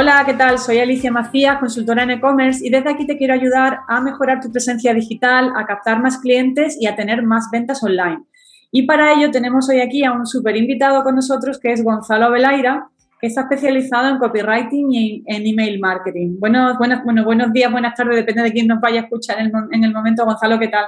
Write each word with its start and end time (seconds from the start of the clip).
Hola, 0.00 0.22
¿qué 0.24 0.32
tal? 0.32 0.58
Soy 0.58 0.78
Alicia 0.78 1.12
Macías, 1.12 1.58
consultora 1.58 2.04
en 2.04 2.12
e-commerce 2.12 2.66
y 2.66 2.70
desde 2.70 2.88
aquí 2.88 3.06
te 3.06 3.18
quiero 3.18 3.34
ayudar 3.34 3.80
a 3.86 4.00
mejorar 4.00 4.40
tu 4.40 4.50
presencia 4.50 4.94
digital, 4.94 5.52
a 5.54 5.66
captar 5.66 6.00
más 6.00 6.16
clientes 6.16 6.78
y 6.80 6.86
a 6.86 6.96
tener 6.96 7.22
más 7.22 7.50
ventas 7.52 7.82
online. 7.82 8.24
Y 8.72 8.86
para 8.86 9.12
ello 9.12 9.30
tenemos 9.30 9.68
hoy 9.68 9.80
aquí 9.80 10.02
a 10.02 10.12
un 10.12 10.24
súper 10.24 10.56
invitado 10.56 11.02
con 11.02 11.16
nosotros 11.16 11.60
que 11.60 11.72
es 11.72 11.84
Gonzalo 11.84 12.30
Velaira, 12.30 12.88
que 13.20 13.26
está 13.26 13.42
especializado 13.42 14.08
en 14.08 14.16
copywriting 14.16 14.90
y 14.90 15.22
en 15.26 15.46
email 15.46 15.78
marketing. 15.78 16.36
Bueno, 16.38 16.78
buenos, 16.78 17.04
bueno, 17.04 17.22
buenos 17.22 17.52
días, 17.52 17.70
buenas 17.70 17.94
tardes, 17.94 18.16
depende 18.16 18.44
de 18.44 18.52
quién 18.52 18.68
nos 18.68 18.80
vaya 18.80 19.00
a 19.00 19.02
escuchar 19.02 19.38
en 19.38 19.84
el, 19.84 19.92
momento. 19.92 20.24
Gonzalo, 20.24 20.58
¿qué 20.58 20.68
tal? 20.68 20.86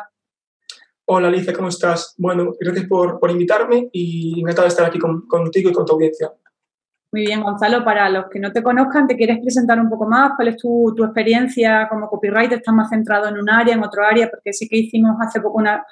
Hola 1.05 1.29
Alicia, 1.29 1.53
¿cómo 1.53 1.69
estás? 1.69 2.15
Bueno, 2.17 2.55
gracias 2.59 2.87
por, 2.87 3.21
invitarme 3.31 3.91
y 3.93 4.41
encantado 4.41 4.63
de 4.63 4.71
estar 4.71 4.87
aquí 4.87 4.99
contigo 4.99 5.69
y 5.69 5.73
con 5.75 5.85
tu 5.85 5.93
audiencia. 5.93 6.33
Muy 7.13 7.27
bien, 7.27 7.43
Gonzalo, 7.43 7.85
para 7.85 8.09
los 8.09 8.31
que 8.31 8.41
no 8.41 8.53
te 8.53 8.63
conozcan, 8.63 9.07
¿te 9.07 9.17
quieres 9.17 9.39
presentar 9.43 9.79
un 9.79 9.91
poco 9.91 10.09
más? 10.09 10.33
¿Cuál 10.35 10.49
es 10.49 10.57
tu, 10.57 10.95
experiencia 11.05 11.87
como 11.91 12.09
copywriter? 12.09 12.55
¿Estás 12.55 12.75
más 12.75 12.89
centrado 12.89 13.29
en 13.29 13.37
un 13.37 13.51
área, 13.51 13.75
en 13.75 13.85
otro 13.85 14.03
área? 14.03 14.31
Porque 14.31 14.55
sí 14.55 14.67
que 14.67 14.79
hicimos 14.79 15.17
hace 15.21 15.43
poco 15.43 15.59
una, 15.59 15.85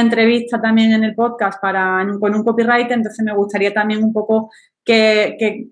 entrevista 0.00 0.60
también 0.60 0.92
en 0.92 1.04
el 1.04 1.14
podcast 1.14 1.58
para, 1.62 2.06
con 2.20 2.34
un 2.34 2.44
copywriter, 2.44 2.92
entonces 2.92 3.24
me 3.24 3.34
gustaría 3.34 3.72
también 3.72 4.04
un 4.04 4.12
poco 4.12 4.50
que, 4.84 5.66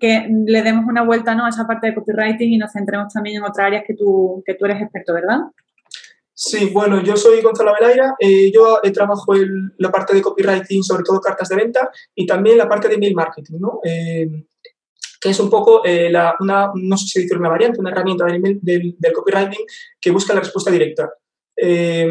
le 0.47 0.63
demos 0.63 0.85
una 0.87 1.03
vuelta 1.03 1.35
¿no? 1.35 1.45
a 1.45 1.49
esa 1.49 1.67
parte 1.67 1.87
de 1.87 1.93
copywriting 1.93 2.53
y 2.53 2.57
nos 2.57 2.71
centremos 2.71 3.13
también 3.13 3.35
en 3.37 3.43
otras 3.43 3.67
áreas 3.67 3.83
que 3.85 3.93
tú, 3.93 4.41
que 4.43 4.55
tú 4.55 4.65
eres 4.65 4.81
experto, 4.81 5.13
¿verdad? 5.13 5.41
Sí, 6.33 6.71
bueno, 6.73 7.03
yo 7.03 7.15
soy 7.17 7.41
Gonzalo 7.41 7.73
Velaira, 7.79 8.15
eh, 8.19 8.51
yo 8.51 8.79
eh, 8.83 8.91
trabajo 8.91 9.35
en 9.35 9.73
la 9.77 9.91
parte 9.91 10.15
de 10.15 10.21
copywriting, 10.21 10.83
sobre 10.83 11.03
todo 11.03 11.19
cartas 11.19 11.49
de 11.49 11.55
venta, 11.55 11.91
y 12.15 12.25
también 12.25 12.57
la 12.57 12.69
parte 12.69 12.87
de 12.87 12.95
email 12.95 13.15
marketing, 13.15 13.57
¿no? 13.59 13.79
Eh, 13.83 14.46
que 15.27 15.31
es 15.31 15.39
un 15.41 15.49
poco 15.49 15.83
eh, 15.83 16.09
la, 16.09 16.37
una, 16.39 16.71
no 16.73 16.95
sé 16.95 17.05
si 17.05 17.21
decir 17.21 17.37
una 17.37 17.49
variante, 17.49 17.81
una 17.81 17.91
herramienta 17.91 18.23
del, 18.23 18.95
del, 18.97 19.13
copywriting 19.13 19.59
que 19.99 20.09
busca 20.09 20.33
la 20.33 20.39
respuesta 20.39 20.71
directa. 20.71 21.11
Eh, 21.53 22.09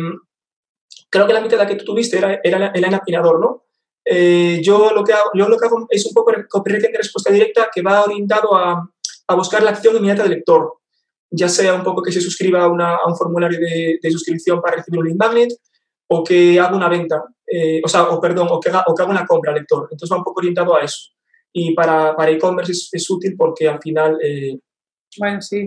creo 1.09 1.27
que 1.27 1.33
la 1.33 1.41
mitad 1.41 1.57
de 1.57 1.65
la 1.65 1.67
que 1.67 1.77
tú 1.77 1.87
tuviste 1.87 2.19
era, 2.19 2.39
era 2.45 2.67
el 2.75 2.85
enapinador, 2.85 3.41
¿no? 3.41 3.65
Eh, 4.05 4.61
yo, 4.63 4.91
lo 4.93 5.03
que 5.03 5.15
hago, 5.15 5.31
yo 5.33 5.49
lo 5.49 5.57
que 5.57 5.65
hago 5.65 5.87
es 5.89 6.05
un 6.05 6.13
poco 6.13 6.31
copywriting 6.47 6.93
de 6.93 6.99
respuesta 6.99 7.33
directa 7.33 7.71
que 7.75 7.81
va 7.81 8.05
orientado 8.05 8.55
a, 8.55 8.87
a 9.29 9.35
buscar 9.35 9.63
la 9.63 9.71
acción 9.71 9.97
inmediata 9.97 10.25
del 10.25 10.33
lector, 10.33 10.75
ya 11.31 11.49
sea 11.49 11.73
un 11.73 11.85
poco 11.85 12.03
que 12.03 12.13
se 12.13 12.21
suscriba 12.21 12.65
a, 12.65 12.69
una, 12.69 12.97
a 12.97 13.07
un 13.07 13.17
formulario 13.17 13.59
de, 13.59 13.99
de, 14.03 14.11
suscripción 14.11 14.61
para 14.61 14.77
recibir 14.77 15.01
un 15.01 15.07
lead 15.07 15.17
magnet 15.17 15.55
o 16.09 16.23
que 16.23 16.61
haga 16.61 16.77
una 16.77 16.91
venta, 16.91 17.25
o 17.83 17.89
sea, 17.89 18.11
o 18.11 18.21
perdón, 18.21 18.49
o 18.51 18.61
que, 18.61 18.69
haga, 18.69 18.85
o 18.87 18.95
que 18.95 19.03
haga 19.03 19.11
una 19.11 19.27
compra 19.27 19.53
al 19.53 19.59
lector. 19.59 19.89
Entonces 19.91 20.13
va 20.13 20.19
un 20.19 20.25
poco 20.25 20.41
orientado 20.41 20.77
a 20.77 20.85
eso 20.85 21.16
y 21.59 21.73
para, 21.73 22.15
para 22.15 22.31
e-commerce 22.33 22.71
es, 22.93 23.11
útil 23.11 23.35
porque 23.35 23.67
al 23.67 23.81
final... 23.81 24.19
Eh, 24.23 24.59
bueno, 25.19 25.41
sí, 25.41 25.65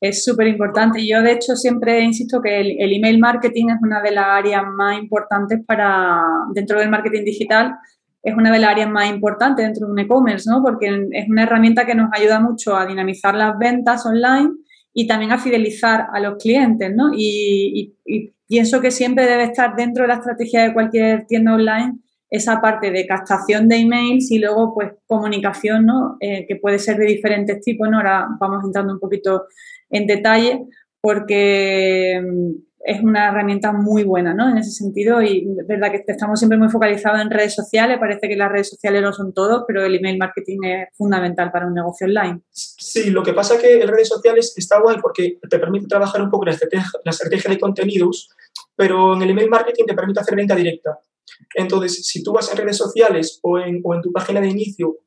es 0.00 0.24
súper 0.24 0.46
importante. 0.46 1.04
Yo, 1.04 1.20
de 1.20 1.32
hecho, 1.32 1.56
siempre 1.56 2.00
insisto 2.00 2.40
que 2.40 2.60
el, 2.60 2.92
email 2.92 3.18
marketing 3.18 3.70
es 3.70 3.78
una 3.82 4.00
de 4.00 4.12
las 4.12 4.26
áreas 4.26 4.62
más 4.72 5.00
importantes 5.00 5.58
para, 5.66 6.22
dentro 6.54 6.78
del 6.78 6.90
marketing 6.90 7.24
digital, 7.24 7.74
es 8.22 8.36
una 8.36 8.52
de 8.52 8.60
las 8.60 8.70
áreas 8.70 8.88
más 8.88 9.10
importantes 9.10 9.66
dentro 9.66 9.88
de 9.88 9.92
un 9.94 9.98
e-commerce, 9.98 10.48
¿no? 10.48 10.62
Porque 10.62 10.86
es 11.10 11.28
una 11.28 11.42
herramienta 11.42 11.84
que 11.84 11.96
nos 11.96 12.10
ayuda 12.12 12.38
mucho 12.38 12.76
a 12.76 12.86
dinamizar 12.86 13.34
las 13.34 13.58
ventas 13.58 14.06
online 14.06 14.50
y 14.94 15.08
también 15.08 15.32
a 15.32 15.38
fidelizar 15.38 16.06
a 16.12 16.20
los 16.20 16.40
clientes, 16.40 16.92
¿no? 16.94 17.10
Y, 17.12 17.96
y, 18.06 18.14
y 18.14 18.32
pienso 18.46 18.80
que 18.80 18.92
siempre 18.92 19.26
debe 19.26 19.42
estar 19.42 19.74
dentro 19.74 20.04
de 20.04 20.08
la 20.08 20.14
estrategia 20.14 20.62
de 20.62 20.72
cualquier 20.72 21.26
tienda 21.26 21.54
online 21.54 21.98
esa 22.30 22.60
parte 22.60 22.92
de 22.92 23.06
captación 23.06 23.68
de 23.68 23.76
emails 23.76 24.30
y 24.30 24.38
luego 24.38 24.72
pues 24.72 24.92
comunicación, 25.06 25.84
¿no? 25.84 26.16
Eh, 26.20 26.46
que 26.46 26.56
puede 26.56 26.78
ser 26.78 26.96
de 26.96 27.06
diferentes 27.06 27.60
tipos, 27.60 27.88
¿no? 27.90 27.98
Ahora 27.98 28.28
vamos 28.38 28.64
entrando 28.64 28.92
un 28.92 29.00
poquito 29.00 29.46
en 29.90 30.06
detalle 30.06 30.64
porque 31.00 32.22
mm, 32.22 32.50
es 32.82 33.02
una 33.02 33.28
herramienta 33.28 33.72
muy 33.72 34.04
buena, 34.04 34.32
¿no? 34.32 34.48
En 34.48 34.58
ese 34.58 34.70
sentido 34.70 35.20
y 35.20 35.46
es 35.58 35.66
verdad 35.66 35.90
que 35.90 36.04
estamos 36.06 36.38
siempre 36.38 36.56
muy 36.56 36.68
focalizados 36.68 37.20
en 37.20 37.30
redes 37.30 37.54
sociales, 37.54 37.98
parece 37.98 38.28
que 38.28 38.36
las 38.36 38.50
redes 38.50 38.70
sociales 38.70 39.02
no 39.02 39.12
son 39.12 39.34
todo, 39.34 39.64
pero 39.66 39.84
el 39.84 39.96
email 39.96 40.16
marketing 40.16 40.58
es 40.64 40.88
fundamental 40.96 41.50
para 41.50 41.66
un 41.66 41.74
negocio 41.74 42.06
online. 42.06 42.42
Sí, 42.50 43.10
lo 43.10 43.22
que 43.22 43.32
pasa 43.32 43.56
es 43.56 43.60
que 43.60 43.82
en 43.82 43.88
redes 43.88 44.08
sociales 44.08 44.54
está 44.56 44.80
guay 44.80 44.98
porque 45.02 45.38
te 45.48 45.58
permite 45.58 45.88
trabajar 45.88 46.22
un 46.22 46.30
poco 46.30 46.46
la 46.46 46.56
la 47.04 47.10
estrategia 47.10 47.50
de 47.50 47.58
contenidos, 47.58 48.30
pero 48.76 49.14
en 49.14 49.22
el 49.22 49.30
email 49.30 49.50
marketing 49.50 49.84
te 49.86 49.94
permite 49.94 50.20
hacer 50.20 50.36
venta 50.36 50.54
directa. 50.54 50.98
Entonces, 51.54 52.06
si 52.06 52.22
tú 52.22 52.32
vas 52.32 52.50
en 52.50 52.58
redes 52.58 52.76
sociales 52.76 53.38
o 53.42 53.58
en, 53.58 53.80
o 53.84 53.94
en 53.94 54.02
tu 54.02 54.12
página 54.12 54.40
de 54.40 54.48
inicio, 54.48 54.98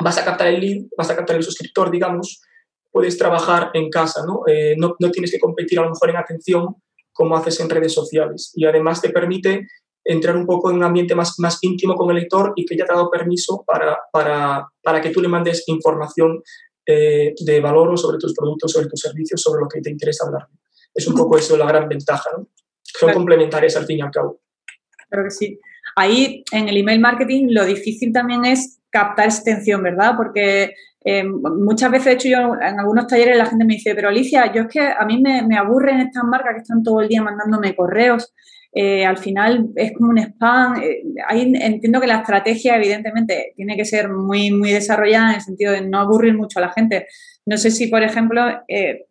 vas 0.00 0.18
a 0.18 0.24
captar 0.24 0.48
el 0.48 0.60
lead, 0.60 0.84
vas 0.96 1.10
a 1.10 1.16
captar 1.16 1.36
el 1.36 1.42
suscriptor, 1.42 1.90
digamos, 1.90 2.42
puedes 2.90 3.18
trabajar 3.18 3.70
en 3.74 3.90
casa, 3.90 4.22
¿no? 4.26 4.42
Eh, 4.46 4.74
no, 4.78 4.96
no, 4.98 5.10
tienes 5.10 5.30
que 5.30 5.38
competir 5.38 5.78
a 5.78 5.82
lo 5.82 5.90
mejor 5.90 6.10
en 6.10 6.16
atención 6.16 6.76
como 7.12 7.36
haces 7.36 7.60
en 7.60 7.70
redes 7.70 7.92
sociales. 7.92 8.52
Y 8.54 8.64
además 8.66 9.00
te 9.00 9.10
permite 9.10 9.66
entrar 10.04 10.36
un 10.36 10.46
poco 10.46 10.70
en 10.70 10.76
un 10.76 10.84
ambiente 10.84 11.14
más, 11.14 11.34
más 11.38 11.58
íntimo 11.62 11.94
con 11.94 12.10
el 12.10 12.16
lector 12.16 12.52
y 12.56 12.64
que 12.64 12.76
ya 12.76 12.84
te 12.84 12.92
ha 12.92 12.96
dado 12.96 13.10
permiso 13.10 13.64
para, 13.66 13.98
para, 14.12 14.68
para 14.82 15.00
que 15.00 15.10
tú 15.10 15.20
le 15.20 15.28
mandes 15.28 15.64
información 15.66 16.42
eh, 16.86 17.34
de 17.38 17.60
valor 17.60 17.88
o 17.88 17.96
sobre 17.96 18.18
tus 18.18 18.32
productos, 18.32 18.72
sobre 18.72 18.86
tus 18.86 19.00
servicios, 19.00 19.42
sobre 19.42 19.62
lo 19.62 19.68
que 19.68 19.80
te 19.80 19.90
interesa 19.90 20.26
hablar. 20.26 20.46
Es 20.94 21.06
un 21.08 21.16
poco 21.16 21.36
eso 21.36 21.56
la 21.56 21.66
gran 21.66 21.88
ventaja, 21.88 22.30
¿no? 22.36 22.48
Son 22.82 23.12
complementarias 23.12 23.76
al 23.76 23.86
fin 23.86 23.98
y 23.98 24.02
al 24.02 24.10
cabo. 24.10 24.40
Creo 25.08 25.24
que 25.24 25.30
sí. 25.30 25.58
Ahí 25.94 26.44
en 26.52 26.68
el 26.68 26.76
email 26.76 27.00
marketing 27.00 27.48
lo 27.50 27.64
difícil 27.64 28.12
también 28.12 28.44
es 28.44 28.80
captar 28.90 29.26
extensión, 29.26 29.82
¿verdad? 29.82 30.14
Porque 30.16 30.74
eh, 31.04 31.22
muchas 31.24 31.90
veces, 31.90 32.06
de 32.06 32.12
hecho, 32.12 32.28
yo 32.28 32.54
en 32.60 32.80
algunos 32.80 33.06
talleres 33.06 33.36
la 33.36 33.46
gente 33.46 33.64
me 33.64 33.74
dice, 33.74 33.94
pero 33.94 34.08
Alicia, 34.08 34.52
yo 34.52 34.62
es 34.62 34.68
que 34.68 34.80
a 34.80 35.04
mí 35.04 35.22
me, 35.22 35.42
me 35.46 35.56
aburren 35.56 36.00
estas 36.00 36.24
marcas 36.24 36.54
que 36.54 36.62
están 36.62 36.82
todo 36.82 37.00
el 37.00 37.08
día 37.08 37.22
mandándome 37.22 37.76
correos. 37.76 38.34
Eh, 38.72 39.06
al 39.06 39.16
final 39.16 39.68
es 39.76 39.92
como 39.92 40.10
un 40.10 40.18
spam. 40.18 40.82
Eh, 40.82 41.02
ahí 41.28 41.52
entiendo 41.60 42.00
que 42.00 42.08
la 42.08 42.18
estrategia, 42.18 42.76
evidentemente, 42.76 43.52
tiene 43.54 43.76
que 43.76 43.84
ser 43.84 44.10
muy, 44.10 44.50
muy 44.50 44.72
desarrollada 44.72 45.30
en 45.30 45.36
el 45.36 45.40
sentido 45.42 45.72
de 45.72 45.82
no 45.82 46.00
aburrir 46.00 46.34
mucho 46.34 46.58
a 46.58 46.62
la 46.62 46.72
gente. 46.72 47.06
No 47.46 47.56
sé 47.56 47.70
si, 47.70 47.86
por 47.86 48.02
ejemplo, 48.02 48.42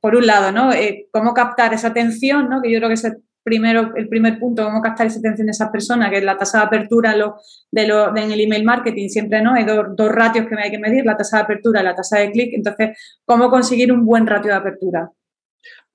por 0.01 0.15
un 0.15 0.27
lado, 0.27 0.51
¿no? 0.51 0.71
cómo 1.11 1.33
captar 1.33 1.73
esa 1.73 1.87
atención, 1.87 2.49
¿no? 2.49 2.61
Que 2.61 2.69
yo 2.69 2.79
creo 2.79 2.89
que 2.89 2.95
es 2.95 3.07
primero, 3.45 3.91
el 3.95 4.09
primer 4.09 4.39
punto, 4.39 4.63
cómo 4.63 4.81
captar 4.81 5.05
esa 5.05 5.19
atención 5.19 5.45
de 5.45 5.51
esas 5.51 5.69
personas, 5.69 6.09
que 6.09 6.17
es 6.17 6.23
la 6.23 6.35
tasa 6.35 6.57
de 6.57 6.63
apertura 6.65 7.15
lo, 7.15 7.37
de 7.71 7.87
lo, 7.87 8.17
en 8.17 8.31
el 8.31 8.41
email 8.41 8.65
marketing, 8.65 9.07
siempre 9.07 9.39
no, 9.43 9.53
hay 9.53 9.63
dos, 9.63 9.85
dos 9.95 10.11
ratios 10.11 10.47
que 10.47 10.55
me 10.55 10.63
hay 10.63 10.71
que 10.71 10.79
medir, 10.79 11.05
la 11.05 11.15
tasa 11.15 11.37
de 11.37 11.43
apertura 11.43 11.81
y 11.81 11.83
la 11.83 11.95
tasa 11.95 12.17
de 12.17 12.31
clic. 12.31 12.53
Entonces, 12.53 12.97
¿cómo 13.23 13.51
conseguir 13.51 13.93
un 13.93 14.03
buen 14.03 14.25
ratio 14.25 14.51
de 14.51 14.57
apertura? 14.57 15.11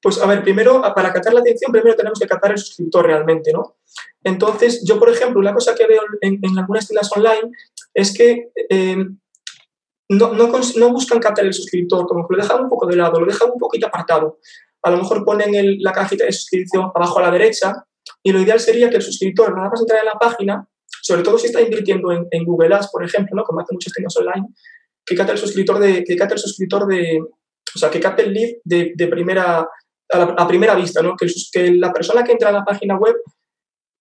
Pues 0.01 0.23
a 0.23 0.27
ver, 0.27 0.45
primero, 0.45 0.81
para 0.95 1.13
captar 1.13 1.35
la 1.35 1.41
atención, 1.41 1.73
primero 1.73 1.97
tenemos 1.97 2.21
que 2.21 2.29
captar 2.29 2.53
el 2.53 2.59
suscriptor 2.59 3.05
realmente, 3.05 3.53
¿no? 3.53 3.79
Entonces, 4.23 4.85
yo, 4.87 5.01
por 5.01 5.11
ejemplo, 5.11 5.41
una 5.41 5.53
cosa 5.53 5.75
que 5.75 5.89
veo 5.89 6.03
en, 6.21 6.41
algunas 6.57 6.87
tiendas 6.87 7.11
online 7.15 7.51
es 7.93 8.17
que 8.17 8.51
eh, 8.71 9.05
no, 10.09 10.33
no, 10.35 10.53
no, 10.77 10.93
buscan 10.93 11.19
captar 11.19 11.45
el 11.45 11.53
suscriptor, 11.53 12.07
como 12.07 12.29
que 12.29 12.37
lo 12.37 12.43
dejan 12.43 12.63
un 12.63 12.69
poco 12.69 12.87
de 12.87 12.97
lado, 12.97 13.21
lo 13.21 13.27
dejan 13.27 13.51
un 13.53 13.59
poquito 13.59 13.89
apartado 13.89 14.39
a 14.83 14.91
lo 14.91 14.99
mejor 14.99 15.25
ponen 15.25 15.53
la 15.81 15.93
cajita 15.93 16.25
de 16.25 16.33
suscripción 16.33 16.91
abajo 16.95 17.19
a 17.19 17.23
la 17.23 17.31
derecha 17.31 17.73
y 18.23 18.33
lo 18.33 18.41
ideal 18.41 18.61
sería 18.61 18.91
que 18.91 18.97
el 18.97 19.03
suscriptor, 19.03 19.55
nada 19.55 19.71
más 19.71 19.81
entrar 19.81 20.01
en 20.01 20.07
la 20.07 20.19
página, 20.19 20.67
sobre 21.03 21.23
todo 21.23 21.39
si 21.39 21.47
está 21.47 21.61
invirtiendo 21.61 22.11
en, 22.13 22.45
Google 22.45 22.75
Ads, 22.75 22.89
por 22.91 23.05
ejemplo, 23.05 23.37
¿no? 23.37 23.45
como 23.45 23.61
hacen 23.61 23.75
muchos 23.75 23.93
tiendas 23.93 24.17
online, 24.17 24.49
que 25.05 25.15
capte 25.15 25.33
el 25.33 25.39
suscriptor 25.39 25.79
de, 25.79 26.05
que 26.05 26.13
el 26.15 26.39
suscriptor 26.39 26.87
de, 26.87 27.21
o 27.75 27.79
sea, 27.79 27.91
que 27.91 28.01
capte 28.01 28.23
el 28.23 28.33
lead 28.33 28.57
de, 28.65 29.07
primera, 29.09 29.67
a, 30.13 30.49
primera 30.49 30.75
vista, 30.75 31.03
¿no? 31.03 31.17
Que, 31.17 31.27
que, 31.53 31.73
la 31.73 31.93
persona 31.93 32.23
que 32.23 32.33
entra 32.33 32.51
a 32.51 32.53
la 32.53 32.65
página 32.65 32.97
web, 32.97 33.17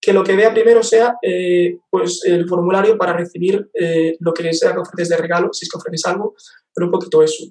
que 0.00 0.12
lo 0.12 0.24
que 0.24 0.34
vea 0.34 0.52
primero 0.52 0.82
sea 0.82 1.16
eh, 1.22 1.78
pues 1.90 2.22
el 2.24 2.48
formulario 2.48 2.96
para 2.96 3.12
recibir 3.12 3.68
eh, 3.74 4.16
lo 4.20 4.32
que 4.32 4.52
sea 4.52 4.72
que 4.72 4.78
ofreces 4.78 5.10
de 5.10 5.16
regalo, 5.18 5.52
si 5.52 5.64
es 5.64 5.70
que 5.70 5.78
ofreces 5.78 6.06
algo, 6.06 6.34
pero 6.74 6.86
un 6.86 6.92
poquito 6.92 7.22
eso. 7.22 7.44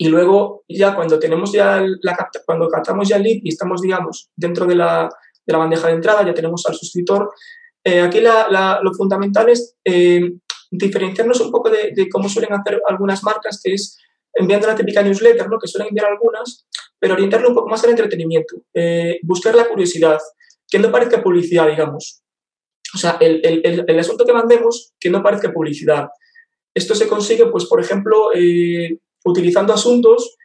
Y 0.00 0.08
luego, 0.08 0.64
ya 0.68 0.94
cuando 0.94 1.18
tenemos 1.18 1.52
ya 1.52 1.84
la 2.02 2.30
cuando 2.46 2.68
captamos 2.68 3.08
ya 3.08 3.16
el 3.16 3.24
lead 3.24 3.40
y 3.42 3.48
estamos, 3.48 3.82
digamos, 3.82 4.30
dentro 4.36 4.64
de 4.64 4.76
la, 4.76 5.08
de 5.44 5.52
la 5.52 5.58
bandeja 5.58 5.88
de 5.88 5.94
entrada, 5.94 6.24
ya 6.24 6.32
tenemos 6.32 6.64
al 6.66 6.76
suscriptor, 6.76 7.30
eh, 7.84 8.00
aquí 8.00 8.20
la, 8.20 8.80
lo 8.82 8.92
fundamental 8.94 9.48
es 9.48 9.76
eh, 9.84 10.20
diferenciarnos 10.70 11.40
un 11.40 11.50
poco 11.50 11.70
de, 11.70 11.92
de, 11.94 12.08
cómo 12.08 12.28
suelen 12.28 12.52
hacer 12.52 12.80
algunas 12.86 13.22
marcas, 13.24 13.60
que 13.62 13.74
es 13.74 13.98
enviando 14.34 14.66
la 14.66 14.76
típica 14.76 15.02
newsletter, 15.02 15.48
¿no? 15.48 15.58
que 15.58 15.66
suelen 15.66 15.88
enviar 15.88 16.06
algunas, 16.06 16.66
pero 16.98 17.14
orientarlo 17.14 17.48
un 17.48 17.54
poco 17.54 17.68
más 17.68 17.82
al 17.84 17.90
entretenimiento, 17.90 18.56
eh, 18.74 19.18
buscar 19.22 19.54
la 19.54 19.66
curiosidad, 19.66 20.18
que 20.68 20.78
no 20.78 20.92
parezca 20.92 21.22
publicidad, 21.22 21.68
digamos. 21.68 22.22
O 22.94 22.98
sea, 22.98 23.16
el, 23.20 23.40
el, 23.44 23.84
el, 23.86 23.98
asunto 23.98 24.24
que 24.24 24.32
mandemos, 24.32 24.94
que 25.00 25.10
no 25.10 25.22
parezca 25.22 25.52
publicidad. 25.52 26.08
Esto 26.74 26.94
se 26.94 27.08
consigue, 27.08 27.46
pues, 27.46 27.66
por 27.66 27.80
ejemplo, 27.80 28.30
utilizando 29.24 29.72
asuntos 29.72 30.36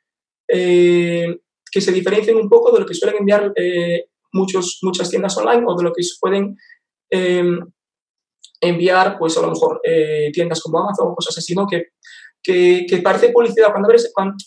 eh, 0.48 1.38
que 1.72 1.82
se 1.82 1.92
diferencien 1.92 2.38
un 2.38 2.50
poco 2.50 2.72
de 2.72 2.82
lo 2.82 2.86
que 2.86 2.94
suelen 2.94 3.20
enviar 3.20 3.52
eh, 3.56 4.06
muchos, 4.34 4.80
muchas 4.82 5.10
tiendas 5.10 5.38
online 5.38 5.64
o 5.66 5.76
de 5.76 5.84
lo 5.84 5.94
que 5.94 6.04
pueden 6.20 6.56
em, 7.10 7.60
enviar, 8.62 9.18
pues 9.18 9.38
a 9.38 9.42
lo 9.42 9.50
mejor 9.50 9.82
eh, 9.84 10.32
tiendas 10.32 10.62
como 10.62 10.80
Amazon 10.80 11.08
o 11.10 11.16
cosas 11.16 11.38
así, 11.38 11.54
¿no? 11.54 11.66
Que 11.68 11.94
que, 12.44 13.02
parece 13.04 13.30
publicidad. 13.30 13.72
Cuando, 13.72 13.90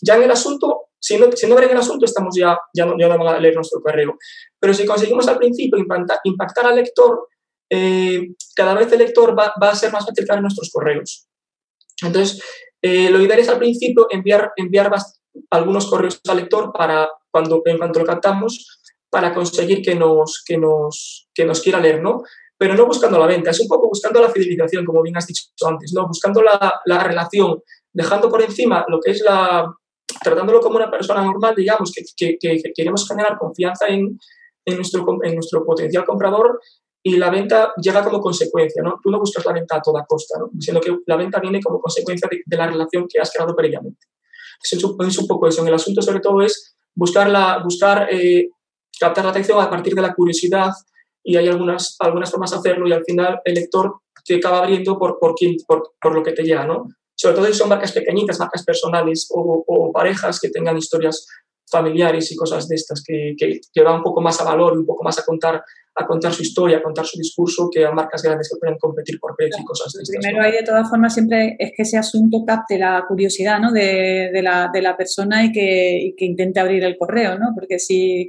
ya 0.02 0.16
en 0.16 0.22
el 0.22 0.30
asunto, 0.30 0.88
si 0.98 1.18
no, 1.18 1.32
si 1.32 1.46
no 1.46 1.56
ven 1.56 1.70
el 1.70 1.76
asunto, 1.76 2.04
estamos 2.04 2.34
ya, 2.36 2.58
ya, 2.74 2.84
no, 2.84 2.94
ya 2.98 3.08
no 3.08 3.18
van 3.18 3.36
a 3.36 3.40
leer 3.40 3.54
nuestro 3.54 3.80
correo. 3.80 4.16
Pero 4.60 4.74
si 4.74 4.84
conseguimos 4.84 5.26
al 5.28 5.38
principio 5.38 5.78
impactar, 5.78 6.18
impactar 6.24 6.66
al 6.66 6.76
lector, 6.76 7.28
eh, 7.70 8.28
cada 8.54 8.74
vez 8.74 8.92
el 8.92 8.98
lector 8.98 9.36
va, 9.36 9.52
va, 9.60 9.70
a 9.70 9.74
ser 9.74 9.90
más 9.92 10.04
fácil 10.04 10.26
en 10.28 10.42
nuestros 10.42 10.70
correos. 10.70 11.26
Entonces, 12.02 12.42
eh, 12.86 13.10
lo 13.10 13.20
ideal 13.20 13.40
es 13.40 13.48
al 13.48 13.58
principio 13.58 14.06
enviar, 14.10 14.52
enviar 14.54 14.92
algunos 15.50 15.86
correos 15.90 16.20
al 16.28 16.36
lector 16.36 16.72
para 16.72 17.10
cuando, 17.32 17.60
en 17.64 17.78
cuanto 17.78 17.98
lo 17.98 18.06
captamos, 18.06 18.80
para 19.10 19.34
conseguir 19.34 19.82
que 19.82 19.96
nos, 19.96 20.44
que 20.46 20.56
nos, 20.56 21.28
que 21.34 21.44
nos 21.44 21.60
quiera 21.60 21.80
leer, 21.80 22.00
¿no? 22.00 22.22
Pero 22.56 22.74
no 22.74 22.86
buscando 22.86 23.18
la 23.18 23.26
venta, 23.26 23.50
es 23.50 23.58
un 23.58 23.66
poco 23.66 23.88
buscando 23.88 24.22
la 24.22 24.30
fidelización, 24.30 24.84
como 24.84 25.02
bien 25.02 25.16
has 25.16 25.26
dicho 25.26 25.42
antes, 25.66 25.92
¿no? 25.92 26.06
Buscando 26.06 26.40
la, 26.42 26.80
la 26.84 27.02
relación, 27.02 27.60
dejando 27.92 28.30
por 28.30 28.42
encima 28.42 28.84
lo 28.88 29.00
que 29.00 29.10
es 29.10 29.20
la, 29.20 29.68
tratándolo 30.22 30.60
como 30.60 30.76
una 30.76 30.88
persona 30.88 31.24
normal, 31.24 31.56
digamos, 31.56 31.92
que, 32.16 32.38
que, 32.38 32.72
queremos 32.72 33.08
generar 33.08 33.36
confianza 33.36 33.88
en, 33.88 34.16
en, 34.64 34.76
nuestro, 34.76 35.04
en 35.24 35.34
nuestro 35.34 35.64
potencial 35.64 36.04
comprador 36.04 36.60
y 37.06 37.18
la 37.18 37.30
venta 37.30 37.72
llega 37.80 38.02
como 38.02 38.20
consecuencia, 38.20 38.82
¿no? 38.82 38.98
Tú 39.00 39.12
no 39.12 39.20
buscas 39.20 39.46
la 39.46 39.52
venta 39.52 39.76
a 39.76 39.80
toda 39.80 40.04
costa, 40.04 40.40
¿no? 40.40 40.50
Sino 40.58 40.80
que 40.80 40.92
la 41.06 41.14
venta 41.14 41.38
viene 41.38 41.60
como 41.62 41.80
consecuencia 41.80 42.28
de, 42.28 42.56
la 42.56 42.66
relación 42.66 43.06
que 43.08 43.20
has 43.20 43.30
creado 43.30 43.54
previamente. 43.54 44.08
Es 44.60 44.72
un, 44.82 45.06
es 45.06 45.16
un, 45.16 45.28
poco 45.28 45.46
eso. 45.46 45.62
En 45.62 45.68
el 45.68 45.74
asunto, 45.74 46.02
sobre 46.02 46.18
todo, 46.18 46.42
es 46.42 46.74
buscar, 46.96 47.30
la, 47.30 47.60
buscar 47.62 48.08
eh, 48.10 48.48
captar 48.98 49.24
la 49.24 49.30
atención 49.30 49.60
a 49.60 49.70
partir 49.70 49.94
de 49.94 50.02
la 50.02 50.14
curiosidad 50.14 50.72
y 51.22 51.36
hay 51.36 51.46
algunas, 51.46 51.94
algunas 52.00 52.28
formas 52.28 52.50
de 52.50 52.56
hacerlo 52.56 52.88
y 52.88 52.92
al 52.92 53.04
final 53.04 53.38
el 53.44 53.54
lector 53.54 54.00
te 54.24 54.34
acaba 54.34 54.58
abriendo 54.58 54.98
por, 54.98 55.20
por, 55.20 55.36
por, 55.64 55.92
por 56.02 56.12
lo 56.12 56.24
que 56.24 56.32
te 56.32 56.42
llega, 56.42 56.66
¿no? 56.66 56.88
Sobre 57.14 57.36
todo 57.36 57.46
si 57.46 57.54
son 57.54 57.68
marcas 57.68 57.92
pequeñitas, 57.92 58.40
marcas 58.40 58.64
personales 58.64 59.28
o, 59.30 59.62
o 59.64 59.92
parejas 59.92 60.40
que 60.40 60.50
tengan 60.50 60.76
historias 60.76 61.24
familiares 61.70 62.32
y 62.32 62.36
cosas 62.36 62.66
de 62.66 62.74
estas, 62.74 63.04
que, 63.06 63.34
que, 63.38 63.60
que, 63.72 63.82
va 63.82 63.94
un 63.94 64.02
poco 64.02 64.20
más 64.20 64.40
a 64.40 64.44
valor 64.44 64.76
un 64.76 64.86
poco 64.86 65.04
más 65.04 65.18
a 65.20 65.24
contar, 65.24 65.62
a 65.98 66.06
contar 66.06 66.32
su 66.32 66.42
historia, 66.42 66.78
a 66.78 66.82
contar 66.82 67.06
su 67.06 67.18
discurso, 67.18 67.70
que 67.72 67.84
a 67.84 67.90
marcas 67.90 68.22
grandes 68.22 68.50
que 68.50 68.58
pueden 68.58 68.76
competir 68.78 69.18
por 69.18 69.34
precio 69.34 69.62
y 69.62 69.64
cosas 69.64 69.92
de 69.94 70.02
estas. 70.02 70.16
Primero, 70.20 70.44
hay 70.44 70.52
de 70.52 70.62
todas 70.62 70.88
formas, 70.90 71.14
siempre 71.14 71.56
es 71.58 71.72
que 71.74 71.82
ese 71.82 71.96
asunto 71.96 72.44
capte 72.46 72.78
la 72.78 73.02
curiosidad 73.08 73.58
¿no? 73.58 73.72
de, 73.72 74.30
de, 74.32 74.42
la, 74.42 74.70
de 74.72 74.82
la 74.82 74.94
persona 74.94 75.44
y 75.44 75.52
que, 75.52 75.98
y 75.98 76.14
que, 76.14 76.26
intente 76.26 76.60
abrir 76.60 76.84
el 76.84 76.98
correo, 76.98 77.38
¿no? 77.38 77.52
porque 77.54 77.78
si 77.78 78.28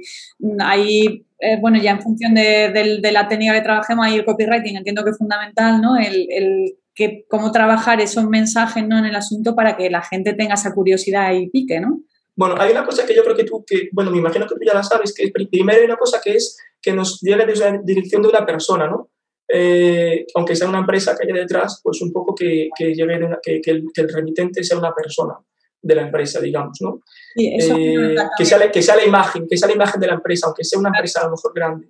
hay, 0.60 1.26
eh, 1.40 1.58
bueno, 1.60 1.78
ya 1.78 1.90
en 1.90 2.00
función 2.00 2.34
de, 2.34 2.70
de, 3.02 3.12
la 3.12 3.28
técnica 3.28 3.52
que 3.52 3.60
trabajemos, 3.60 4.06
hay 4.06 4.14
el 4.14 4.24
copywriting, 4.24 4.78
entiendo 4.78 5.04
que 5.04 5.10
es 5.10 5.18
fundamental, 5.18 5.82
¿no? 5.82 5.98
el, 5.98 6.26
el 6.30 6.74
que, 6.94 7.26
cómo 7.28 7.52
trabajar 7.52 8.00
esos 8.00 8.26
mensajes 8.26 8.86
¿no? 8.88 8.98
en 8.98 9.04
el 9.04 9.14
asunto 9.14 9.54
para 9.54 9.76
que 9.76 9.90
la 9.90 10.00
gente 10.00 10.32
tenga 10.32 10.54
esa 10.54 10.72
curiosidad 10.72 11.34
y 11.34 11.50
pique, 11.50 11.80
¿no? 11.80 12.00
Bueno, 12.38 12.54
hay 12.56 12.70
una 12.70 12.86
cosa 12.86 13.04
que 13.04 13.16
yo 13.16 13.24
creo 13.24 13.34
que 13.34 13.42
tú, 13.42 13.64
que, 13.66 13.88
bueno, 13.90 14.12
me 14.12 14.18
imagino 14.18 14.46
que 14.46 14.54
tú 14.54 14.60
ya 14.64 14.72
la 14.72 14.84
sabes, 14.84 15.12
que 15.12 15.28
primero 15.32 15.80
hay 15.80 15.84
una 15.84 15.96
cosa 15.96 16.20
que 16.22 16.34
es 16.34 16.56
que 16.80 16.92
nos 16.92 17.20
llegue 17.20 17.44
desde 17.44 17.72
la 17.72 17.80
dirección 17.82 18.22
de 18.22 18.28
una 18.28 18.46
persona, 18.46 18.86
¿no? 18.86 19.10
Eh, 19.48 20.24
aunque 20.36 20.54
sea 20.54 20.68
una 20.68 20.78
empresa 20.78 21.16
que 21.16 21.26
haya 21.26 21.40
detrás, 21.40 21.80
pues 21.82 22.00
un 22.00 22.12
poco 22.12 22.36
que, 22.36 22.68
que 22.78 22.94
llegue 22.94 23.18
que, 23.42 23.60
que, 23.60 23.70
el, 23.72 23.86
que, 23.92 24.02
el, 24.02 24.12
remitente 24.14 24.62
sea 24.62 24.78
una 24.78 24.94
persona 24.94 25.34
de 25.82 25.94
la 25.96 26.02
empresa, 26.02 26.40
digamos, 26.40 26.78
¿no? 26.80 27.00
Sí, 27.34 27.52
eso 27.58 27.76
eh, 27.76 28.14
que, 28.38 28.44
sea, 28.44 28.70
que 28.70 28.82
sea 28.82 28.94
la 28.94 29.04
imagen, 29.04 29.48
que 29.48 29.56
sea 29.56 29.66
la 29.66 29.74
imagen 29.74 30.00
de 30.00 30.06
la 30.06 30.14
empresa, 30.14 30.46
aunque 30.46 30.62
sea 30.62 30.78
una 30.78 30.90
empresa 30.90 31.22
a 31.22 31.24
lo 31.24 31.32
mejor 31.32 31.52
grande. 31.52 31.88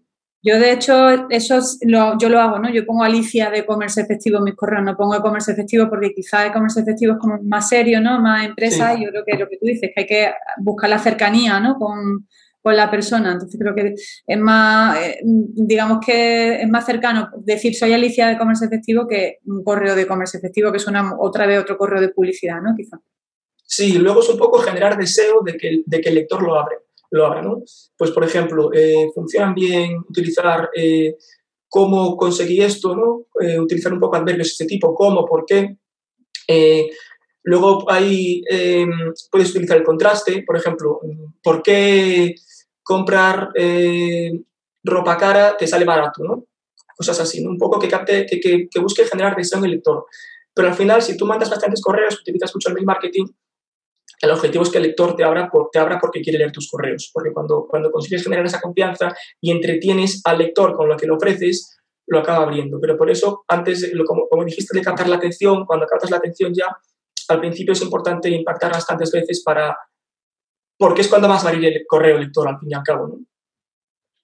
Yo, 0.49 0.59
de 0.59 0.73
hecho, 0.73 1.29
eso 1.29 1.59
lo, 1.83 2.17
yo 2.17 2.31
lo 2.31 2.41
hago, 2.41 2.59
¿no? 2.59 2.73
Yo 2.73 2.87
pongo 2.87 3.05
Alicia 3.05 3.51
de 3.51 3.59
e-commerce 3.59 4.01
efectivo 4.01 4.39
en 4.39 4.45
mis 4.45 4.55
correos, 4.55 4.83
no 4.83 4.97
pongo 4.97 5.15
e-commerce 5.15 5.53
efectivo 5.53 5.91
porque 5.91 6.15
quizás 6.15 6.47
e-commerce 6.47 6.81
efectivo 6.81 7.13
es 7.13 7.19
como 7.19 7.39
más 7.43 7.69
serio, 7.69 8.01
¿no? 8.01 8.19
Más 8.19 8.47
empresa 8.47 8.95
sí. 8.95 9.03
y 9.03 9.05
yo 9.05 9.11
creo 9.11 9.25
que 9.27 9.37
lo 9.37 9.47
que 9.47 9.59
tú 9.59 9.67
dices, 9.67 9.91
que 9.95 10.01
hay 10.01 10.07
que 10.07 10.33
buscar 10.57 10.89
la 10.89 10.99
cercanía, 10.99 11.61
¿no? 11.61 11.77
Con, 11.77 12.27
con 12.63 12.75
la 12.75 12.91
persona. 12.91 13.33
Entonces 13.33 13.61
creo 13.61 13.75
que 13.75 13.95
es 14.27 14.39
más, 14.39 14.99
eh, 15.01 15.21
digamos 15.23 15.99
que 16.05 16.63
es 16.63 16.69
más 16.71 16.87
cercano 16.87 17.29
decir 17.45 17.75
soy 17.75 17.93
Alicia 17.93 18.27
de 18.27 18.33
e-commerce 18.33 18.65
efectivo 18.65 19.07
que 19.07 19.41
un 19.45 19.63
correo 19.63 19.95
de 19.95 20.03
e-commerce 20.03 20.39
efectivo 20.39 20.73
que 20.73 20.79
suena 20.79 21.13
otra 21.19 21.47
vez 21.47 21.61
otro 21.61 21.77
correo 21.77 22.01
de 22.01 22.09
publicidad, 22.09 22.63
¿no? 22.63 22.75
Quizá. 22.75 22.99
Sí, 23.65 23.99
luego 23.99 24.23
es 24.23 24.29
un 24.31 24.39
poco 24.39 24.61
generar 24.61 24.97
deseo 24.97 25.43
de 25.45 25.59
que, 25.59 25.83
de 25.85 26.01
que 26.01 26.09
el 26.09 26.15
lector 26.15 26.43
lo 26.43 26.59
abre 26.59 26.77
lo 27.11 27.27
abra, 27.27 27.43
¿no? 27.43 27.63
Pues, 27.97 28.11
por 28.11 28.25
ejemplo, 28.25 28.71
eh, 28.73 29.11
funcionan 29.15 29.55
bien 29.55 29.99
utilizar 30.09 30.71
eh, 30.77 31.17
cómo 31.69 32.17
conseguí 32.17 32.61
esto, 32.61 32.97
¿no? 32.97 33.27
Eh, 33.41 33.59
utilizar 33.59 33.93
un 33.93 34.01
poco 34.01 34.17
adverbios 34.17 34.49
de 34.49 34.53
este 34.53 34.67
tipo, 34.67 34.95
cómo, 34.95 35.25
por 35.25 35.45
qué. 35.47 35.77
Eh, 36.47 36.89
luego 37.43 37.91
ahí 37.91 38.43
em, 38.51 38.91
puedes 39.31 39.51
utilizar 39.51 39.77
el 39.77 39.85
contraste, 39.85 40.43
por 40.47 40.57
ejemplo, 40.57 41.01
¿por 41.43 41.63
qué 41.63 42.35
comprar 42.83 43.51
eh, 43.55 44.33
ropa 44.83 45.17
cara 45.19 45.57
te 45.57 45.67
sale 45.67 45.85
barato, 45.85 46.25
¿no? 46.25 46.47
Cosas 46.97 47.21
así. 47.21 47.45
Un 47.45 47.59
poco 47.59 47.79
que, 47.79 47.89
capte, 47.89 48.27
que, 48.27 48.41
que, 48.41 48.69
que 48.69 48.81
busque 48.81 49.05
generar 49.05 49.37
deseo 49.37 49.59
en 49.59 49.67
el 49.67 49.71
lector. 49.73 50.07
Pero 50.55 50.69
al 50.69 50.75
final, 50.75 51.03
si 51.03 51.17
tú 51.17 51.27
mandas 51.27 51.51
bastantes 51.51 51.83
correos, 51.83 52.19
utilizas 52.21 52.53
mucho 52.55 52.71
el 52.71 52.75
mail 52.75 52.87
marketing, 52.87 53.27
el 54.21 54.31
objetivo 54.31 54.65
es 54.65 54.71
que 54.71 54.79
el 54.79 54.85
lector 54.85 55.15
te 55.15 55.25
abra, 55.25 55.49
por, 55.49 55.71
te 55.71 55.79
abra 55.79 55.99
porque 56.01 56.21
quiere 56.21 56.39
leer 56.39 56.53
tus 56.53 56.69
correos, 56.71 57.11
porque 57.13 57.33
cuando, 57.33 57.67
cuando 57.69 57.91
consigues 57.91 58.25
generar 58.25 58.45
esa 58.47 58.61
confianza 58.61 59.15
y 59.41 59.51
entretienes 59.53 60.21
al 60.25 60.39
lector 60.39 60.77
con 60.77 60.89
lo 60.89 60.97
que 60.97 61.07
le 61.07 61.13
ofreces, 61.13 61.79
lo 62.07 62.19
acaba 62.19 62.45
abriendo. 62.45 62.81
Pero 62.81 62.97
por 62.97 63.11
eso, 63.11 63.45
antes, 63.47 63.93
como, 64.07 64.29
como 64.29 64.45
dijiste, 64.45 64.77
de 64.77 64.85
captar 64.85 65.09
la 65.09 65.17
atención, 65.17 65.65
cuando 65.67 65.87
captas 65.87 66.11
la 66.11 66.17
atención 66.17 66.53
ya, 66.53 66.67
al 67.29 67.41
principio 67.41 67.73
es 67.73 67.83
importante 67.83 68.29
impactar 68.31 68.73
bastantes 68.73 69.13
veces 69.13 69.43
para... 69.45 69.77
porque 70.77 71.03
es 71.03 71.09
cuando 71.09 71.29
más 71.29 71.45
va 71.45 71.51
a 71.51 71.53
abrir 71.53 71.73
el 71.73 71.85
correo 71.87 72.19
lector, 72.19 72.49
al 72.49 72.59
fin 72.59 72.71
y 72.71 72.75
al 72.75 72.83
cabo, 72.83 73.09
¿no? 73.09 73.19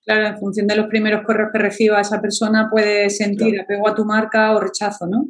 Claro, 0.04 0.26
en 0.26 0.38
función 0.38 0.66
de 0.66 0.76
los 0.76 0.86
primeros 0.88 1.24
correos 1.24 1.50
que 1.52 1.58
reciba 1.58 2.00
esa 2.00 2.20
persona 2.20 2.68
puede 2.70 3.08
sentir 3.08 3.54
claro. 3.54 3.62
apego 3.64 3.88
a 3.88 3.94
tu 3.94 4.04
marca 4.04 4.54
o 4.54 4.60
rechazo, 4.60 5.06
¿no? 5.06 5.28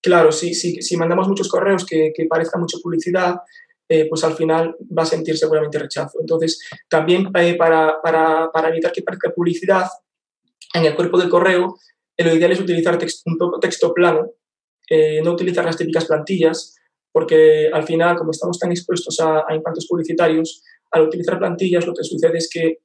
Claro, 0.00 0.32
sí, 0.32 0.54
sí, 0.54 0.80
si 0.80 0.96
mandamos 0.96 1.28
muchos 1.28 1.48
correos 1.48 1.84
que, 1.84 2.12
que 2.14 2.26
parezca 2.26 2.58
mucha 2.58 2.78
publicidad, 2.82 3.36
eh, 3.90 4.06
pues 4.08 4.22
al 4.22 4.34
final 4.34 4.76
va 4.96 5.02
a 5.02 5.06
sentir 5.06 5.36
seguramente 5.36 5.76
rechazo. 5.76 6.20
Entonces, 6.20 6.60
también 6.88 7.28
eh, 7.34 7.56
para, 7.56 8.00
para, 8.00 8.48
para, 8.52 8.68
evitar 8.68 8.92
que 8.92 9.02
parezca 9.02 9.32
publicidad 9.32 9.88
en 10.74 10.84
el 10.84 10.94
cuerpo 10.94 11.18
del 11.18 11.28
correo, 11.28 11.76
eh, 12.16 12.22
lo 12.22 12.32
ideal 12.32 12.52
es 12.52 12.60
utilizar 12.60 12.96
text, 12.98 13.26
un 13.26 13.36
texto 13.60 13.92
plano, 13.92 14.30
eh, 14.88 15.20
no 15.24 15.32
utilizar 15.32 15.64
las 15.64 15.76
típicas 15.76 16.04
plantillas, 16.04 16.76
porque 17.12 17.68
al 17.72 17.82
final, 17.82 18.16
como 18.16 18.30
estamos 18.30 18.60
tan 18.60 18.70
expuestos 18.70 19.18
a, 19.18 19.44
a 19.48 19.56
impactos 19.56 19.88
publicitarios, 19.88 20.62
al 20.92 21.02
utilizar 21.02 21.40
plantillas 21.40 21.84
lo 21.84 21.92
que 21.92 22.04
sucede 22.04 22.38
es 22.38 22.48
que 22.48 22.78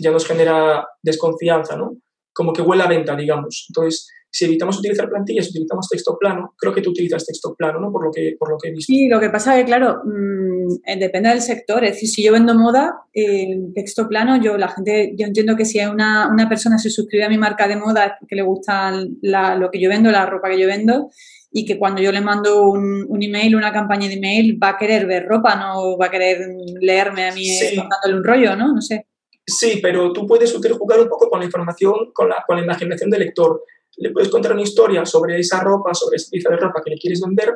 ya 0.00 0.10
nos 0.10 0.26
genera 0.26 0.88
desconfianza, 1.00 1.76
¿no? 1.76 1.98
Como 2.32 2.52
que 2.52 2.62
huele 2.62 2.82
a 2.82 2.88
venta, 2.88 3.14
digamos. 3.14 3.66
Entonces, 3.68 4.08
si 4.30 4.44
evitamos 4.44 4.78
utilizar 4.78 5.08
plantillas, 5.08 5.48
utilizamos 5.48 5.88
texto 5.88 6.16
plano, 6.18 6.54
creo 6.56 6.74
que 6.74 6.82
tú 6.82 6.90
utilizas 6.90 7.24
texto 7.24 7.54
plano, 7.56 7.80
¿no? 7.80 7.90
Por 7.90 8.04
lo 8.04 8.10
que, 8.12 8.36
por 8.38 8.50
lo 8.50 8.58
que 8.58 8.68
he 8.68 8.72
visto. 8.72 8.92
Sí, 8.92 9.08
lo 9.08 9.20
que 9.20 9.30
pasa 9.30 9.54
es 9.54 9.64
que, 9.64 9.66
claro, 9.66 10.02
mmm, 10.04 10.98
depende 10.98 11.30
del 11.30 11.40
sector. 11.40 11.84
Es 11.84 11.92
decir, 11.92 12.08
si 12.08 12.22
yo 12.22 12.32
vendo 12.32 12.54
moda, 12.54 13.00
el 13.12 13.72
texto 13.74 14.08
plano, 14.08 14.40
yo 14.40 14.58
la 14.58 14.68
gente, 14.68 15.14
yo 15.16 15.26
entiendo 15.26 15.56
que 15.56 15.64
si 15.64 15.78
una, 15.80 16.28
una 16.30 16.48
persona 16.48 16.78
se 16.78 16.90
suscribe 16.90 17.24
a 17.24 17.28
mi 17.30 17.38
marca 17.38 17.66
de 17.66 17.76
moda 17.76 18.16
porque 18.20 18.36
le 18.36 18.42
gusta 18.42 18.92
la, 19.22 19.56
lo 19.56 19.70
que 19.70 19.80
yo 19.80 19.88
vendo, 19.88 20.10
la 20.10 20.26
ropa 20.26 20.50
que 20.50 20.60
yo 20.60 20.66
vendo, 20.66 21.10
y 21.50 21.64
que 21.64 21.78
cuando 21.78 22.02
yo 22.02 22.12
le 22.12 22.20
mando 22.20 22.70
un, 22.70 23.06
un, 23.08 23.22
email, 23.22 23.56
una 23.56 23.72
campaña 23.72 24.08
de 24.08 24.14
email, 24.14 24.58
va 24.62 24.70
a 24.70 24.76
querer 24.76 25.06
ver 25.06 25.26
ropa, 25.26 25.56
no 25.56 25.96
va 25.96 26.06
a 26.06 26.10
querer 26.10 26.46
leerme 26.80 27.28
a 27.28 27.32
mí 27.32 27.46
sí. 27.46 27.76
contándole 27.76 28.14
un 28.14 28.24
rollo, 28.24 28.54
¿no? 28.56 28.74
No 28.74 28.82
sé. 28.82 29.06
Sí, 29.46 29.78
pero 29.80 30.12
tú 30.12 30.26
puedes 30.26 30.52
jugar 30.52 31.00
un 31.00 31.08
poco 31.08 31.30
con 31.30 31.40
la 31.40 31.46
información, 31.46 32.12
con 32.12 32.28
la, 32.28 32.44
con 32.46 32.58
la 32.58 32.64
imaginación 32.64 33.08
del 33.08 33.20
lector 33.20 33.62
le 33.98 34.10
puedes 34.10 34.28
contar 34.28 34.52
una 34.52 34.62
historia 34.62 35.04
sobre 35.04 35.38
esa 35.38 35.60
ropa, 35.60 35.94
sobre 35.94 36.16
esa 36.16 36.30
pieza 36.30 36.50
de 36.50 36.56
ropa 36.56 36.82
que 36.84 36.90
le 36.90 36.98
quieres 36.98 37.20
vender 37.20 37.54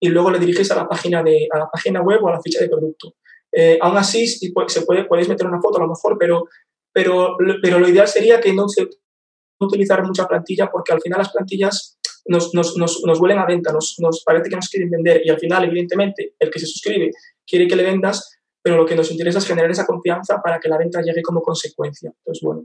y 0.00 0.08
luego 0.08 0.30
le 0.30 0.38
diriges 0.38 0.70
a 0.70 0.76
la 0.76 0.88
página, 0.88 1.22
de, 1.22 1.46
a 1.50 1.58
la 1.58 1.68
página 1.70 2.02
web 2.02 2.22
o 2.22 2.28
a 2.28 2.32
la 2.32 2.42
ficha 2.42 2.60
de 2.60 2.68
producto. 2.68 3.14
Eh, 3.52 3.78
aún 3.80 3.96
así, 3.96 4.26
se 4.26 4.50
puede, 4.52 5.04
podéis 5.04 5.28
meter 5.28 5.46
una 5.46 5.60
foto 5.60 5.78
a 5.78 5.82
lo 5.82 5.88
mejor, 5.88 6.16
pero, 6.18 6.44
pero, 6.92 7.36
pero 7.62 7.78
lo 7.78 7.88
ideal 7.88 8.08
sería 8.08 8.40
que 8.40 8.52
no 8.52 8.68
se 8.68 8.88
utilizar 9.60 10.04
mucha 10.04 10.26
plantilla 10.26 10.68
porque 10.70 10.92
al 10.92 11.00
final 11.00 11.18
las 11.18 11.30
plantillas 11.30 11.98
nos, 12.26 12.54
nos, 12.54 12.76
nos, 12.76 13.02
nos 13.04 13.20
huelen 13.20 13.38
a 13.38 13.46
venta, 13.46 13.72
nos, 13.72 13.96
nos 13.98 14.22
parece 14.24 14.48
que 14.48 14.56
nos 14.56 14.68
quieren 14.68 14.90
vender 14.90 15.22
y 15.24 15.30
al 15.30 15.38
final, 15.38 15.64
evidentemente, 15.64 16.34
el 16.38 16.50
que 16.50 16.58
se 16.58 16.66
suscribe 16.66 17.10
quiere 17.46 17.66
que 17.66 17.76
le 17.76 17.84
vendas, 17.84 18.38
pero 18.62 18.76
lo 18.76 18.86
que 18.86 18.96
nos 18.96 19.10
interesa 19.10 19.38
es 19.38 19.46
generar 19.46 19.70
esa 19.70 19.86
confianza 19.86 20.40
para 20.42 20.58
que 20.60 20.68
la 20.68 20.78
venta 20.78 21.00
llegue 21.02 21.22
como 21.22 21.42
consecuencia. 21.42 22.12
Entonces, 22.18 22.42
bueno, 22.42 22.62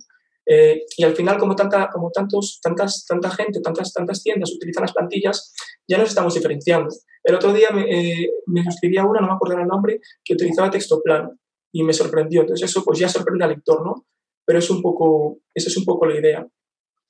eh, 0.50 0.86
y 0.96 1.04
al 1.04 1.16
final, 1.16 1.38
como, 1.38 1.56
tanta, 1.56 1.90
como 1.90 2.10
tantos, 2.12 2.60
tantas, 2.62 3.06
tanta 3.06 3.30
gente, 3.32 3.60
tantas, 3.62 3.92
tantas 3.92 4.24
tiendas 4.24 4.54
utilizan 4.54 4.84
las 4.84 4.94
plantillas, 4.94 5.54
ya 5.88 5.98
nos 5.98 6.10
estamos 6.10 6.34
diferenciando. 6.34 6.90
El 7.24 7.36
otro 7.36 7.52
día 7.52 7.70
me, 7.72 7.84
eh, 7.84 8.30
me 8.46 8.64
suscribí 8.64 8.98
a 8.98 9.06
una, 9.06 9.20
no 9.20 9.28
me 9.28 9.34
acuerdo 9.34 9.60
el 9.60 9.68
nombre, 9.68 10.00
que 10.24 10.34
utilizaba 10.36 10.72
texto 10.72 11.02
plano 11.04 11.32
y 11.74 11.84
me 11.84 11.92
sorprendió. 11.94 12.42
Entonces 12.42 12.70
eso 12.70 12.84
pues 12.84 12.98
ya 13.00 13.10
sorprende 13.10 13.44
al 13.44 13.52
lector, 13.52 13.86
¿no? 13.86 14.06
Pero 14.46 14.60
es 14.60 14.70
un 14.70 14.82
poco, 14.82 15.40
esa 15.54 15.68
es 15.68 15.78
un 15.78 15.84
poco 15.84 16.06
la 16.06 16.18
idea. 16.18 16.48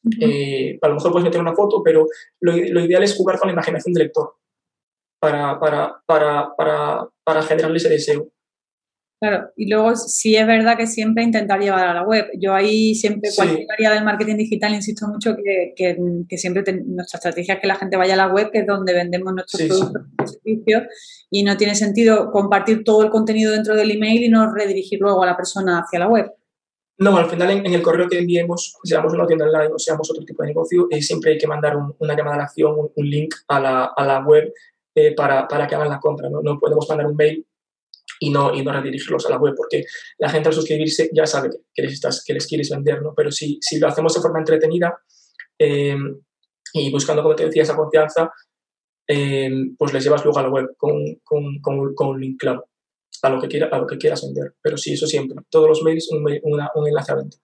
Uh 0.03 0.09
-huh. 0.09 0.17
eh, 0.21 0.79
a 0.81 0.87
lo 0.87 0.95
mejor 0.95 1.11
puedes 1.11 1.25
meter 1.25 1.41
una 1.41 1.55
foto, 1.55 1.81
pero 1.83 2.07
lo, 2.41 2.51
lo, 2.51 2.85
ideal 2.85 3.03
es 3.03 3.15
jugar 3.15 3.37
con 3.37 3.47
la 3.47 3.53
imaginación 3.53 3.93
del 3.93 4.05
lector. 4.05 4.33
para, 5.19 5.59
para, 5.59 6.01
para, 6.05 6.55
para, 6.55 7.07
para 7.23 7.41
generarle 7.43 7.77
ese 7.77 7.89
deseo. 7.89 8.29
Claro, 9.19 9.49
y 9.55 9.67
luego 9.67 9.95
sí 9.95 10.35
es 10.35 10.45
verdad 10.45 10.77
que 10.77 10.85
siempre 10.85 11.23
intentar 11.23 11.59
llevar 11.59 11.87
a 11.87 11.93
la 11.95 12.03
web. 12.03 12.27
Yo 12.39 12.53
ahí 12.53 12.93
siempre, 12.93 13.31
cualquier 13.35 13.65
área 13.71 13.93
del 13.93 14.03
marketing 14.03 14.35
digital, 14.35 14.75
insisto 14.75 15.07
mucho 15.07 15.35
que, 15.35 15.73
que, 15.75 16.37
siempre 16.37 16.63
nuestra 16.85 17.17
estrategia 17.17 17.55
es 17.55 17.59
que 17.59 17.65
la 17.65 17.75
gente 17.75 17.97
vaya 17.97 18.13
a 18.13 18.17
la 18.17 18.27
web, 18.27 18.51
que 18.51 18.59
es 18.59 18.67
donde 18.67 18.93
vendemos 18.93 19.33
nuestros 19.33 19.63
productos 19.63 20.03
y 20.23 20.27
servicios, 20.27 20.83
y 21.31 21.43
no 21.43 21.57
tiene 21.57 21.73
sentido 21.73 22.29
compartir 22.29 22.83
todo 22.83 23.03
el 23.03 23.09
contenido 23.09 23.51
dentro 23.53 23.75
del 23.75 23.89
email 23.89 24.23
y 24.23 24.29
no 24.29 24.53
redirigir 24.53 24.99
luego 24.99 25.23
a 25.23 25.25
la 25.25 25.35
persona 25.35 25.79
hacia 25.79 25.97
la 25.97 26.09
web. 26.09 26.31
No, 26.99 27.17
al 27.17 27.27
final 27.27 27.49
en, 27.49 27.73
el 27.73 27.81
correo 27.81 28.07
que 28.07 28.19
enviemos, 28.19 28.77
seamos 28.83 29.13
una 29.13 29.25
tienda 29.25 29.45
online 29.45 29.73
o 29.73 29.79
seamos 29.79 30.11
otro 30.11 30.25
tipo 30.25 30.43
de 30.43 30.49
negocio, 30.49 30.87
eh, 30.91 31.01
siempre 31.01 31.31
hay 31.31 31.37
que 31.39 31.47
mandar 31.47 31.75
una 31.97 32.15
llamada 32.15 32.35
a 32.35 32.39
la 32.39 32.43
acción, 32.43 32.75
un, 32.95 33.09
link 33.09 33.33
a 33.47 33.59
la, 33.59 33.85
a 33.85 34.05
la 34.05 34.19
web 34.19 34.53
eh, 34.93 35.15
para, 35.15 35.47
para, 35.47 35.67
que 35.67 35.73
hagan 35.73 35.89
la 35.89 35.99
compra. 35.99 36.29
¿no? 36.29 36.43
no 36.43 36.59
podemos 36.59 36.87
mandar 36.87 37.07
un 37.07 37.15
mail 37.15 37.46
y 38.19 38.29
no, 38.29 38.53
y 38.53 38.63
no 38.63 38.71
redirigirlos 38.71 39.25
a 39.25 39.31
la 39.31 39.37
web, 39.37 39.53
porque 39.55 39.83
la 40.17 40.29
gente 40.29 40.49
al 40.49 40.55
suscribirse 40.55 41.09
ya 41.13 41.25
sabe 41.25 41.49
que 41.73 41.81
les, 41.81 41.93
estás, 41.93 42.23
que 42.25 42.33
les 42.33 42.47
quieres 42.47 42.69
vender, 42.69 43.01
¿no? 43.01 43.13
Pero 43.15 43.31
si, 43.31 43.59
si 43.61 43.79
lo 43.79 43.87
hacemos 43.87 44.13
de 44.13 44.21
forma 44.21 44.39
entretenida 44.39 44.97
em, 45.57 46.19
y 46.73 46.91
buscando, 46.91 47.23
como 47.23 47.35
te 47.35 47.45
decía, 47.45 47.63
esa 47.63 47.75
confianza, 47.75 48.31
em, 49.07 49.75
pues 49.77 49.93
les 49.93 50.03
llevas 50.03 50.23
luego 50.23 50.39
a 50.39 50.43
la 50.43 50.49
web 50.49 50.75
con, 50.77 50.93
con, 51.23 51.59
con, 51.61 51.93
con 51.93 52.07
un 52.09 52.21
link 52.21 52.39
claro 52.39 52.67
a 53.23 53.29
lo, 53.29 53.41
que 53.41 53.47
quiera, 53.47 53.67
a 53.71 53.79
lo 53.79 53.87
que 53.87 53.97
quieras 53.97 54.21
vender. 54.21 54.53
Pero 54.61 54.77
sí, 54.77 54.93
eso 54.93 55.07
siempre. 55.07 55.37
Todos 55.49 55.69
los 55.69 55.83
mails, 55.83 56.09
un, 56.11 56.23
un 56.23 56.87
enlace 56.87 57.11
a 57.11 57.15
venta. 57.15 57.37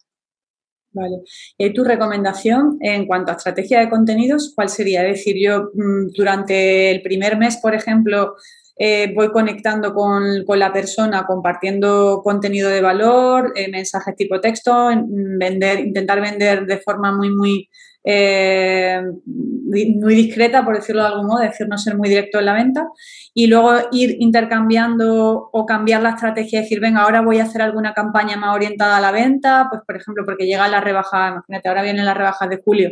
Vale. 0.92 1.24
¿Y 1.58 1.74
tu 1.74 1.84
recomendación 1.84 2.78
en 2.80 3.08
cuanto 3.08 3.32
a 3.32 3.36
estrategia 3.36 3.80
de 3.80 3.90
contenidos, 3.90 4.54
cuál 4.56 4.70
sería? 4.70 5.06
Es 5.08 5.18
decir, 5.18 5.36
yo 5.44 5.72
mm, 5.74 6.12
durante 6.16 6.92
el 6.92 7.02
primer 7.02 7.38
mes, 7.38 7.58
por 7.58 7.74
ejemplo, 7.74 8.36
eh, 8.76 9.14
voy 9.14 9.32
conectando 9.32 9.94
con, 9.94 10.44
la 10.48 10.74
persona, 10.74 11.26
compartiendo 11.26 12.22
contenido 12.24 12.70
de 12.70 12.82
valor, 12.82 13.54
eh, 13.56 13.70
mensajes 13.70 14.16
tipo 14.16 14.40
texto, 14.42 14.90
vender, 15.08 15.80
intentar 15.80 16.20
vender 16.22 16.66
de 16.66 16.78
forma 16.80 17.16
muy, 17.16 17.30
muy, 17.30 17.70
eh, 18.04 19.00
muy 19.26 20.16
discreta, 20.16 20.66
por 20.66 20.76
decirlo 20.76 21.04
de 21.04 21.08
algún 21.08 21.28
modo, 21.28 21.42
decir, 21.42 21.68
no 21.68 21.78
ser 21.78 21.98
muy 21.98 22.10
directo 22.10 22.40
en 22.40 22.46
la 22.46 22.54
venta, 22.54 22.88
y 23.34 23.46
luego 23.48 23.74
ir 23.92 24.18
intercambiando 24.20 25.50
o 25.52 25.66
cambiar 25.68 26.02
la 26.02 26.10
estrategia, 26.10 26.62
decir, 26.62 26.80
venga, 26.80 27.04
ahora 27.04 27.22
voy 27.22 27.40
a 27.40 27.44
hacer 27.44 27.62
alguna 27.62 27.94
campaña 27.94 28.38
más 28.38 28.56
orientada 28.56 28.98
a 28.98 29.02
la 29.02 29.12
venta, 29.12 29.68
pues 29.70 29.84
por 29.86 29.98
ejemplo, 29.98 30.24
porque 30.26 30.48
llega 30.48 30.68
la 30.68 30.82
rebaja, 30.82 31.30
imagínate, 31.30 31.70
ahora 31.70 31.84
vienen 31.84 32.06
las 32.06 32.18
rebajas 32.18 32.50
de 32.50 32.60
julio, 32.64 32.90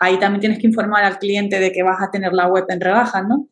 ahí 0.00 0.18
también 0.18 0.40
tienes 0.40 0.58
que 0.58 0.66
informar 0.66 1.04
al 1.04 1.18
cliente 1.18 1.60
de 1.60 1.70
que 1.70 1.84
vas 1.84 2.02
a 2.02 2.10
tener 2.10 2.32
la 2.32 2.48
web 2.48 2.64
en 2.68 2.80
rebajas, 2.80 3.24
¿no? 3.28 3.48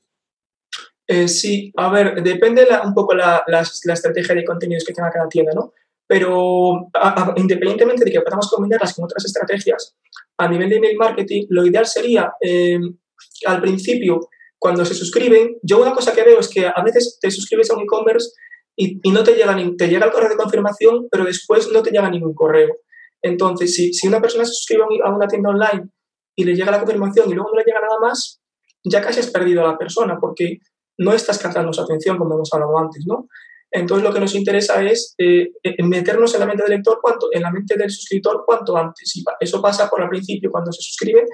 Eh, 1.12 1.28
sí, 1.28 1.70
a 1.76 1.90
ver, 1.90 2.22
depende 2.22 2.66
un 2.82 2.94
poco 2.94 3.14
la, 3.14 3.44
la, 3.46 3.60
estrategia 3.60 4.34
de 4.34 4.46
contenidos 4.46 4.82
que 4.82 4.94
tenga 4.94 5.10
cada 5.10 5.28
tienda, 5.28 5.52
¿no? 5.54 5.74
Pero 6.06 6.88
independientemente 7.36 8.06
de 8.06 8.12
que 8.12 8.22
podamos 8.22 8.48
combinarlas 8.50 8.94
con 8.94 9.04
otras 9.04 9.22
estrategias, 9.26 9.94
a 10.38 10.48
nivel 10.48 10.70
de 10.70 10.76
email 10.76 10.96
marketing, 10.96 11.44
lo 11.50 11.66
ideal 11.66 11.84
sería 11.84 12.32
eh, 12.40 12.78
al 13.44 13.60
principio, 13.60 14.20
cuando 14.58 14.86
se 14.86 14.94
suscriben, 14.94 15.58
yo 15.62 15.82
una 15.82 15.92
cosa 15.92 16.14
que 16.14 16.22
veo 16.22 16.40
es 16.40 16.48
que 16.48 16.66
a 16.66 16.82
veces 16.82 17.18
te 17.20 17.30
suscribes 17.30 17.70
a 17.70 17.76
un 17.76 17.82
e-commerce 17.82 18.30
y, 18.74 18.98
y, 19.02 19.12
no 19.12 19.22
te 19.22 19.34
llega, 19.34 19.54
ni, 19.54 19.76
te 19.76 19.88
llega 19.88 20.06
el 20.06 20.12
correo 20.12 20.30
de 20.30 20.36
confirmación, 20.36 21.08
pero 21.10 21.26
después 21.26 21.70
no 21.70 21.82
te 21.82 21.90
llega 21.90 22.08
ningún 22.08 22.32
correo. 22.32 22.74
Entonces, 23.20 23.74
si, 23.74 23.92
si 23.92 24.08
una 24.08 24.22
persona 24.22 24.46
se 24.46 24.54
suscribe 24.54 24.84
a 25.04 25.14
una 25.14 25.28
tienda 25.28 25.50
online 25.50 25.90
y 26.34 26.44
le 26.44 26.54
llega 26.54 26.70
la 26.70 26.78
confirmación 26.78 27.28
y 27.30 27.34
luego 27.34 27.50
no 27.50 27.58
le 27.58 27.64
llega 27.66 27.82
nada 27.82 27.98
más, 28.00 28.40
ya 28.82 29.02
casi 29.02 29.20
has 29.20 29.30
perdido 29.30 29.62
a 29.62 29.72
la 29.72 29.78
persona 29.78 30.18
porque 30.18 30.60
no 30.98 31.12
estás 31.12 31.38
captando 31.38 31.72
su 31.72 31.82
atención 31.82 32.18
como 32.18 32.34
hemos 32.34 32.52
hablado 32.52 32.78
antes, 32.78 33.04
¿no? 33.06 33.28
Entonces 33.70 34.04
lo 34.04 34.12
que 34.12 34.20
nos 34.20 34.34
interesa 34.34 34.82
es 34.82 35.14
eh, 35.16 35.50
meternos 35.82 36.34
en 36.34 36.40
la 36.40 36.46
mente 36.46 36.62
del 36.62 36.72
lector, 36.72 36.98
cuanto, 37.00 37.28
en 37.32 37.42
la 37.42 37.50
mente 37.50 37.76
del 37.76 37.90
suscriptor 37.90 38.44
cuanto 38.44 38.76
antes. 38.76 39.16
Y 39.16 39.24
eso 39.40 39.62
pasa 39.62 39.88
por 39.88 40.02
al 40.02 40.10
principio, 40.10 40.50
cuando 40.50 40.70
se 40.72 40.82
suscribe, 40.82 41.24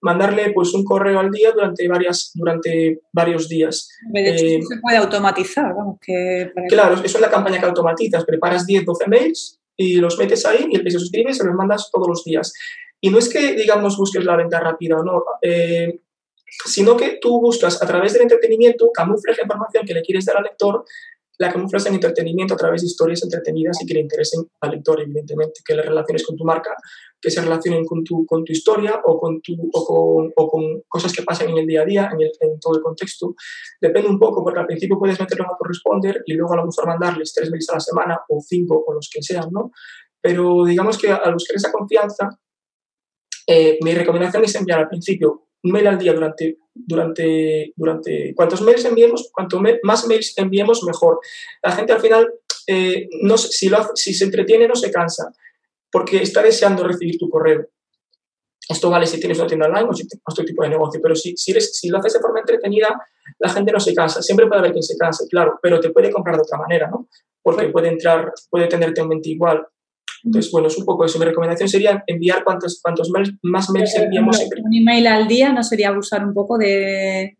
mandarle 0.00 0.52
pues 0.52 0.72
un 0.74 0.84
correo 0.84 1.18
al 1.18 1.30
día 1.30 1.50
durante 1.50 1.88
varias 1.88 2.30
durante 2.34 3.00
varios 3.12 3.48
días. 3.48 3.88
De 4.12 4.28
hecho, 4.28 4.44
eh, 4.44 4.60
se 4.62 4.80
puede 4.80 4.96
automatizar, 4.96 5.74
vamos, 5.74 5.98
que... 6.00 6.52
Claro, 6.68 6.94
eso 6.94 7.18
es 7.18 7.20
la 7.20 7.30
campaña 7.30 7.58
que 7.58 7.66
automatizas. 7.66 8.24
Preparas 8.24 8.64
10, 8.64 8.84
12 8.84 9.08
mails 9.08 9.58
y 9.76 9.96
los 9.96 10.16
metes 10.18 10.46
ahí 10.46 10.68
y 10.70 10.76
el 10.76 10.84
que 10.84 10.92
se 10.92 11.00
suscribe 11.00 11.34
se 11.34 11.44
los 11.44 11.54
mandas 11.54 11.90
todos 11.92 12.06
los 12.06 12.22
días. 12.24 12.52
Y 13.00 13.10
no 13.10 13.18
es 13.18 13.28
que, 13.28 13.54
digamos, 13.54 13.96
busques 13.96 14.24
la 14.24 14.36
venta 14.36 14.60
rápida 14.60 14.96
o 14.98 15.04
no. 15.04 15.24
Eh, 15.42 16.00
sino 16.66 16.96
que 16.96 17.18
tú 17.20 17.40
buscas 17.40 17.82
a 17.82 17.86
través 17.86 18.12
del 18.12 18.22
entretenimiento, 18.22 18.90
camuflas 18.92 19.36
la 19.36 19.44
información 19.44 19.86
que 19.86 19.94
le 19.94 20.02
quieres 20.02 20.24
dar 20.24 20.36
al 20.38 20.44
lector, 20.44 20.84
la 21.38 21.52
camuflas 21.52 21.86
en 21.86 21.94
entretenimiento 21.94 22.54
a 22.54 22.56
través 22.56 22.82
de 22.82 22.88
historias 22.88 23.22
entretenidas 23.22 23.80
y 23.80 23.86
que 23.86 23.94
le 23.94 24.00
interesen 24.00 24.44
al 24.60 24.72
lector, 24.72 25.00
evidentemente, 25.00 25.60
que 25.64 25.74
le 25.74 25.82
relaciones 25.82 26.26
con 26.26 26.36
tu 26.36 26.44
marca, 26.44 26.74
que 27.20 27.30
se 27.30 27.40
relacionen 27.40 27.84
con 27.84 28.02
tu, 28.02 28.26
con 28.26 28.44
tu 28.44 28.52
historia 28.52 29.00
o 29.04 29.20
con, 29.20 29.40
tu, 29.40 29.54
o 29.72 29.84
con, 29.84 30.32
o 30.34 30.48
con 30.48 30.82
cosas 30.88 31.12
que 31.12 31.22
pasan 31.22 31.50
en 31.50 31.58
el 31.58 31.66
día 31.66 31.82
a 31.82 31.84
día, 31.84 32.10
en, 32.12 32.20
el, 32.20 32.32
en, 32.40 32.58
todo 32.58 32.76
el 32.76 32.82
contexto. 32.82 33.34
Depende 33.80 34.08
un 34.08 34.18
poco, 34.18 34.42
porque 34.42 34.58
al 34.58 34.66
principio 34.66 34.98
puedes 34.98 35.18
meterlo 35.18 35.44
en 35.44 35.50
autoresponder 35.50 36.22
y 36.26 36.34
luego 36.34 36.54
a 36.54 36.56
lo 36.56 36.66
mejor 36.66 36.88
mandarles 36.88 37.32
tres 37.32 37.50
veces 37.50 37.70
a 37.70 37.74
la 37.74 37.80
semana 37.80 38.20
o 38.28 38.40
cinco 38.40 38.84
o 38.84 38.92
los 38.92 39.08
que 39.12 39.22
sean, 39.22 39.48
¿no? 39.52 39.70
Pero 40.20 40.64
digamos 40.64 40.98
que 40.98 41.10
al 41.10 41.32
buscar 41.34 41.56
esa 41.56 41.70
confianza, 41.70 42.28
eh, 43.46 43.78
mi 43.80 43.94
recomendación 43.94 44.44
es 44.44 44.54
enviar 44.56 44.80
al 44.80 44.88
principio 44.88 45.47
un 45.62 45.72
mail 45.72 45.86
al 45.86 45.98
día 45.98 46.12
durante, 46.12 46.58
durante, 46.74 47.72
durante 47.76 48.34
cuantos 48.34 48.62
mails 48.62 48.84
enviemos, 48.84 49.30
cuanto 49.32 49.60
más 49.82 50.06
mails 50.06 50.34
enviemos, 50.36 50.82
mejor. 50.84 51.20
La 51.62 51.72
gente 51.72 51.92
al 51.92 52.00
final, 52.00 52.32
eh, 52.66 53.08
no, 53.22 53.36
si, 53.36 53.68
lo 53.68 53.90
si 53.94 54.14
se 54.14 54.24
entretiene, 54.24 54.68
no 54.68 54.76
se 54.76 54.90
cansa, 54.90 55.32
porque 55.90 56.18
está 56.18 56.42
deseando 56.42 56.86
recibir 56.86 57.18
tu 57.18 57.28
correo. 57.28 57.66
Esto 58.68 58.90
vale 58.90 59.06
si 59.06 59.18
tienes 59.18 59.38
una 59.38 59.48
tienda 59.48 59.66
online 59.66 59.88
o 59.88 59.94
si 59.94 60.06
tienes 60.06 60.22
otro 60.26 60.44
tipo 60.44 60.62
de 60.62 60.68
negocio, 60.68 61.00
pero 61.02 61.14
si, 61.16 61.34
si, 61.36 61.58
si 61.58 61.88
lo 61.88 61.98
haces 61.98 62.12
de 62.14 62.20
forma 62.20 62.40
entretenida, 62.40 63.00
la 63.38 63.48
gente 63.48 63.72
no 63.72 63.80
se 63.80 63.94
cansa. 63.94 64.20
Siempre 64.20 64.46
puede 64.46 64.60
haber 64.60 64.72
quien 64.72 64.82
se 64.82 64.96
canse, 64.96 65.26
claro, 65.28 65.58
pero 65.62 65.80
te 65.80 65.90
puede 65.90 66.10
comprar 66.10 66.36
de 66.36 66.42
otra 66.42 66.58
manera, 66.58 66.88
¿no? 66.88 67.08
Porque 67.42 67.68
puede 67.68 67.88
entrar, 67.88 68.32
puede 68.50 68.66
tenerte 68.66 69.00
un 69.00 69.08
mente 69.08 69.30
igual. 69.30 69.66
Entonces, 70.24 70.50
bueno, 70.50 70.68
es 70.68 70.78
un 70.78 70.84
poco 70.84 71.04
eso. 71.04 71.18
Mi 71.18 71.24
recomendación 71.24 71.68
sería 71.68 72.02
enviar 72.06 72.44
cuantos, 72.44 72.80
cuantos 72.82 73.10
mails, 73.10 73.32
más 73.42 73.70
mails 73.70 73.94
enviamos 73.94 74.36
siempre. 74.36 74.62
Un 74.64 74.74
email 74.74 75.06
al 75.06 75.28
día 75.28 75.52
no 75.52 75.62
sería 75.62 75.88
abusar 75.88 76.26
un 76.26 76.34
poco 76.34 76.58
de 76.58 77.38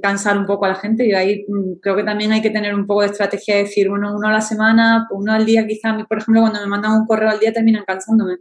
cansar 0.00 0.38
un 0.38 0.46
poco 0.46 0.66
a 0.66 0.68
la 0.68 0.74
gente 0.74 1.06
y 1.06 1.12
ahí 1.14 1.44
mm, 1.48 1.80
creo 1.80 1.96
que 1.96 2.04
también 2.04 2.32
hay 2.32 2.42
que 2.42 2.50
tener 2.50 2.74
un 2.74 2.86
poco 2.86 3.02
de 3.02 3.08
estrategia 3.08 3.56
de 3.56 3.64
decir, 3.64 3.88
bueno, 3.88 4.14
uno 4.14 4.28
a 4.28 4.32
la 4.32 4.40
semana, 4.40 5.08
uno 5.10 5.32
al 5.32 5.44
día, 5.44 5.66
quizá, 5.66 5.96
por 6.08 6.18
ejemplo, 6.18 6.42
cuando 6.42 6.60
me 6.60 6.66
mandan 6.66 6.92
un 6.92 7.06
correo 7.06 7.30
al 7.30 7.40
día 7.40 7.52
terminan 7.52 7.84
cansándome. 7.84 8.38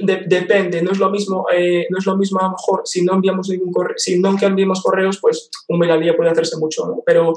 depende, 0.00 0.82
no 0.82 0.92
es 0.92 0.98
lo 0.98 1.10
mismo, 1.10 1.46
eh, 1.54 1.86
no 1.90 1.98
es 1.98 2.06
lo 2.06 2.16
mismo 2.16 2.40
a 2.40 2.44
lo 2.44 2.50
mejor 2.50 2.82
si 2.84 3.04
no 3.04 3.14
enviamos 3.14 3.48
ningún 3.48 3.72
correo, 3.72 3.94
si 3.96 4.18
no 4.18 4.34
enviamos 4.40 4.82
correos, 4.82 5.18
pues 5.20 5.50
un 5.68 5.78
mail 5.78 5.92
al 5.92 6.00
día 6.00 6.16
puede 6.16 6.30
hacerse 6.30 6.56
mucho, 6.58 6.86
¿no? 6.86 7.02
Pero 7.04 7.34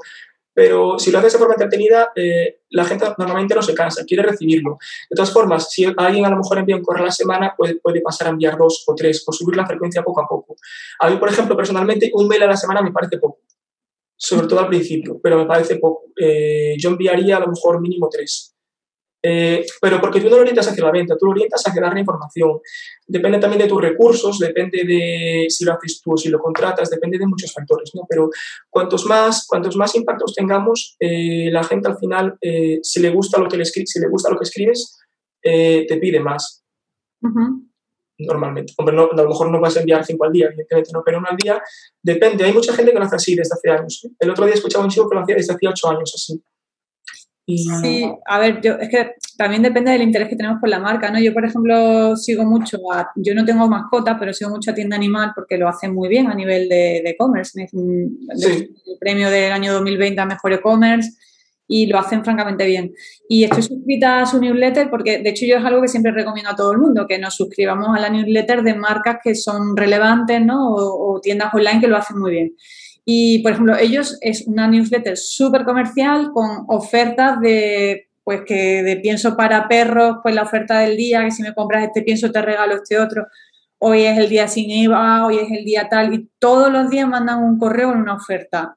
pero 0.56 0.98
si 0.98 1.12
lo 1.12 1.20
haces 1.20 1.34
de 1.34 1.40
forma 1.40 1.56
entretenida, 1.56 2.14
eh, 2.16 2.62
la 2.70 2.86
gente 2.86 3.06
normalmente 3.18 3.54
no 3.54 3.62
se 3.62 3.76
cansa, 3.76 4.06
quiere 4.06 4.24
recibirlo. 4.24 4.78
De 5.10 5.16
todas 5.16 5.32
formas, 5.32 5.70
si 5.70 5.86
alguien 5.98 6.26
a 6.26 6.30
lo 6.30 6.38
mejor 6.38 6.58
envía 6.58 6.78
un 6.78 6.82
correo 6.82 7.04
a 7.04 7.08
la 7.08 7.12
semana, 7.12 7.54
puede, 7.58 7.76
puede 7.76 8.00
pasar 8.00 8.28
a 8.28 8.32
enviar 8.32 8.58
dos 8.58 8.86
o 8.88 8.96
tres 8.96 9.22
o 9.28 9.34
subir 9.34 9.58
la 9.58 9.68
frecuencia 9.68 10.02
poco 10.02 10.22
a 10.22 10.28
poco. 10.28 10.56
A 11.00 11.10
mí, 11.10 11.18
por 11.18 11.28
ejemplo, 11.28 11.58
personalmente, 11.58 12.10
un 12.14 12.30
mail 12.30 12.44
a 12.44 12.48
la 12.48 12.56
semana 12.56 12.82
me 12.82 12.94
parece 12.94 13.18
poco, 13.18 13.40
sobre 14.16 14.48
todo 14.48 14.62
al 14.62 14.70
principio, 14.70 15.20
pero 15.22 15.38
me 15.38 15.46
parece 15.46 15.76
poco. 15.76 16.06
Eh, 16.16 16.76
yo 16.80 16.90
enviaría 16.90 17.36
a 17.36 17.42
lo 17.42 17.48
mejor 17.48 17.82
mínimo 17.82 18.08
tres. 18.10 18.55
Eh, 19.27 19.65
pero 19.82 20.00
porque 20.00 20.22
tú 20.22 20.29
no 20.29 20.36
lo 20.36 20.41
orientas 20.41 20.67
hacia 20.67 20.84
la 20.84 20.91
venta, 20.91 21.17
tú 21.17 21.25
lo 21.25 21.32
orientas 21.32 21.63
hacia 21.65 21.82
dar 21.82 21.94
la 21.94 22.00
información. 22.00 22.60
Depende 23.08 23.39
también 23.39 23.63
de 23.63 23.67
tus 23.67 23.82
recursos, 23.82 24.38
depende 24.38 24.84
de 24.84 25.48
si 25.50 25.65
lo 25.65 25.74
haces 25.74 26.00
tú 26.00 26.13
o 26.13 26.17
si 26.17 26.29
lo 26.29 26.38
contratas, 26.38 26.91
depende 26.91 27.17
de 27.17 27.25
muchos 27.25 27.51
factores, 27.51 27.89
¿no? 27.96 28.03
Pero 28.08 28.29
cuantos 28.70 29.03
más, 29.08 29.48
cuantos 29.48 29.75
más 29.77 29.96
impactos 29.96 30.36
tengamos, 30.36 30.96
eh, 31.00 31.50
la 31.51 31.63
gente 31.63 31.88
al 31.88 31.98
final, 31.98 32.38
eh, 32.39 32.77
si, 32.84 33.00
le 33.00 33.10
gusta 33.10 33.39
lo 33.39 33.50
que 33.50 33.58
le 33.58 33.65
si 33.65 34.00
le 34.00 34.10
gusta 34.10 34.29
lo 34.29 34.38
que 34.38 34.44
escribes, 34.44 34.96
te 35.41 35.98
pide 36.00 36.20
más. 36.20 36.63
Normalmente. 38.20 38.74
Hombre, 38.77 38.96
no, 38.96 39.10
a 39.12 39.15
lo 39.15 39.29
mejor 39.29 39.50
no 39.50 39.60
vas 39.60 39.75
a 39.75 39.79
enviar 39.79 40.05
cinco 40.05 40.25
al 40.25 40.32
día, 40.32 40.48
evidentemente 40.48 40.91
no, 40.94 41.01
pero 41.03 41.17
uno 41.17 41.27
al 41.29 41.38
día 41.38 41.62
depende. 42.01 42.44
Hay 42.44 42.53
mucha 42.53 42.74
gente 42.74 42.91
que 42.91 43.00
lo 43.00 43.05
hace 43.05 43.15
así 43.15 43.36
desde 43.36 43.55
hace 43.55 43.72
años. 43.72 44.08
El 44.20 44.29
otro 44.29 44.46
día 44.46 44.53
escuchaba 44.53 44.84
un 44.84 44.91
chico 44.91 45.10
que 45.10 45.15
lo 45.15 45.22
hacía 45.22 45.36
desde 45.36 45.53
hace 45.53 45.67
ocho 45.67 45.89
años 45.89 46.12
así. 46.13 46.41
Sí, 47.48 48.04
a 48.25 48.40
ver, 48.40 48.60
yo, 48.62 48.74
es 48.74 48.90
que 48.90 49.12
también 49.38 49.62
depende 49.62 49.92
del 49.92 50.02
interés 50.02 50.30
que 50.30 50.36
tenemos 50.36 50.60
por 50.60 50.68
la 50.68 50.80
marca, 50.80 51.12
¿no? 51.12 51.20
Yo, 51.20 51.32
por 51.32 51.46
ejemplo, 51.46 52.18
sigo 52.18 52.44
mucho, 52.44 52.80
a, 52.92 53.12
yo 53.16 53.36
no 53.36 53.46
tengo 53.46 53.68
mascota, 53.68 54.18
pero 54.18 54.34
sigo 54.34 54.50
mucho 54.50 54.72
a 54.72 54.74
Tienda 54.74 54.96
Animal 54.96 55.32
porque 55.36 55.58
lo 55.58 55.70
hacen 55.70 55.94
muy 55.94 56.10
bien 56.10 56.25
a 56.28 56.34
nivel 56.34 56.68
de 56.68 56.98
e-commerce. 57.06 57.68
el 57.72 58.68
premio 59.00 59.30
del 59.30 59.52
año 59.52 59.74
2020 59.74 60.20
a 60.20 60.25
Mejor 60.25 60.54
E-Commerce 60.54 61.12
y 61.68 61.86
lo 61.86 62.00
hacen 62.00 62.24
francamente 62.24 62.66
bien. 62.66 62.94
Y 63.30 63.44
estoy 63.44 63.62
suscrita 63.62 64.22
a 64.22 64.25
su 64.25 64.40
newsletter 64.40 64.90
porque, 64.90 65.20
de 65.20 65.30
hecho, 65.30 65.46
yo 65.46 65.58
es 65.58 65.66
algo 65.66 65.84
que 65.84 65.88
siempre 65.88 66.12
recomiendo 66.12 66.50
a 66.50 66.56
todo 66.56 66.72
el 66.72 66.80
mundo, 66.80 67.06
que 67.08 67.20
nos 67.20 67.36
suscribamos 67.36 67.96
a 67.96 68.00
la 68.00 68.10
newsletter 68.10 68.64
de 68.64 68.74
marcas 68.74 69.18
que 69.24 69.36
son 69.36 69.78
relevantes, 69.78 70.44
¿no? 70.44 70.74
O, 70.74 71.16
o 71.16 71.22
tiendas 71.22 71.54
online 71.54 71.80
que 71.80 71.88
lo 71.88 71.98
hacen 71.98 72.18
muy 72.18 72.32
bien. 72.32 72.56
Y, 73.06 73.44
por 73.44 73.52
ejemplo, 73.52 73.78
ellos 73.78 74.18
es 74.22 74.48
una 74.48 74.68
newsletter 74.68 75.16
súper 75.16 75.64
comercial 75.64 76.32
con 76.34 76.66
ofertas 76.68 77.40
de, 77.40 78.10
pues, 78.24 78.42
que 78.46 78.82
de 78.82 78.98
pienso 78.98 79.38
para 79.38 79.68
perros, 79.68 80.18
pues 80.24 80.34
la 80.34 80.42
oferta 80.42 80.80
del 80.80 80.98
día, 80.98 81.24
que 81.24 81.32
si 81.32 81.44
me 81.44 81.54
compras 81.54 81.84
este 81.84 82.02
pienso 82.02 82.32
te 82.32 82.42
regalo 82.42 82.76
este 82.76 83.00
otro. 83.00 83.28
Hoy 83.78 84.04
es 84.04 84.18
el 84.18 84.28
día 84.28 84.48
sin 84.48 84.72
IVA, 84.72 85.28
hoy 85.28 85.38
es 85.38 85.52
el 85.52 85.64
día 85.64 85.88
tal, 85.88 86.14
y 86.16 86.30
todos 86.40 86.72
los 86.72 86.90
días 86.90 87.08
mandan 87.08 87.44
un 87.44 87.60
correo 87.60 87.92
en 87.92 88.00
una 88.00 88.16
oferta. 88.16 88.76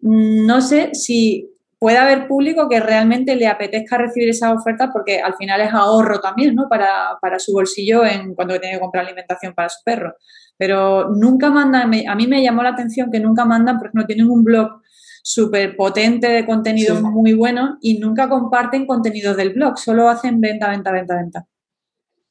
No 0.00 0.60
sé 0.60 0.94
si 0.94 1.50
puede 1.80 1.98
haber 1.98 2.28
público 2.28 2.68
que 2.68 2.78
realmente 2.78 3.34
le 3.34 3.48
apetezca 3.48 3.98
recibir 3.98 4.28
esa 4.28 4.52
oferta 4.52 4.90
porque 4.92 5.20
al 5.20 5.34
final 5.34 5.60
es 5.60 5.72
ahorro 5.72 6.20
también, 6.20 6.54
¿no? 6.54 6.68
Para, 6.68 7.18
para 7.20 7.38
su 7.38 7.52
bolsillo 7.52 8.06
en 8.06 8.34
cuando 8.34 8.58
tiene 8.60 8.76
que 8.76 8.80
comprar 8.80 9.04
alimentación 9.04 9.52
para 9.52 9.68
su 9.68 9.82
perro. 9.84 10.14
Pero 10.56 11.10
nunca 11.10 11.50
mandan, 11.50 11.92
a 12.06 12.14
mí 12.14 12.26
me 12.26 12.42
llamó 12.42 12.62
la 12.62 12.70
atención 12.70 13.10
que 13.10 13.20
nunca 13.20 13.44
mandan, 13.44 13.78
porque 13.78 13.98
no 13.98 14.06
tienen 14.06 14.30
un 14.30 14.44
blog 14.44 14.80
súper 15.26 15.74
potente 15.74 16.28
de 16.28 16.44
contenido 16.44 17.00
muy 17.00 17.32
bueno 17.32 17.78
y 17.80 17.98
nunca 17.98 18.28
comparten 18.28 18.86
contenidos 18.86 19.36
del 19.38 19.54
blog, 19.54 19.78
solo 19.78 20.08
hacen 20.08 20.38
venta, 20.38 20.68
venta, 20.68 20.92
venta, 20.92 21.16
venta. 21.16 21.46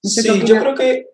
sí, 0.04 0.44
yo 0.46 0.60
creo 0.60 0.76
que 0.76 1.08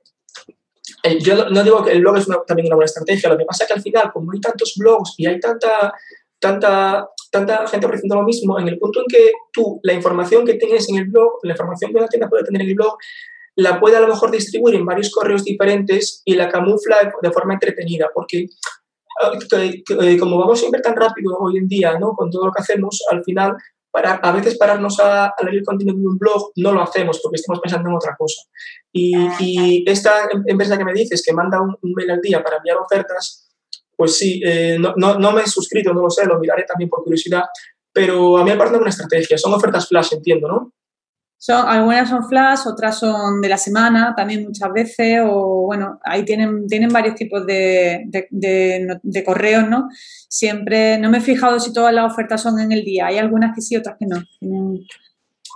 eh, 1.03 1.19
yo 1.19 1.49
no 1.49 1.63
digo 1.63 1.83
que 1.85 1.93
el 1.93 2.01
blog 2.01 2.17
es 2.17 2.27
también 2.45 2.67
una 2.67 2.75
buena 2.75 2.85
estrategia, 2.85 3.29
lo 3.29 3.37
que 3.37 3.45
pasa 3.45 3.63
es 3.63 3.67
que 3.69 3.73
al 3.75 3.81
final, 3.81 4.11
como 4.11 4.33
hay 4.33 4.41
tantos 4.41 4.73
blogs 4.77 5.13
y 5.17 5.25
hay 5.25 5.39
tanta, 5.39 5.93
tanta, 6.37 7.07
tanta 7.31 7.65
gente 7.67 7.85
ofreciendo 7.85 8.15
lo 8.15 8.23
mismo, 8.23 8.59
en 8.59 8.67
el 8.67 8.77
punto 8.77 8.99
en 8.99 9.05
que 9.07 9.31
tú, 9.53 9.79
la 9.83 9.93
información 9.93 10.45
que 10.45 10.55
tienes 10.55 10.89
en 10.89 10.97
el 10.97 11.05
blog, 11.05 11.39
la 11.43 11.53
información 11.53 11.91
que 11.91 11.97
una 11.97 12.07
tienda 12.07 12.27
puede 12.27 12.43
tener 12.43 12.61
en 12.63 12.67
el 12.67 12.75
blog, 12.75 12.97
la 13.59 13.79
puede 13.79 13.97
a 13.97 13.99
lo 13.99 14.07
mejor 14.07 14.31
distribuir 14.31 14.75
en 14.75 14.85
varios 14.85 15.11
correos 15.11 15.43
diferentes 15.43 16.21
y 16.23 16.35
la 16.35 16.49
camufla 16.49 16.97
de, 17.21 17.31
forma 17.31 17.53
entretenida, 17.53 18.09
porque 18.13 18.47
eh, 19.57 20.17
como 20.17 20.37
vamos 20.37 20.59
siempre 20.59 20.81
tan 20.81 20.95
rápido 20.95 21.37
hoy 21.39 21.57
en 21.57 21.67
día, 21.67 21.99
¿no? 21.99 22.13
Con 22.13 22.31
todo 22.31 22.45
lo 22.45 22.51
que 22.53 22.61
hacemos, 22.61 23.03
al 23.11 23.21
final, 23.23 23.57
para, 23.91 24.13
a 24.13 24.31
veces 24.31 24.57
pararnos 24.57 24.97
a, 25.01 25.33
leer 25.43 25.57
el 25.57 25.65
contenido 25.65 25.97
de 25.97 26.07
un 26.07 26.17
blog 26.17 26.51
no 26.55 26.71
lo 26.71 26.81
hacemos 26.81 27.19
porque 27.21 27.35
estamos 27.35 27.59
pensando 27.59 27.89
en 27.89 27.95
otra 27.95 28.15
cosa. 28.17 28.41
Y, 28.93 29.83
esta 29.89 30.29
empresa 30.45 30.77
que 30.77 30.85
me 30.85 30.93
dices 30.93 31.21
que 31.25 31.33
manda 31.33 31.61
un, 31.61 31.93
mail 31.93 32.11
al 32.11 32.21
día 32.21 32.41
para 32.41 32.57
enviar 32.57 32.77
ofertas, 32.77 33.49
pues 33.97 34.17
sí, 34.17 34.41
eh, 34.45 34.77
no, 34.79 34.93
no, 34.95 35.31
me 35.33 35.41
he 35.41 35.47
suscrito, 35.47 35.93
no 35.93 36.03
lo 36.03 36.09
sé, 36.09 36.25
lo 36.25 36.39
miraré 36.39 36.63
también 36.63 36.89
por 36.89 37.03
curiosidad, 37.03 37.43
pero 37.91 38.37
a 38.37 38.45
mí 38.45 38.51
me 38.51 38.57
parece 38.57 38.77
una 38.77 38.89
estrategia. 38.89 39.37
Son 39.37 39.53
ofertas 39.53 39.89
flash, 39.89 40.13
entiendo, 40.13 40.47
¿no? 40.47 40.71
Son, 41.41 41.65
algunas 41.69 42.09
son 42.09 42.27
flash, 42.27 42.67
otras 42.67 42.99
son 42.99 43.39
de 43.39 43.47
la 43.47 43.57
semana, 43.57 44.13
también 44.15 44.43
muchas 44.43 44.73
veces, 44.73 45.21
o 45.23 45.63
bueno, 45.67 45.97
ahí 46.03 46.25
tienen, 46.25 46.67
tienen 46.67 46.89
varios 46.89 47.15
tipos 47.15 47.45
de, 47.45 48.03
de, 48.29 49.23
correos, 49.23 49.65
¿no? 49.69 49.87
Siempre, 50.27 50.97
no 50.97 51.09
me 51.09 51.19
he 51.19 51.21
fijado 51.21 51.57
si 51.61 51.71
todas 51.71 51.93
las 51.93 52.11
ofertas 52.11 52.41
son 52.41 52.59
en 52.59 52.73
el 52.73 52.83
día, 52.83 53.07
hay 53.07 53.17
algunas 53.17 53.55
que 53.55 53.61
sí, 53.61 53.77
otras 53.77 53.95
que 53.97 54.05
no. 54.05 54.21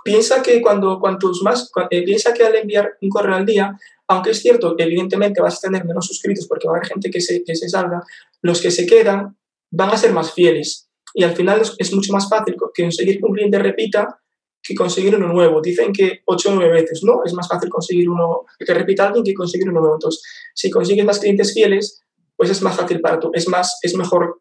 Piensa 0.02 0.42
que 0.42 0.62
cuando 0.62 0.98
cuantos 0.98 1.42
más, 1.42 1.70
eh, 1.90 2.02
piensa 2.02 2.32
que 2.32 2.44
al 2.44 2.56
enviar 2.56 2.96
un 3.02 3.10
correo 3.10 3.34
al 3.34 3.44
día, 3.44 3.76
aunque 4.08 4.30
es 4.30 4.40
cierto, 4.40 4.74
evidentemente 4.78 5.42
vas 5.42 5.58
a 5.58 5.68
tener 5.68 5.84
menos 5.84 6.06
suscritos 6.06 6.46
porque 6.48 6.66
va 6.66 6.74
a 6.74 6.76
haber 6.78 6.88
gente 6.88 7.10
que 7.10 7.20
se, 7.20 7.44
que 7.44 7.54
se 7.54 7.68
salga, 7.68 8.02
los 8.40 8.62
que 8.62 8.70
se 8.70 8.86
quedan 8.86 9.36
van 9.70 9.90
a 9.90 9.98
ser 9.98 10.14
más 10.14 10.32
fieles. 10.32 10.88
Y 11.12 11.24
al 11.24 11.36
final 11.36 11.60
es 11.76 11.92
mucho 11.92 12.12
más 12.12 12.26
fácil 12.26 12.56
conseguir 12.56 13.18
que 13.18 13.26
un 13.26 13.34
cliente 13.34 13.58
repita 13.58 14.18
que 14.64 14.74
conseguir 14.74 15.14
uno 15.14 15.28
nuevo. 15.28 15.60
Dicen 15.60 15.92
que 15.92 16.22
8 16.24 16.50
o 16.50 16.54
9 16.54 16.72
veces, 16.72 17.02
¿no? 17.04 17.22
Es 17.24 17.34
más 17.34 17.46
fácil 17.46 17.68
conseguir 17.68 18.08
uno 18.08 18.46
que 18.58 18.72
repita 18.72 19.06
alguien 19.06 19.22
que 19.22 19.34
conseguir 19.34 19.68
uno 19.68 19.80
nuevo. 19.80 19.96
Entonces, 19.96 20.22
si 20.54 20.70
consigues 20.70 21.04
más 21.04 21.18
clientes 21.18 21.52
fieles, 21.52 22.02
pues 22.34 22.50
es 22.50 22.62
más 22.62 22.74
fácil 22.74 23.00
para 23.00 23.20
tú, 23.20 23.30
es 23.34 23.46
más, 23.46 23.78
es 23.82 23.94
mejor 23.94 24.40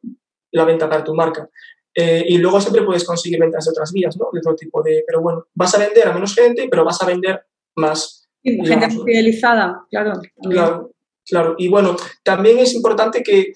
la 0.52 0.64
venta 0.64 0.90
para 0.90 1.04
tu 1.04 1.14
marca. 1.14 1.50
Eh, 1.94 2.24
y 2.28 2.38
luego 2.38 2.60
siempre 2.60 2.84
puedes 2.84 3.04
conseguir 3.04 3.40
ventas 3.40 3.66
de 3.66 3.72
otras 3.72 3.92
vías, 3.92 4.18
¿no? 4.18 4.30
De 4.32 4.40
otro 4.40 4.56
tipo 4.56 4.82
de, 4.82 5.04
pero 5.06 5.22
bueno, 5.22 5.46
vas 5.54 5.76
a 5.76 5.80
vender 5.80 6.08
a 6.08 6.14
menos 6.14 6.34
gente, 6.34 6.68
pero 6.72 6.86
vas 6.86 7.02
a 7.02 7.06
vender 7.06 7.46
más. 7.76 8.28
gente 8.42 8.90
fidelizada, 8.90 9.86
claro. 9.90 10.14
Claro, 10.50 10.92
claro. 11.26 11.56
Y 11.58 11.68
bueno, 11.68 11.96
también 12.24 12.60
es 12.60 12.74
importante 12.74 13.22
que, 13.22 13.54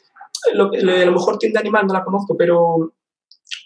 lo, 0.54 0.66
a 0.66 1.06
lo 1.06 1.12
mejor 1.14 1.38
tienda 1.40 1.62
animal 1.62 1.88
no 1.88 1.94
la 1.94 2.04
conozco, 2.04 2.36
pero, 2.38 2.94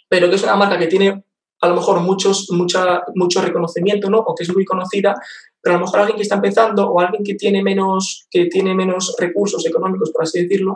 pero 0.08 0.30
que 0.30 0.36
es 0.36 0.44
una 0.44 0.56
marca 0.56 0.78
que 0.78 0.88
tiene 0.88 1.24
a 1.62 1.67
lo 1.67 1.76
mejor 1.76 2.02
muchos, 2.02 2.47
mucha, 2.52 3.04
mucho 3.15 3.41
reconocimiento, 3.41 4.10
¿no? 4.10 4.19
O 4.19 4.34
que 4.36 4.43
es 4.43 4.54
muy 4.54 4.65
conocida, 4.65 5.15
pero 5.62 5.76
a 5.76 5.80
lo 5.80 5.86
mejor 5.86 6.00
alguien 6.00 6.17
que 6.17 6.24
está 6.24 6.36
empezando 6.36 6.89
o 6.89 7.00
alguien 7.00 7.24
que 7.24 7.36
tiene 7.36 7.62
menos, 7.62 8.28
que 8.32 8.47
tiene 8.47 8.74
menos 8.74 9.15
recursos 9.17 9.65
económicos, 9.65 10.12
por 10.12 10.24
así 10.24 10.41
decirlo, 10.41 10.76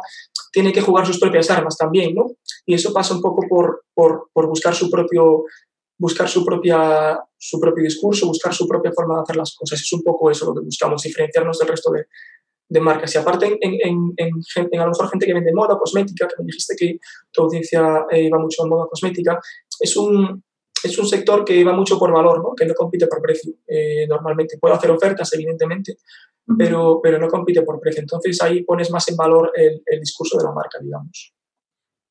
tiene 0.52 0.72
que 0.72 0.82
jugar 0.82 1.06
sus 1.08 1.20
propias 1.20 1.50
armas 1.50 1.76
también, 1.76 2.14
¿no? 2.14 2.28
Y 2.66 2.76
eso 2.76 2.94
pasa 2.94 3.16
un 3.16 3.22
poco 3.22 3.48
por, 3.50 3.84
por, 3.94 4.30
por 4.32 4.48
buscar 4.48 4.76
su 4.76 4.90
propio 4.90 5.46
buscar 5.98 6.28
su, 6.28 6.44
propia, 6.44 7.18
su 7.38 7.58
propio 7.58 7.84
discurso, 7.84 8.28
buscar 8.28 8.54
su 8.54 8.68
propia 8.68 8.92
forma 8.92 9.16
de 9.16 9.22
hacer 9.22 9.38
las 9.38 9.56
cosas. 9.56 9.80
Es 9.82 9.94
un 9.94 10.04
poco 10.04 10.30
eso 10.30 10.46
lo 10.46 10.54
que 10.54 10.66
buscamos, 10.66 11.02
diferenciarnos 11.02 11.58
del 11.58 11.70
resto 11.70 11.92
de, 11.92 12.08
de 12.68 12.80
marcas. 12.82 13.16
Y 13.16 13.18
aparte, 13.18 13.46
en, 13.46 13.58
en, 13.62 14.14
en, 14.18 14.32
en, 14.72 14.80
a 14.80 14.86
lo 14.86 14.92
mejor 14.92 15.10
gente 15.10 15.26
que 15.26 15.34
vende 15.34 15.54
moda, 15.54 15.78
cosmética, 15.78 16.28
que 16.28 16.36
me 16.40 16.48
dijiste 16.48 16.76
que 16.78 17.00
tu 17.32 17.44
audiencia 17.44 18.06
eh, 18.12 18.30
va 18.30 18.40
mucho 18.40 18.64
en 18.64 18.70
moda 18.70 18.88
cosmética, 18.90 19.40
es 19.80 19.96
un, 19.98 20.44
es 20.86 20.98
un 20.98 21.08
sector 21.08 21.44
que 21.44 21.64
va 21.64 21.74
mucho 21.74 21.98
por 21.98 22.12
valor, 22.12 22.42
¿no? 22.42 22.54
que 22.56 22.66
no 22.66 22.74
compite 22.74 23.08
por 23.08 23.22
precio 23.22 23.54
eh, 23.68 24.06
normalmente. 24.08 24.58
Puede 24.60 24.76
hacer 24.76 24.92
ofertas, 24.92 25.34
evidentemente, 25.34 25.98
pero, 26.58 27.00
pero 27.02 27.20
no 27.20 27.28
compite 27.28 27.62
por 27.64 27.80
precio. 27.80 28.02
Entonces 28.02 28.42
ahí 28.42 28.64
pones 28.64 28.92
más 28.92 29.08
en 29.10 29.18
valor 29.18 29.52
el, 29.56 29.82
el 29.86 30.00
discurso 30.00 30.38
de 30.38 30.44
la 30.44 30.52
marca, 30.52 30.80
digamos. 30.82 31.34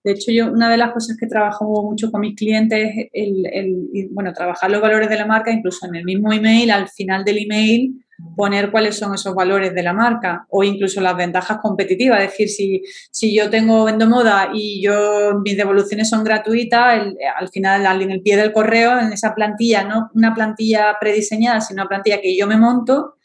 De 0.05 0.13
hecho, 0.13 0.31
yo 0.33 0.53
una 0.53 0.71
de 0.71 0.77
las 0.77 0.93
cosas 0.93 1.17
que 1.19 1.27
trabajo 1.27 1.65
mucho 1.83 2.11
con 2.11 2.21
mis 2.21 2.37
clientes 2.37 2.91
es 2.95 3.09
el, 3.15 3.47
el, 3.47 4.09
bueno, 4.11 4.35
trabajar 4.35 4.71
los 4.71 4.83
valores 4.83 5.09
de 5.09 5.17
la 5.17 5.25
marca, 5.25 5.51
incluso 5.51 5.87
en 5.87 5.95
el 5.95 6.05
mismo 6.05 6.31
email, 6.31 6.71
al 6.71 6.89
final 6.91 7.25
del 7.25 7.39
email, 7.39 8.04
poner 8.37 8.71
cuáles 8.71 8.97
son 8.97 9.15
esos 9.15 9.35
valores 9.35 9.75
de 9.75 9.83
la 9.83 9.93
marca 9.93 10.47
o 10.51 10.63
incluso 10.63 11.01
las 11.01 11.17
ventajas 11.17 11.59
competitivas. 11.59 12.21
Es 12.23 12.31
decir, 12.31 12.49
si, 12.49 12.83
si 13.11 13.37
yo 13.37 13.51
tengo 13.51 13.85
vendo 13.85 14.09
moda 14.09 14.51
y 14.53 14.83
yo 14.83 15.41
mis 15.45 15.57
devoluciones 15.57 16.09
son 16.09 16.25
gratuitas, 16.25 17.03
al 17.37 17.49
final 17.49 18.03
en 18.03 18.11
el 18.11 18.23
pie 18.23 18.37
del 18.37 18.53
correo, 18.53 18.99
en 18.99 19.13
esa 19.13 19.35
plantilla, 19.35 19.85
no 19.85 20.11
una 20.15 20.35
plantilla 20.35 20.97
prediseñada, 21.01 21.61
sino 21.61 21.83
una 21.83 21.89
plantilla 21.89 22.21
que 22.21 22.37
yo 22.37 22.47
me 22.47 22.57
monto, 22.57 23.17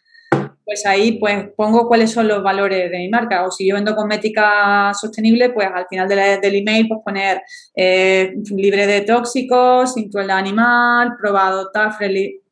pues 0.70 0.86
ahí 0.86 1.14
pues 1.14 1.48
pongo 1.58 1.88
cuáles 1.88 2.12
son 2.12 2.28
los 2.28 2.44
valores 2.44 2.92
de 2.92 2.98
mi 3.00 3.10
marca. 3.10 3.44
O 3.44 3.50
si 3.50 3.68
yo 3.68 3.74
vendo 3.74 3.96
cosmética 3.96 4.92
sostenible, 4.94 5.50
pues 5.50 5.68
al 5.74 5.88
final 5.90 6.08
del 6.08 6.56
email 6.56 6.88
pues 6.88 7.00
poner 7.04 7.42
eh, 7.76 8.36
libre 8.56 8.86
de 8.86 9.02
tóxicos, 9.02 9.96
sin 9.96 10.12
crueldad 10.12 10.38
animal, 10.38 11.16
probado 11.20 11.72
tal, 11.72 11.92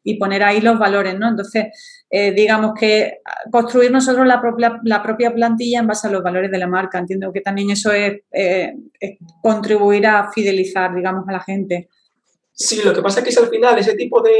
y 0.03 0.17
poner 0.17 0.41
ahí 0.41 0.61
los 0.61 0.79
valores, 0.79 1.19
¿no? 1.19 1.27
Entonces, 1.29 1.65
eh, 2.09 2.31
digamos 2.31 2.71
que 2.79 3.19
construir 3.51 3.91
nosotros 3.91 4.25
la 4.25 4.39
propia, 4.39 4.79
la 4.83 5.03
propia 5.03 5.33
plantilla 5.33 5.79
en 5.79 5.87
base 5.87 6.07
a 6.07 6.11
los 6.11 6.23
valores 6.23 6.49
de 6.49 6.57
la 6.57 6.67
marca. 6.67 6.99
Entiendo 6.99 7.33
que 7.33 7.41
también 7.41 7.69
eso 7.69 7.91
es, 7.91 8.21
eh, 8.31 8.73
contribuir 9.41 10.07
a 10.07 10.31
fidelizar, 10.31 10.95
digamos, 10.95 11.27
a 11.27 11.33
la 11.33 11.41
gente. 11.41 11.89
Sí, 12.53 12.81
lo 12.83 12.93
que 12.93 13.01
pasa 13.01 13.19
es 13.19 13.35
que 13.35 13.41
al 13.41 13.49
final 13.49 13.77
ese 13.77 13.95
tipo 13.95 14.21
de, 14.21 14.33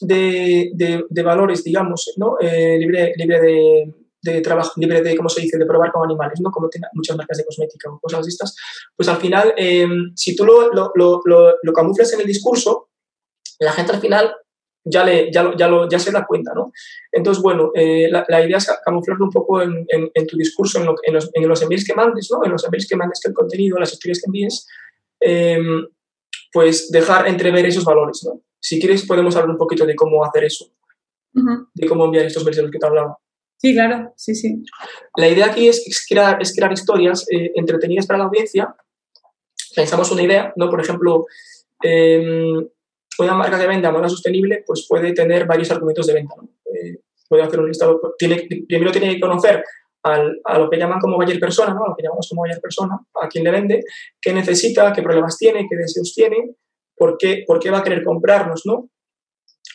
de, 0.00 1.04
de, 1.08 1.22
valores, 1.22 1.62
digamos, 1.62 2.12
¿no? 2.16 2.38
Eh, 2.40 2.76
libre, 2.76 3.12
libre 3.16 3.40
de, 3.40 3.94
de 4.22 4.40
trabajo, 4.40 4.72
libre 4.76 5.00
de, 5.00 5.16
¿cómo 5.16 5.28
se 5.28 5.42
dice?, 5.42 5.56
de 5.56 5.64
probar 5.64 5.92
con 5.92 6.04
animales, 6.04 6.40
¿no? 6.40 6.50
Como 6.50 6.68
tienen 6.68 6.90
muchas 6.92 7.16
marcas 7.16 7.38
de 7.38 7.44
cosmética 7.44 7.88
o 7.88 8.00
cosas 8.00 8.26
de 8.26 8.30
estas, 8.30 8.56
pues 8.96 9.08
al 9.08 9.18
final, 9.18 9.54
si 10.14 10.34
tú 10.34 10.44
lo, 10.44 10.70
lo, 10.72 11.22
lo, 11.24 11.72
camuflas 11.72 12.12
en 12.12 12.20
el 12.20 12.26
discurso, 12.26 12.90
la 13.60 13.72
gente 13.72 13.92
al 13.92 14.00
final 14.00 14.34
ya, 14.88 15.04
le, 15.04 15.30
ya, 15.32 15.52
ya, 15.56 15.68
lo, 15.68 15.88
ya 15.88 15.98
se 15.98 16.12
da 16.12 16.24
cuenta, 16.24 16.54
¿no? 16.54 16.72
Entonces, 17.10 17.42
bueno, 17.42 17.72
eh, 17.74 18.08
la, 18.08 18.24
la, 18.28 18.46
idea 18.46 18.58
es 18.58 18.70
camuflarlo 18.84 19.24
un 19.24 19.30
poco 19.32 19.60
en, 19.60 19.84
en, 19.88 20.26
tu 20.26 20.36
discurso, 20.36 20.80
en, 20.80 20.88
en, 21.02 21.14
los, 21.14 21.30
en 21.34 21.48
los 21.48 21.60
emails 21.62 21.84
que 21.84 21.94
mandes, 21.94 22.28
¿no? 22.30 22.44
En 22.44 22.52
los 22.52 22.64
emails 22.64 22.88
que 22.88 22.96
mandes 22.96 23.20
que 23.20 23.28
el 23.28 23.34
contenido, 23.34 23.78
las 23.78 23.92
historias 23.92 24.20
que 24.20 24.28
envíes, 24.28 24.66
em, 25.20 25.86
pues 26.52 26.88
dejar 26.90 27.26
entrever 27.26 27.66
esos 27.66 27.84
valores, 27.84 28.22
¿no? 28.24 28.42
Si 28.60 28.78
quieres, 28.78 29.04
podemos 29.04 29.34
hablar 29.34 29.50
un 29.50 29.58
poquito 29.58 29.84
de 29.84 29.96
cómo 29.96 30.24
hacer 30.24 30.44
eso, 30.44 30.66
de 31.32 31.86
cómo 31.86 32.04
enviar 32.04 32.24
estos 32.24 32.44
mails 32.44 32.56
de 32.56 32.62
los 32.62 32.70
que 32.70 32.78
te 32.78 32.86
hablaba. 32.86 33.18
Sí, 33.58 33.74
claro, 33.74 34.12
sí, 34.16 34.34
sí. 34.34 34.62
La 35.16 35.28
idea 35.28 35.46
aquí 35.46 35.68
es, 35.68 36.06
crear, 36.08 36.40
es 36.40 36.54
crear 36.54 36.72
historias 36.72 37.26
eh, 37.30 37.52
entretenidas 37.54 38.06
para 38.06 38.18
la 38.18 38.24
audiencia. 38.26 38.74
Pensamos 39.74 40.10
una 40.12 40.22
idea, 40.22 40.52
¿no? 40.56 40.70
Por 40.70 40.80
ejemplo, 40.80 41.26
eh, 41.82 42.66
una 43.18 43.34
marca 43.34 43.58
que 43.58 43.66
venda 43.66 43.90
moda 43.90 44.08
sostenible 44.08 44.62
pues 44.66 44.86
puede 44.88 45.12
tener 45.12 45.46
varios 45.46 45.70
argumentos 45.70 46.06
de 46.06 46.14
venta. 46.14 46.34
Eh, 46.66 47.00
puede 47.28 47.42
hacer 47.42 47.60
un 47.60 47.68
listado, 47.68 48.00
tiene, 48.18 48.46
primero 48.68 48.92
tiene 48.92 49.14
que 49.14 49.20
conocer 49.20 49.64
al, 50.02 50.40
a 50.44 50.58
lo 50.58 50.70
que 50.70 50.76
llaman 50.76 51.00
como 51.00 51.16
buyer 51.16 51.40
persona, 51.40 51.74
¿no? 51.74 51.84
a 51.84 51.88
lo 51.88 51.96
que 51.96 52.02
llamamos 52.02 52.28
como 52.28 52.42
buyer 52.42 52.60
persona, 52.60 52.98
a 53.20 53.28
quien 53.28 53.44
le 53.44 53.50
vende, 53.50 53.84
qué 54.20 54.32
necesita, 54.32 54.92
qué 54.92 55.02
problemas 55.02 55.36
tiene, 55.36 55.66
qué 55.68 55.76
deseos 55.76 56.14
tiene, 56.14 56.54
por 56.96 57.18
qué, 57.18 57.44
por 57.46 57.58
qué 57.58 57.70
va 57.70 57.78
a 57.78 57.82
querer 57.82 58.04
comprarnos, 58.04 58.62
¿no? 58.64 58.88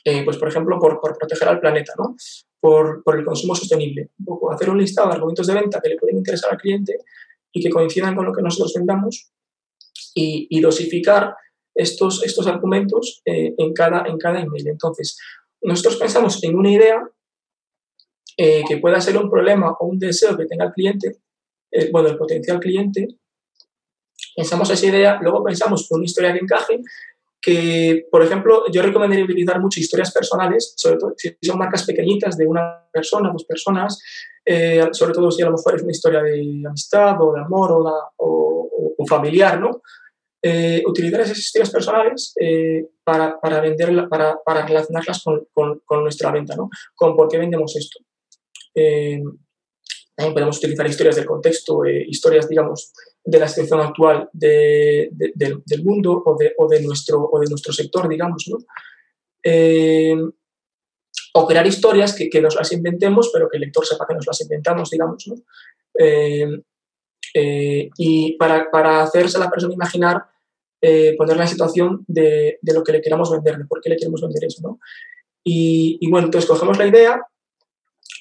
Eh, 0.05 0.23
pues 0.23 0.37
por 0.37 0.47
ejemplo, 0.47 0.79
por, 0.79 0.99
proteger 0.99 1.47
al 1.47 1.59
planeta, 1.59 1.93
¿no? 1.97 2.15
Por, 2.59 3.03
por, 3.03 3.17
el 3.17 3.25
consumo 3.25 3.55
sostenible. 3.55 4.09
Hacer 4.51 4.69
un 4.69 4.79
listado 4.79 5.09
de 5.09 5.15
argumentos 5.15 5.45
de 5.45 5.53
venta 5.53 5.79
que 5.81 5.89
le 5.89 5.97
pueden 5.97 6.17
interesar 6.17 6.51
al 6.51 6.57
cliente 6.57 6.97
y 7.51 7.61
que 7.61 7.69
coincidan 7.69 8.15
con 8.15 8.25
lo 8.25 8.33
que 8.33 8.41
nosotros 8.41 8.73
vendamos 8.75 9.31
y, 10.13 10.59
dosificar 10.61 11.35
estos, 11.75 12.23
estos 12.23 12.47
argumentos 12.47 13.21
eh, 13.25 13.53
en, 13.57 13.73
cada, 13.73 14.05
en 14.07 14.17
cada 14.17 14.41
email. 14.41 14.67
Entonces, 14.67 15.17
nosotros 15.61 15.97
pensamos 15.97 16.43
en 16.43 16.57
una 16.57 16.71
idea 16.71 17.01
eh, 18.37 18.63
que 18.67 18.77
pueda 18.77 18.99
ser 19.01 19.17
un 19.17 19.29
problema 19.29 19.71
o 19.79 19.85
un 19.85 19.99
deseo 19.99 20.37
que 20.37 20.45
tenga 20.45 20.65
el 20.65 20.71
cliente, 20.71 21.17
eh, 21.71 21.89
bueno, 21.91 22.09
el 22.09 22.17
potencial 22.17 22.59
cliente, 22.59 23.07
pensamos 24.35 24.69
esa 24.69 24.85
idea, 24.85 25.19
luego 25.21 25.43
pensamos 25.43 25.89
una 25.91 26.05
historia 26.05 26.33
que 26.33 26.39
encaje, 26.39 26.81
que, 27.41 28.07
por 28.11 28.21
ejemplo, 28.23 28.65
yo 28.71 28.83
recomendaría 28.83 29.25
utilizar 29.25 29.59
mucho 29.59 29.79
historias 29.79 30.13
personales, 30.13 30.73
sobre 30.77 30.97
todo 30.97 31.13
si 31.17 31.35
son 31.41 31.57
marcas 31.57 31.85
pequeñitas 31.85 32.37
de 32.37 32.45
una 32.45 32.87
persona, 32.91 33.31
dos 33.31 33.45
personas, 33.45 33.99
eh, 34.45 34.87
sobre 34.91 35.13
todo 35.13 35.31
si 35.31 35.41
a 35.41 35.45
lo 35.45 35.53
mejor 35.53 35.75
es 35.75 35.81
una 35.81 35.91
historia 35.91 36.21
de 36.21 36.63
amistad 36.67 37.19
o 37.19 37.33
de 37.33 37.41
amor 37.41 37.71
o, 37.71 38.95
o, 38.97 39.05
familiar, 39.07 39.59
¿no? 39.59 39.81
Eh, 40.43 40.81
utilizar 40.87 41.21
esas 41.21 41.37
historias 41.37 41.69
personales 41.69 42.33
eh, 42.39 42.87
para, 43.03 43.39
para, 43.39 43.61
venderla, 43.61 44.09
para, 44.09 44.37
para 44.43 44.65
relacionarlas 44.65 45.23
con, 45.23 45.45
con, 45.85 46.03
nuestra 46.03 46.31
venta, 46.31 46.55
¿no? 46.55 46.69
Con 46.95 47.15
por 47.15 47.27
qué 47.27 47.37
vendemos 47.37 47.75
esto. 47.75 47.99
también 48.73 50.33
podemos 50.33 50.57
utilizar 50.57 50.87
historias 50.87 51.15
del 51.15 51.25
contexto, 51.25 51.85
historias, 51.85 52.47
digamos, 52.49 52.91
de 53.23 53.39
la 53.39 53.47
situación 53.47 53.81
actual 53.81 54.29
de, 54.33 55.09
del, 55.11 55.83
mundo 55.83 56.23
o 56.25 56.35
de, 56.37 56.53
o 56.57 56.67
de, 56.67 56.81
nuestro, 56.81 57.29
o 57.31 57.39
de 57.39 57.49
nuestro 57.49 57.71
sector, 57.71 58.09
digamos, 58.09 58.45
¿no? 58.49 58.57
o 61.33 61.47
crear 61.47 61.65
historias 61.65 62.13
que, 62.13 62.29
que, 62.29 62.41
nos 62.41 62.55
las 62.55 62.71
inventemos, 62.71 63.29
pero 63.31 63.49
que 63.49 63.57
el 63.57 63.61
lector 63.61 63.85
sepa 63.85 64.05
que 64.07 64.15
nos 64.15 64.27
las 64.27 64.41
inventamos, 64.41 64.89
digamos, 64.89 65.27
¿no? 65.27 65.35
Eh, 65.97 66.61
eh, 67.33 67.89
y 67.97 68.33
para, 68.33 68.69
para, 68.69 69.03
hacerse 69.03 69.37
a 69.37 69.41
la 69.41 69.49
persona 69.49 69.73
imaginar, 69.73 70.25
eh, 70.81 71.15
ponerla 71.17 71.43
en 71.43 71.49
situación 71.49 72.03
de, 72.07 72.59
de, 72.61 72.73
lo 72.73 72.83
que 72.83 72.91
le 72.91 73.01
queramos 73.01 73.31
vender, 73.31 73.57
de 73.57 73.65
por 73.65 73.81
qué 73.81 73.89
le 73.89 73.97
queremos 73.97 74.21
vender 74.21 74.45
eso, 74.45 74.61
¿no? 74.63 74.79
Y, 75.43 75.97
y 76.01 76.09
bueno, 76.09 76.27
entonces 76.27 76.49
cogemos 76.49 76.77
la 76.77 76.87
idea, 76.87 77.21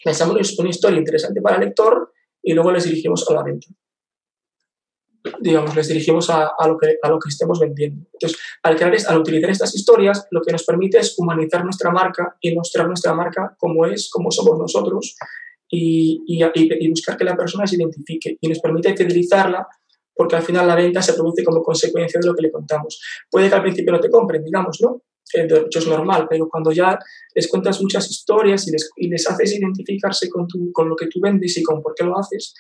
pensamos 0.05 0.59
una 0.59 0.71
historia 0.71 0.99
interesante 0.99 1.41
para 1.41 1.57
el 1.57 1.65
lector 1.65 2.13
y 2.43 2.53
luego 2.55 2.73
les 2.73 2.85
dirigimos 2.85 3.29
a 3.29 3.35
la 3.35 3.43
venta 3.43 3.67
digamos, 5.41 5.75
les 5.77 5.89
dirigimos 5.89 6.31
a, 6.31 6.53
a, 6.59 6.69
lo 6.69 6.79
que, 6.79 6.97
a 7.03 7.09
lo 7.09 7.19
que 7.19 7.29
estemos 7.29 7.61
vendiendo. 7.61 8.07
Entonces, 8.13 8.39
al, 8.63 8.77
crear, 8.77 8.95
al 9.07 9.19
utilizar 9.19 9.51
estas 9.51 9.75
historias, 9.75 10.27
lo 10.31 10.41
que 10.41 10.53
nos 10.53 10.65
permite 10.65 10.99
es 10.99 11.15
humanizar 11.19 11.65
nuestra 11.65 11.91
marca 11.91 12.37
y 12.41 12.55
mostrar 12.55 12.87
nuestra 12.87 13.15
marca 13.15 13.55
como 13.59 13.87
es, 13.87 14.09
como 14.11 14.31
somos 14.31 14.59
nosotros 14.59 15.17
y, 15.69 16.23
y, 16.27 16.43
y 16.55 16.89
buscar 16.89 17.17
que 17.17 17.25
la 17.25 17.37
persona 17.37 17.67
se 17.67 17.77
identifique 17.77 18.39
y 18.41 18.49
nos 18.49 18.61
permite 18.61 18.97
fidelizarla 18.97 19.67
porque 20.15 20.37
al 20.37 20.43
final 20.43 20.67
la 20.67 20.77
venta 20.77 21.01
se 21.03 21.15
produce 21.15 21.45
como 21.45 21.63
consecuencia 21.63 22.21
de 22.21 22.27
lo 22.27 22.35
que 22.35 22.43
le 22.43 22.51
contamos. 22.51 23.01
Puede 23.31 23.49
que 23.49 23.55
al 23.55 23.63
principio 23.63 23.93
no 23.93 24.01
te 24.01 24.11
compren, 24.11 24.45
digamos, 24.45 24.79
¿no? 24.81 25.03
De 25.33 25.45
hecho 25.45 25.79
es 25.79 25.87
normal, 25.87 26.27
pero 26.29 26.49
cuando 26.49 26.73
ya 26.73 26.99
les 27.35 27.47
cuentas 27.49 27.81
muchas 27.81 28.11
historias 28.11 28.67
y 28.67 28.73
les, 28.73 28.91
y 28.97 29.09
les 29.09 29.29
haces 29.31 29.57
identificarse 29.57 30.29
con, 30.29 30.49
tu, 30.49 30.73
con 30.73 30.89
lo 30.89 30.97
que 30.97 31.07
tú 31.07 31.21
vendes 31.21 31.57
y 31.57 31.63
con 31.63 31.81
por 31.83 31.95
qué 31.95 32.05
lo 32.05 32.19
haces, 32.19 32.55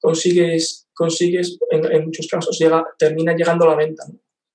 consigues, 0.00 0.86
consigues 0.94 1.58
en, 1.70 2.04
muchos 2.04 2.28
casos, 2.28 2.56
llega, 2.58 2.84
termina 2.98 3.34
llegando 3.34 3.64
a 3.64 3.70
la 3.70 3.76
venta. 3.76 4.04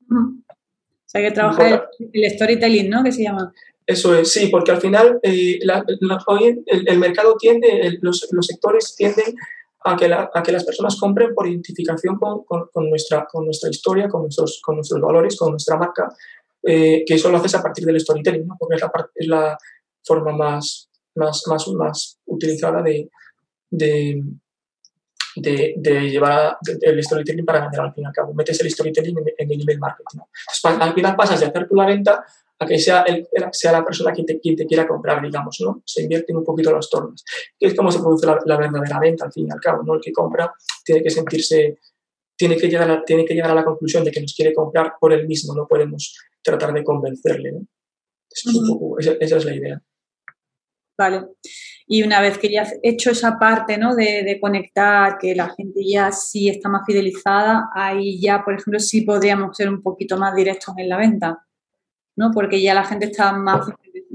¿no? 0.07 0.19
O 0.19 1.09
sea, 1.09 1.21
que 1.21 1.31
trabaja 1.31 1.89
el, 2.13 2.31
storytelling, 2.31 2.89
¿no? 2.89 3.03
Que 3.03 3.11
se 3.11 3.23
llama. 3.23 3.53
Eso 3.85 4.13
es, 4.13 4.31
sí, 4.31 4.47
porque 4.47 4.71
al 4.71 4.81
final 4.81 5.19
eh, 5.23 5.59
el, 5.61 6.99
mercado 6.99 7.35
tiende, 7.37 7.97
los, 8.01 8.27
los, 8.31 8.45
sectores 8.45 8.95
tienden 8.97 9.33
a 9.83 9.95
que, 9.95 10.11
a 10.11 10.43
que 10.43 10.51
las 10.51 10.63
personas 10.65 10.97
compren 10.99 11.33
por 11.33 11.47
identificación 11.47 12.17
con, 12.17 12.43
con, 12.45 12.89
nuestra, 12.89 13.25
con 13.25 13.45
nuestra 13.45 13.69
historia, 13.69 14.09
con 14.09 14.23
nuestros, 14.23 14.59
con 14.63 14.75
nuestros 14.75 15.01
valores, 15.01 15.37
con 15.37 15.51
nuestra 15.51 15.77
marca, 15.77 16.09
eh, 16.63 17.03
que 17.05 17.13
eso 17.13 17.29
lo 17.29 17.37
haces 17.37 17.55
a 17.55 17.63
partir 17.63 17.85
del 17.85 17.99
storytelling, 17.99 18.47
¿no? 18.47 18.55
porque 18.59 18.75
es 18.75 18.81
la, 18.81 18.91
es 19.15 19.27
la 19.27 19.57
forma 20.03 20.31
más, 20.31 20.89
más, 21.15 21.43
más, 21.47 21.67
más 21.69 22.19
utilizada 22.25 22.81
de, 22.81 23.09
de, 23.69 24.23
de, 25.35 25.73
de 25.77 26.09
llevar 26.09 26.57
el 26.81 27.03
storytelling 27.03 27.45
para 27.45 27.61
vender 27.61 27.81
al 27.81 27.93
fin 27.93 28.03
y 28.03 28.07
al 28.07 28.13
cabo. 28.13 28.33
Metes 28.33 28.59
el 28.61 28.71
storytelling 28.71 29.17
en, 29.37 29.51
el 29.51 29.61
email 29.61 29.79
marketing. 29.79 30.19
al 30.63 30.93
final 30.93 31.15
pasas 31.15 31.39
de 31.39 31.45
hacer 31.45 31.67
tú 31.67 31.75
la 31.75 31.85
venta 31.85 32.25
a 32.59 32.65
que 32.65 32.79
sea, 32.79 33.01
el, 33.03 33.27
sea 33.51 33.71
la 33.71 33.85
persona 33.85 34.11
quien 34.11 34.25
te, 34.25 34.39
quien 34.39 34.55
te 34.55 34.65
quiera 34.65 34.87
comprar, 34.87 35.21
digamos, 35.21 35.57
¿no? 35.61 35.83
Se 35.85 36.01
invierten 36.01 36.37
un 36.37 36.43
poquito 36.43 36.71
los 36.71 36.89
tornos. 36.89 37.23
Que 37.57 37.67
es 37.67 37.75
como 37.75 37.91
se 37.91 37.99
produce 37.99 38.25
la, 38.25 38.39
la, 38.45 38.57
verdadera 38.57 38.99
venta, 38.99 39.25
al 39.25 39.31
fin 39.31 39.47
y 39.47 39.51
al 39.51 39.59
cabo, 39.59 39.83
¿no? 39.83 39.95
El 39.95 40.01
que 40.01 40.11
compra 40.11 40.51
tiene 40.83 41.03
que 41.03 41.09
sentirse, 41.09 41.79
tiene 42.35 42.57
que, 42.57 42.67
llegar 42.67 42.89
a, 42.89 43.03
tiene 43.03 43.25
que 43.25 43.35
llegar 43.35 43.51
a 43.51 43.55
la 43.55 43.65
conclusión 43.65 44.03
de 44.03 44.11
que 44.11 44.21
nos 44.21 44.33
quiere 44.33 44.53
comprar 44.53 44.93
por 44.99 45.13
él 45.13 45.27
mismo, 45.27 45.53
no 45.53 45.67
podemos 45.67 46.17
tratar 46.41 46.73
de 46.73 46.83
convencerle, 46.83 47.51
¿no? 47.51 47.67
esa, 48.99 49.13
esa 49.19 49.37
es 49.37 49.45
la 49.45 49.55
idea. 49.55 49.81
Vale. 50.97 51.27
Y 51.85 52.01
una 52.01 52.21
vez 52.21 52.39
que 52.39 52.51
ya 52.51 52.63
has 52.63 52.73
hecho 52.81 53.11
esa 53.11 53.37
parte 53.37 53.77
¿no? 53.77 53.95
de, 53.95 54.23
de, 54.23 54.39
conectar, 54.39 55.17
que 55.19 55.35
la 55.35 55.49
gente 55.49 55.81
ya 55.85 56.11
sí 56.11 56.49
está 56.49 56.69
más 56.69 56.81
fidelizada, 56.87 57.69
ahí 57.73 58.19
ya, 58.19 58.43
por 58.43 58.55
ejemplo, 58.55 58.79
sí 58.79 59.01
podríamos 59.01 59.55
ser 59.55 59.69
un 59.69 59.83
poquito 59.83 60.17
más 60.17 60.35
directos 60.35 60.73
en 60.77 60.89
la 60.89 60.97
venta, 60.97 61.46
¿no? 62.17 62.31
Porque 62.33 62.61
ya 62.61 62.73
la 62.73 62.83
gente 62.83 63.05
está 63.05 63.31
más 63.31 63.71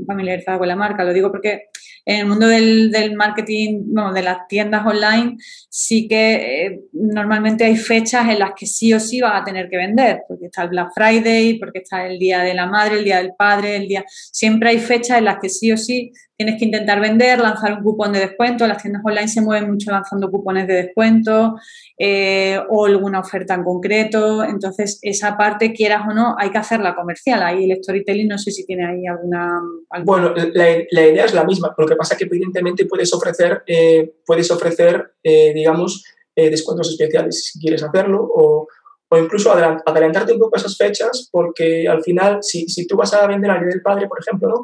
familiarizada 0.06 0.58
con 0.58 0.68
la 0.68 0.76
marca. 0.76 1.04
Lo 1.04 1.12
digo 1.14 1.30
porque 1.30 1.68
en 2.04 2.20
el 2.20 2.26
mundo 2.26 2.48
del, 2.48 2.90
del 2.90 3.14
marketing, 3.14 3.82
bueno, 3.86 4.12
de 4.12 4.22
las 4.22 4.48
tiendas 4.48 4.84
online, 4.84 5.36
sí 5.68 6.08
que 6.08 6.66
eh, 6.66 6.80
normalmente 6.92 7.64
hay 7.64 7.76
fechas 7.76 8.28
en 8.28 8.40
las 8.40 8.52
que 8.56 8.66
sí 8.66 8.92
o 8.92 8.98
sí 8.98 9.20
vas 9.20 9.40
a 9.40 9.44
tener 9.44 9.70
que 9.70 9.76
vender, 9.76 10.22
porque 10.26 10.46
está 10.46 10.64
el 10.64 10.70
Black 10.70 10.90
Friday, 10.94 11.58
porque 11.58 11.78
está 11.78 12.06
el 12.06 12.18
Día 12.18 12.40
de 12.40 12.54
la 12.54 12.66
Madre, 12.66 12.98
el 12.98 13.04
Día 13.04 13.18
del 13.18 13.32
Padre, 13.38 13.76
el 13.76 13.88
día... 13.88 14.04
Siempre 14.08 14.70
hay 14.70 14.78
fechas 14.78 15.18
en 15.18 15.26
las 15.26 15.38
que 15.40 15.48
sí 15.48 15.70
o 15.70 15.76
sí 15.76 16.12
tienes 16.44 16.58
que 16.58 16.64
intentar 16.64 17.00
vender, 17.00 17.38
lanzar 17.38 17.74
un 17.74 17.84
cupón 17.84 18.12
de 18.12 18.18
descuento. 18.18 18.66
Las 18.66 18.82
tiendas 18.82 19.02
online 19.04 19.28
se 19.28 19.40
mueven 19.40 19.70
mucho 19.70 19.92
lanzando 19.92 20.28
cupones 20.28 20.66
de 20.66 20.74
descuento 20.74 21.54
eh, 21.96 22.58
o 22.68 22.86
alguna 22.86 23.20
oferta 23.20 23.54
en 23.54 23.62
concreto. 23.62 24.42
Entonces, 24.42 24.98
esa 25.02 25.36
parte, 25.36 25.72
quieras 25.72 26.02
o 26.10 26.12
no, 26.12 26.34
hay 26.36 26.50
que 26.50 26.58
hacerla 26.58 26.96
comercial. 26.96 27.42
Ahí 27.44 27.70
el 27.70 27.78
storytelling, 27.80 28.26
no 28.26 28.38
sé 28.38 28.50
si 28.50 28.66
tiene 28.66 28.84
ahí 28.86 29.06
alguna... 29.06 29.60
Bueno, 30.04 30.34
la, 30.34 31.06
idea 31.06 31.26
es 31.26 31.34
la 31.34 31.44
misma. 31.44 31.72
Lo 31.78 31.86
que 31.86 31.96
pasa 31.96 32.14
es 32.14 32.18
que, 32.18 32.24
evidentemente, 32.24 32.86
puedes 32.86 33.12
ofrecer, 33.14 33.62
eh, 33.66 34.14
puedes 34.26 34.50
ofrecer 34.50 35.12
eh, 35.22 35.52
digamos, 35.54 36.02
descuentos 36.34 36.90
especiales 36.90 37.44
si 37.44 37.60
quieres 37.60 37.82
hacerlo 37.84 38.26
o 38.34 38.66
o 39.12 39.18
incluso 39.18 39.52
adelantarte 39.52 40.32
un 40.32 40.38
poco 40.38 40.56
a 40.56 40.58
esas 40.58 40.74
fechas, 40.74 41.28
porque 41.30 41.86
al 41.86 42.02
final, 42.02 42.38
si, 42.40 42.66
si 42.66 42.86
tú 42.86 42.96
vas 42.96 43.12
a 43.12 43.26
vender 43.26 43.50
al 43.50 43.60
Día 43.60 43.68
del 43.68 43.82
Padre, 43.82 44.08
por 44.08 44.18
ejemplo, 44.18 44.48
¿no? 44.48 44.62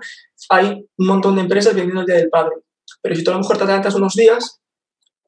Hay 0.49 0.87
un 0.97 1.07
montón 1.07 1.37
de 1.37 1.43
empresas 1.43 1.75
vendiendo 1.75 2.01
el 2.01 2.07
Día 2.07 2.17
del 2.17 2.31
Padre. 2.31 2.57
Pero 3.03 3.15
si 3.15 3.25
tú 3.25 3.31
a 3.31 3.35
lo 3.35 3.41
mejor 3.41 3.59
te 3.59 3.65
adelantas 3.65 3.95
unos 3.95 4.15
días, 4.15 4.61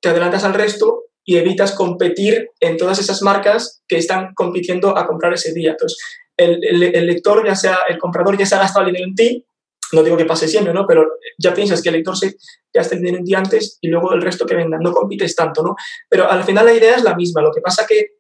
te 0.01 0.09
adelantas 0.09 0.45
al 0.45 0.55
resto 0.55 1.05
y 1.25 1.37
evitas 1.37 1.73
competir 1.73 2.51
en 2.61 2.77
todas 2.77 2.99
esas 2.99 3.23
marcas 3.23 3.83
que 3.87 3.99
están 3.99 4.35
compitiendo 4.35 4.97
a 4.97 5.07
comprar 5.07 5.33
ese 5.35 5.53
día. 5.53 5.73
Entonces, 5.73 5.99
el, 6.37 7.07
lector, 7.07 7.47
ya 7.47 7.55
sea 7.55 7.81
el 7.89 7.99
comprador, 7.99 8.37
ya 8.39 8.47
se 8.47 8.55
ha 8.55 8.61
gastado 8.61 8.87
el 8.87 8.93
dinero 8.93 9.09
en 9.09 9.15
ti, 9.15 9.47
no 9.93 10.03
digo 10.03 10.17
que 10.17 10.25
pase 10.25 10.49
siempre, 10.49 10.73
¿no? 10.73 10.87
Pero 10.87 11.07
ya 11.39 11.53
piensas 11.53 11.83
que 11.83 11.91
el 11.91 11.97
lector 11.97 12.17
se, 12.17 12.37
ya 12.73 12.81
está 12.81 12.95
el 12.95 13.03
dinero 13.03 13.19
en 13.19 13.25
ti 13.25 13.35
antes 13.35 13.79
y 13.81 13.89
luego 13.89 14.13
el 14.13 14.23
resto 14.23 14.47
que 14.47 14.55
venda, 14.55 14.79
no 14.81 14.93
compites 14.93 15.35
tanto, 15.35 15.63
¿no? 15.63 15.75
Pero 16.09 16.31
al 16.31 16.45
final 16.45 16.65
la 16.65 16.73
idea 16.73 16.97
es 16.97 17.03
la 17.03 17.15
misma, 17.15 17.43
lo 17.43 17.53
que 17.53 17.61
pasa 17.61 17.87
que 17.87 18.17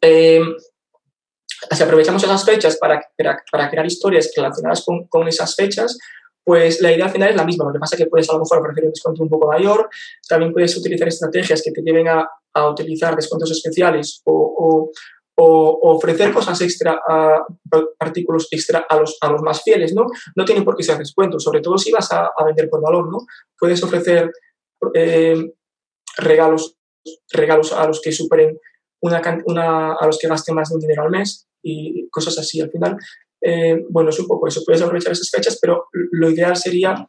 eh, 0.00 0.40
si 1.70 1.82
aprovechamos 1.82 2.22
esas 2.22 2.44
fechas 2.44 2.76
para, 2.76 3.00
para, 3.50 3.70
crear 3.70 3.86
historias 3.86 4.30
relacionadas 4.36 4.84
con, 4.84 5.06
con, 5.08 5.26
esas 5.28 5.54
fechas, 5.54 5.98
pues 6.44 6.80
la 6.80 6.92
idea 6.92 7.08
final 7.08 7.30
es 7.30 7.36
la 7.36 7.44
misma. 7.44 7.66
Lo 7.66 7.72
que 7.72 7.78
pasa 7.78 7.96
es 7.96 8.02
que 8.02 8.08
puedes 8.08 8.28
a 8.30 8.34
lo 8.34 8.40
mejor 8.40 8.58
ofrecer 8.58 8.84
un 8.84 8.90
descuento 8.90 9.22
un 9.22 9.28
poco 9.28 9.48
mayor, 9.48 9.88
también 10.28 10.52
puedes 10.52 10.76
utilizar 10.76 11.08
estrategias 11.08 11.62
que 11.62 11.72
te 11.72 11.82
lleven 11.82 12.08
a, 12.08 12.28
a 12.54 12.70
utilizar 12.70 13.14
descuentos 13.14 13.50
especiales 13.50 14.22
o, 14.24 14.32
o, 14.32 14.90
o, 15.36 15.94
ofrecer 15.94 16.32
cosas 16.32 16.60
extra, 16.60 17.00
a, 17.06 17.44
artículos 17.98 18.48
extra 18.50 18.86
a 18.88 18.96
los, 18.96 19.18
a 19.20 19.30
los 19.30 19.42
más 19.42 19.62
fieles, 19.62 19.94
¿no? 19.94 20.06
No 20.36 20.44
tiene 20.44 20.62
por 20.62 20.76
qué 20.76 20.82
ser 20.82 20.98
descuento, 20.98 21.38
sobre 21.38 21.60
todo 21.60 21.76
si 21.78 21.92
vas 21.92 22.10
a 22.12 22.30
vender 22.44 22.68
por 22.68 22.82
valor, 22.82 23.10
¿no? 23.10 23.18
Puedes 23.58 23.82
ofrecer 23.82 24.30
eh, 24.94 25.52
regalos, 26.16 26.76
regalos 27.30 27.72
a 27.72 27.86
los 27.86 28.00
que 28.00 28.12
superen 28.12 28.58
una, 29.00 29.22
una, 29.46 29.94
a 29.94 30.06
los 30.06 30.18
que 30.18 30.28
gasten 30.28 30.54
más 30.54 30.68
de 30.68 30.76
un 30.76 30.80
dinero 30.80 31.02
al 31.02 31.10
mes 31.10 31.46
y 31.62 32.08
cosas 32.10 32.38
así. 32.38 32.60
Al 32.60 32.70
final, 32.70 32.96
eh, 33.40 33.84
bueno, 33.90 34.10
es 34.10 34.18
un 34.18 34.26
poco 34.26 34.48
eso. 34.48 34.62
Puedes 34.64 34.82
aprovechar 34.82 35.12
esas 35.12 35.30
fechas, 35.30 35.58
pero 35.60 35.86
lo 35.92 36.30
ideal 36.30 36.56
sería 36.56 37.08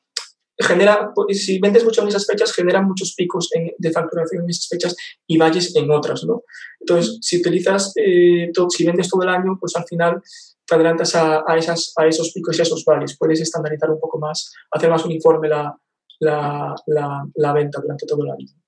genera, 0.62 1.13
si 1.30 1.58
vendes 1.60 1.86
mucho 1.86 2.02
en 2.02 2.10
esas 2.10 2.25
fechas, 2.25 2.52
generan 2.54 2.86
muchos 2.86 3.13
picos 3.15 3.49
en, 3.54 3.71
de 3.78 3.91
facturación 3.91 4.43
en 4.43 4.49
esas 4.49 4.67
fechas 4.67 4.95
y 5.25 5.38
valles 5.38 5.73
en 5.75 5.89
otras, 5.89 6.25
¿no? 6.25 6.43
Entonces, 6.82 7.17
si 7.21 7.38
utilizas, 7.38 7.93
eh, 7.95 8.52
todo, 8.54 8.69
si 8.69 8.86
vendes 8.86 9.10
todo 9.10 9.23
el 9.23 9.30
año, 9.30 9.58
pues 9.60 9.75
al 9.78 9.86
final 9.86 10.21
te 10.65 10.75
adelantas 10.75 11.15
a, 11.15 11.43
a, 11.47 11.58
esas, 11.58 11.93
a 11.95 12.08
esos 12.08 12.34
picos 12.34 12.58
y 12.58 12.60
a 12.60 12.63
esos 12.63 12.84
valles. 12.84 13.17
Puedes 13.17 13.39
estandarizar 13.39 13.89
un 13.89 13.99
poco 13.99 14.19
más, 14.19 14.54
hacer 14.71 14.89
más 14.89 15.06
uniforme 15.06 15.47
la, 15.47 15.73
la, 16.19 16.75
la, 16.88 17.23
la 17.36 17.54
venta 17.54 17.80
durante 17.80 18.06
todo 18.06 18.23
el 18.23 18.32
año 18.32 18.58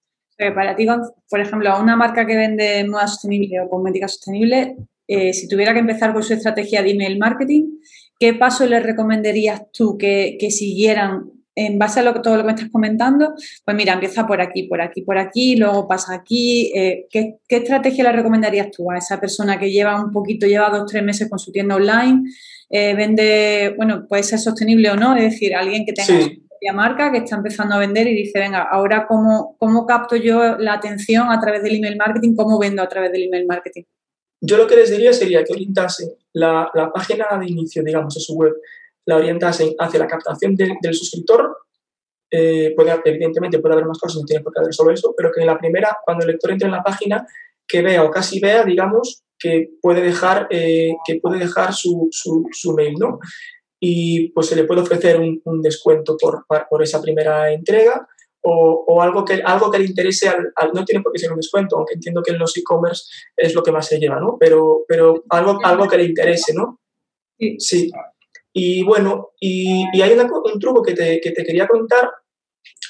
para 0.49 0.75
ti, 0.75 0.87
por 1.29 1.39
ejemplo, 1.39 1.69
a 1.69 1.79
una 1.79 1.95
marca 1.95 2.25
que 2.25 2.35
vende 2.35 2.83
moda 2.87 3.07
sostenible 3.07 3.61
o 3.61 3.69
cosmética 3.69 4.07
sostenible, 4.07 4.75
eh, 5.07 5.33
si 5.33 5.47
tuviera 5.47 5.73
que 5.73 5.79
empezar 5.79 6.13
con 6.13 6.23
su 6.23 6.33
estrategia 6.33 6.81
de 6.81 6.91
email 6.91 7.19
marketing, 7.19 7.79
¿qué 8.19 8.33
paso 8.33 8.65
le 8.65 8.79
recomendarías 8.79 9.71
tú 9.71 9.97
que, 9.97 10.37
siguieran 10.49 11.29
en 11.53 11.77
base 11.77 11.99
a 11.99 12.13
todo 12.21 12.37
lo 12.37 12.41
que 12.41 12.47
me 12.47 12.53
estás 12.53 12.71
comentando? 12.71 13.33
Pues 13.65 13.77
mira, 13.77 13.93
empieza 13.93 14.25
por 14.25 14.41
aquí, 14.41 14.63
por 14.63 14.81
aquí, 14.81 15.01
por 15.01 15.17
aquí, 15.17 15.57
luego 15.57 15.87
pasa 15.87 16.15
aquí. 16.15 16.71
Eh, 16.73 17.07
¿qué, 17.11 17.39
estrategia 17.49 18.05
le 18.05 18.13
recomendarías 18.13 18.71
tú 18.71 18.89
a 18.89 18.97
esa 18.97 19.19
persona 19.19 19.59
que 19.59 19.69
lleva 19.69 20.03
un 20.03 20.11
poquito, 20.11 20.47
lleva 20.47 20.69
dos, 20.69 20.89
tres 20.89 21.03
meses 21.03 21.29
con 21.29 21.37
su 21.39 21.51
tienda 21.51 21.75
online? 21.75 22.23
Eh, 22.69 22.95
vende, 22.95 23.73
bueno, 23.75 24.07
puede 24.07 24.23
ser 24.23 24.39
sostenible 24.39 24.89
o 24.89 24.95
no, 24.95 25.15
es 25.17 25.33
decir, 25.33 25.53
alguien 25.53 25.85
que 25.85 25.91
tenga 25.91 26.25
propia 26.61 26.73
marca, 26.73 27.11
que 27.11 27.19
está 27.19 27.35
empezando 27.35 27.75
a 27.75 27.79
vender 27.79 28.07
y 28.07 28.15
dice, 28.15 28.39
venga, 28.39 28.61
ahora 28.63 29.07
cómo, 29.07 29.55
cómo 29.59 29.85
capto 29.85 30.15
yo 30.15 30.57
la 30.57 30.73
atención 30.73 31.29
a 31.31 31.39
través 31.39 31.63
del 31.63 31.75
email 31.75 31.97
marketing, 31.97 32.35
cómo 32.35 32.59
vendo 32.59 32.81
a 32.81 32.87
través 32.87 33.11
del 33.11 33.23
email 33.23 33.47
marketing. 33.47 33.83
Yo 34.41 34.57
lo 34.57 34.67
que 34.67 34.75
les 34.75 34.89
diría 34.89 35.13
sería 35.13 35.43
que 35.43 35.53
orientasen 35.53 36.09
la, 36.33 36.69
la 36.73 36.91
página 36.91 37.27
de 37.39 37.47
inicio, 37.47 37.83
digamos, 37.83 38.13
de 38.15 38.21
su 38.21 38.35
web, 38.35 38.53
la 39.05 39.17
orientasen 39.17 39.73
hacia 39.79 39.99
la 39.99 40.07
captación 40.07 40.55
del 40.55 40.93
suscriptor. 40.93 41.57
Eh, 42.29 42.73
puede, 42.75 42.97
evidentemente 43.05 43.59
puede 43.59 43.73
haber 43.73 43.85
más 43.85 43.99
cosas, 43.99 44.21
no 44.21 44.25
tiene 44.25 44.43
por 44.43 44.53
qué 44.53 44.61
haber 44.61 44.73
solo 44.73 44.91
eso, 44.91 45.13
pero 45.17 45.31
que 45.31 45.41
en 45.41 45.47
la 45.47 45.57
primera, 45.57 45.97
cuando 46.05 46.23
el 46.23 46.31
lector 46.31 46.51
entre 46.51 46.67
en 46.67 46.71
la 46.71 46.83
página, 46.83 47.25
que 47.67 47.81
vea 47.81 48.03
o 48.03 48.09
casi 48.09 48.39
vea, 48.39 48.63
digamos, 48.63 49.23
que 49.37 49.71
puede 49.81 50.01
dejar, 50.01 50.47
eh, 50.49 50.93
que 51.05 51.19
puede 51.19 51.39
dejar 51.39 51.73
su, 51.73 52.07
su, 52.11 52.47
su, 52.51 52.73
mail, 52.73 52.93
¿no? 52.97 53.19
Y 53.83 54.29
pues 54.29 54.47
se 54.47 54.55
le 54.55 54.65
puede 54.65 54.81
ofrecer 54.81 55.19
un, 55.19 55.41
un 55.43 55.61
descuento 55.61 56.15
por, 56.15 56.45
por 56.69 56.83
esa 56.83 57.01
primera 57.01 57.51
entrega 57.51 58.07
o, 58.43 59.01
algo, 59.01 59.23
que, 59.23 59.41
algo 59.43 59.69
que 59.69 59.79
le 59.79 59.85
interese 59.85 60.27
al, 60.27 60.71
no 60.73 60.83
tiene 60.83 61.03
por 61.03 61.11
qué 61.11 61.19
ser 61.19 61.31
un 61.31 61.37
descuento, 61.37 61.77
aunque 61.77 61.93
entiendo 61.93 62.23
que 62.23 62.31
en 62.31 62.39
los 62.39 62.55
e-commerce 62.57 63.05
es 63.35 63.53
lo 63.53 63.61
que 63.61 63.71
más 63.71 63.87
se 63.87 63.99
lleva, 63.99 64.19
¿no? 64.19 64.37
Pero, 64.39 64.83
pero 64.87 65.23
algo, 65.29 65.59
algo 65.63 65.87
que 65.87 65.97
le 65.97 66.05
interese, 66.05 66.53
¿no? 66.53 66.79
Sí. 67.57 67.91
Y 68.53 68.83
bueno, 68.83 69.31
y, 69.39 69.85
y 69.93 70.01
hay 70.01 70.13
un 70.13 70.59
truco 70.59 70.81
que 70.81 70.93
te, 70.93 71.21
que 71.21 71.31
te, 71.31 71.43
quería 71.43 71.67
contar 71.67 72.11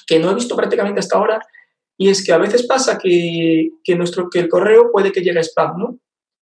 que 0.07 0.19
no 0.19 0.31
he 0.31 0.35
visto 0.35 0.55
prácticamente 0.55 0.99
hasta 0.99 1.17
ahora 1.17 1.41
y 1.97 2.09
es 2.09 2.25
que 2.25 2.33
a 2.33 2.37
veces 2.37 2.65
pasa 2.65 2.97
que, 2.97 3.69
que 3.83 3.95
nuestro, 3.95 4.29
que 4.29 4.39
el 4.39 4.49
correo 4.49 4.91
puede 4.91 5.11
que 5.11 5.21
llegue 5.21 5.39
a 5.39 5.43
spam, 5.43 5.77
¿no? 5.77 5.99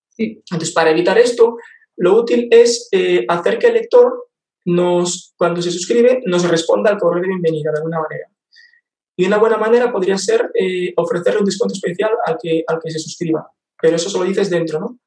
Sí. 0.09 0.41
Entonces, 0.49 0.71
para 0.73 0.91
evitar 0.91 1.17
esto, 1.17 1.57
lo 1.97 2.15
útil 2.15 2.47
es 2.49 2.88
eh, 2.91 3.25
hacer 3.27 3.59
que 3.59 3.67
el 3.67 3.73
lector 3.73 4.28
nos, 4.65 5.33
cuando 5.37 5.61
se 5.61 5.71
suscribe, 5.71 6.21
nos 6.25 6.47
responda 6.47 6.91
al 6.91 6.97
correo 6.97 7.21
de 7.21 7.29
bienvenida 7.29 7.71
de 7.71 7.77
alguna 7.77 8.01
manera. 8.01 8.27
Y 9.15 9.25
una 9.25 9.37
buena 9.37 9.57
manera 9.57 9.91
podría 9.91 10.17
ser 10.17 10.49
eh, 10.53 10.93
ofrecerle 10.95 11.39
un 11.39 11.45
descuento 11.45 11.73
especial 11.73 12.11
al 12.25 12.37
que, 12.41 12.63
al 12.65 12.79
que 12.81 12.91
se 12.91 12.99
suscriba. 12.99 13.51
Pero 13.81 13.95
eso 13.95 14.09
solo 14.09 14.25
dices 14.25 14.49
dentro, 14.49 14.79
¿no? 14.79 14.99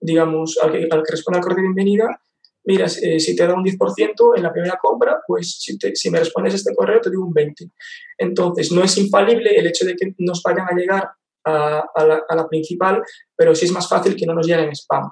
Digamos, 0.00 0.58
al 0.62 0.72
que, 0.72 0.88
al 0.90 1.02
responda 1.08 1.38
al 1.38 1.42
correo 1.42 1.56
de 1.56 1.62
bienvenida, 1.62 2.20
mira, 2.64 2.86
eh, 2.86 3.18
si 3.18 3.34
te 3.34 3.46
da 3.46 3.54
un 3.54 3.64
10% 3.64 4.36
en 4.36 4.42
la 4.42 4.52
primera 4.52 4.78
compra, 4.80 5.20
pues 5.26 5.58
si, 5.58 5.78
si, 5.94 6.10
me 6.10 6.18
respondes 6.18 6.54
este 6.54 6.74
correo 6.74 7.00
te 7.00 7.08
digo 7.08 7.24
un 7.24 7.32
20%. 7.32 7.72
Entonces, 8.18 8.72
no 8.72 8.82
es 8.84 8.98
infalible 8.98 9.50
el 9.56 9.66
hecho 9.66 9.86
de 9.86 9.94
que 9.94 10.14
nos 10.18 10.42
vayan 10.42 10.66
a 10.68 10.74
llegar 10.74 11.10
a, 11.44 11.84
a, 11.94 12.04
la, 12.04 12.22
a 12.28 12.36
la, 12.36 12.48
principal, 12.48 13.02
pero 13.34 13.54
sí 13.54 13.66
es 13.66 13.72
más 13.72 13.88
fácil 13.88 14.16
que 14.16 14.26
no 14.26 14.34
nos 14.34 14.46
lleguen 14.46 14.74
spam. 14.74 15.10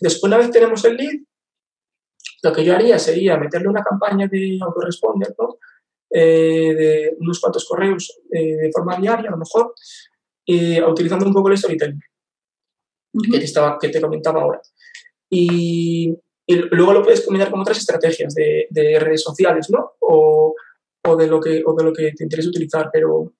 Después, 0.00 0.24
una 0.24 0.38
vez 0.38 0.50
tenemos 0.50 0.84
el 0.84 0.96
lead, 0.96 1.20
lo 2.42 2.52
que 2.52 2.64
yo 2.64 2.74
haría 2.74 2.98
sería 2.98 3.36
meterle 3.36 3.68
una 3.68 3.82
campaña 3.82 4.26
de 4.26 4.58
autoresponder, 4.60 5.34
¿no? 5.38 5.58
Eh, 6.10 6.74
de 6.74 7.16
unos 7.18 7.38
cuantos 7.38 7.66
correos 7.66 8.20
eh, 8.32 8.56
de 8.56 8.70
forma 8.72 8.96
diaria, 8.96 9.28
a 9.28 9.32
lo 9.32 9.38
mejor, 9.38 9.74
utilizando 10.88 11.26
un 11.26 11.34
poco 11.34 11.50
el 11.50 11.58
storytelling 11.58 12.00
que, 13.30 13.38
te 13.38 13.44
estaba, 13.44 13.78
que 13.78 13.88
te 13.88 14.00
comentaba 14.00 14.42
ahora. 14.42 14.60
Y, 15.30 16.16
luego 16.46 16.94
lo 16.94 17.02
puedes 17.02 17.20
combinar 17.20 17.50
con 17.50 17.60
otras 17.60 17.78
estrategias 17.78 18.34
de, 18.34 18.98
redes 19.00 19.22
sociales, 19.22 19.68
¿no? 19.70 19.92
O, 20.00 20.54
o, 21.04 21.16
de 21.16 21.26
lo 21.26 21.40
que, 21.40 21.62
o 21.64 21.74
de 21.74 21.84
lo 21.84 21.92
que 21.92 22.12
te 22.12 22.24
interesa 22.24 22.48
utilizar, 22.48 22.88
pero, 22.90 23.34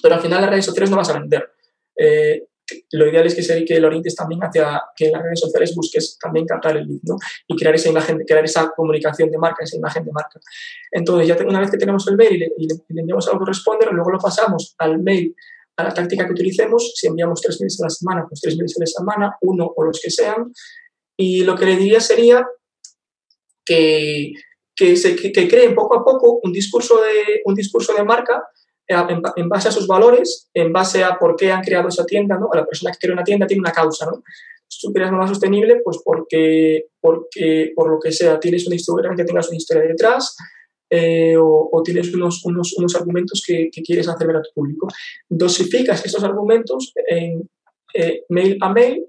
pero 0.00 0.14
al 0.14 0.20
final 0.20 0.40
las 0.42 0.50
redes 0.50 0.64
sociales 0.64 0.90
no 0.90 0.96
vas 0.96 1.10
a 1.10 1.18
vender. 1.18 1.50
Eh, 1.96 2.46
lo 2.92 3.08
ideal 3.08 3.26
es 3.26 3.34
que, 3.34 3.42
se, 3.42 3.80
lo 3.80 3.88
orientes 3.88 4.14
también 4.14 4.40
hacia 4.42 4.82
que 4.96 5.06
en 5.06 5.12
las 5.12 5.22
redes 5.22 5.40
sociales 5.40 5.74
busques 5.74 6.18
también 6.20 6.46
captar 6.46 6.76
el 6.76 6.86
lead, 6.86 7.00
¿no? 7.02 7.16
Y 7.46 7.56
crear 7.56 7.74
esa 7.74 7.90
imagen, 7.90 8.18
crear 8.26 8.44
esa 8.44 8.70
comunicación 8.74 9.30
de 9.30 9.38
marca, 9.38 9.64
esa 9.64 9.76
imagen 9.76 10.04
de 10.04 10.12
marca. 10.12 10.40
Entonces, 10.90 11.28
ya 11.28 11.36
una 11.46 11.60
vez 11.60 11.70
que 11.70 11.76
tenemos 11.76 12.06
el 12.08 12.16
mail 12.16 12.34
y 12.34 12.38
le, 12.38 12.52
y 12.56 12.66
le, 12.66 13.00
enviamos 13.00 13.26
al 13.28 13.34
autoresponder, 13.34 13.92
luego 13.92 14.10
lo 14.10 14.18
pasamos 14.18 14.74
al 14.78 14.98
mail, 15.00 15.34
a 15.76 15.84
la 15.84 15.94
táctica 15.94 16.26
que 16.26 16.32
utilicemos. 16.32 16.92
Si 16.94 17.06
enviamos 17.06 17.40
tres 17.40 17.60
mails 17.60 17.80
a 17.82 17.84
la 17.84 17.90
semana, 17.90 18.26
pues 18.28 18.40
tres 18.40 18.56
mails 18.56 18.76
a 18.76 18.80
la 18.80 18.86
semana, 18.86 19.36
uno 19.42 19.70
o 19.76 19.84
los 19.84 20.00
que 20.00 20.10
sean. 20.10 20.52
Y 21.16 21.44
lo 21.44 21.56
que 21.56 21.66
le 21.66 21.76
diría 21.76 22.00
sería 22.00 22.46
que, 23.64 24.32
que, 24.74 24.96
se, 24.96 25.16
que 25.16 25.48
creen 25.48 25.74
poco 25.74 25.96
a 25.96 26.04
poco 26.04 26.40
un 26.42 26.52
discurso 26.52 27.00
de, 27.00 27.42
un 27.44 27.54
discurso 27.54 27.94
de 27.94 28.04
marca 28.04 28.42
en, 28.86 29.48
base 29.48 29.68
a 29.68 29.72
sus 29.72 29.86
valores, 29.86 30.50
en 30.54 30.72
base 30.72 31.02
a 31.02 31.18
por 31.18 31.36
qué 31.36 31.50
han 31.50 31.62
creado 31.62 31.88
esa 31.88 32.04
tienda, 32.04 32.38
¿no? 32.38 32.48
La 32.52 32.66
persona 32.66 32.92
que 32.92 32.98
crea 32.98 33.14
una 33.14 33.24
tienda 33.24 33.46
tiene 33.46 33.60
una 33.60 33.72
causa, 33.72 34.06
¿no? 34.06 34.22
Si 34.68 34.86
tú 34.86 34.92
creas 34.92 35.12
más 35.12 35.30
sostenible, 35.30 35.80
pues 35.84 35.98
porque, 36.04 36.86
porque, 37.00 37.72
por 37.74 37.90
lo 37.90 37.98
que 38.00 38.12
sea, 38.12 38.40
tienes 38.40 38.66
una 38.66 38.76
historia, 38.76 39.10
que 39.16 39.24
tengas 39.24 39.48
una 39.48 39.56
historia 39.56 39.84
detrás, 39.84 40.36
eh, 40.90 41.36
o, 41.38 41.82
tienes 41.84 42.12
unos, 42.14 42.44
unos, 42.44 42.74
unos 42.76 42.94
argumentos 42.94 43.42
que, 43.46 43.68
que, 43.72 43.82
quieres 43.82 44.08
hacer 44.08 44.26
ver 44.26 44.36
a 44.36 44.42
tu 44.42 44.50
público. 44.54 44.88
Dosificas 45.28 46.04
esos 46.04 46.22
argumentos 46.22 46.92
en 47.08 47.48
eh, 47.94 48.24
mail 48.28 48.58
a 48.60 48.72
mail 48.72 49.06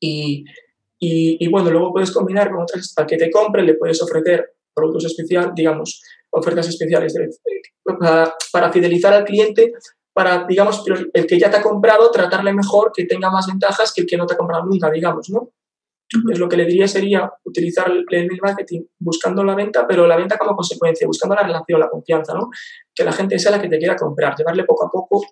y, 0.00 0.44
y, 0.98 1.44
y, 1.44 1.48
bueno, 1.48 1.70
luego 1.70 1.92
puedes 1.92 2.10
combinar 2.10 2.50
con 2.50 2.62
otras, 2.62 2.92
para 2.94 3.06
que 3.06 3.16
te 3.16 3.30
compren, 3.30 3.66
le 3.66 3.74
puedes 3.74 4.02
ofrecer 4.02 4.54
productos 4.74 5.06
especiales, 5.06 5.52
digamos, 5.54 6.02
ofertas 6.30 6.68
especiales 6.68 7.14
para, 7.98 8.72
fidelizar 8.72 9.12
al 9.12 9.24
cliente, 9.24 9.72
para, 10.12 10.44
digamos, 10.44 10.84
el 11.12 11.26
que 11.26 11.38
ya 11.38 11.50
te 11.50 11.58
ha 11.58 11.62
comprado, 11.62 12.10
tratarle 12.10 12.52
mejor, 12.52 12.92
que 12.94 13.04
tenga 13.04 13.30
más 13.30 13.46
ventajas 13.46 13.92
que 13.94 14.02
el 14.02 14.06
que 14.06 14.16
no 14.16 14.26
te 14.26 14.34
ha 14.34 14.36
comprado 14.36 14.64
nunca, 14.64 14.90
digamos, 14.90 15.30
¿no? 15.30 15.50
Entonces, 16.12 16.40
lo 16.40 16.48
que 16.48 16.56
le 16.56 16.64
diría 16.64 16.88
sería 16.88 17.32
utilizar 17.44 17.88
el 17.88 18.04
email 18.10 18.40
marketing 18.42 18.82
buscando 18.98 19.44
la 19.44 19.54
venta, 19.54 19.86
pero 19.86 20.08
la 20.08 20.16
venta 20.16 20.36
como 20.36 20.56
consecuencia, 20.56 21.06
buscando 21.06 21.36
la 21.36 21.42
relación, 21.42 21.78
la 21.78 21.88
confianza, 21.88 22.34
¿no? 22.34 22.50
Que 22.92 23.04
la 23.04 23.12
gente 23.12 23.38
sea 23.38 23.52
la 23.52 23.62
que 23.62 23.68
te 23.68 23.78
quiera 23.78 23.94
comprar, 23.94 24.34
llevarle 24.36 24.64
poco 24.64 24.86
a 24.86 24.90
poco, 24.90 25.24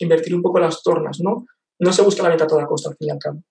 invertir 0.00 0.34
un 0.34 0.42
poco 0.42 0.58
las 0.58 0.82
tornas, 0.82 1.18
¿no? 1.20 1.46
No 1.78 1.92
se 1.92 2.02
busca 2.02 2.24
la 2.24 2.30
venta 2.30 2.44
a 2.44 2.48
toda 2.48 2.66
costa, 2.66 2.90
al 2.90 2.96
fin 2.96 3.08
y 3.08 3.10
al 3.12 3.18
cabo. 3.18 3.42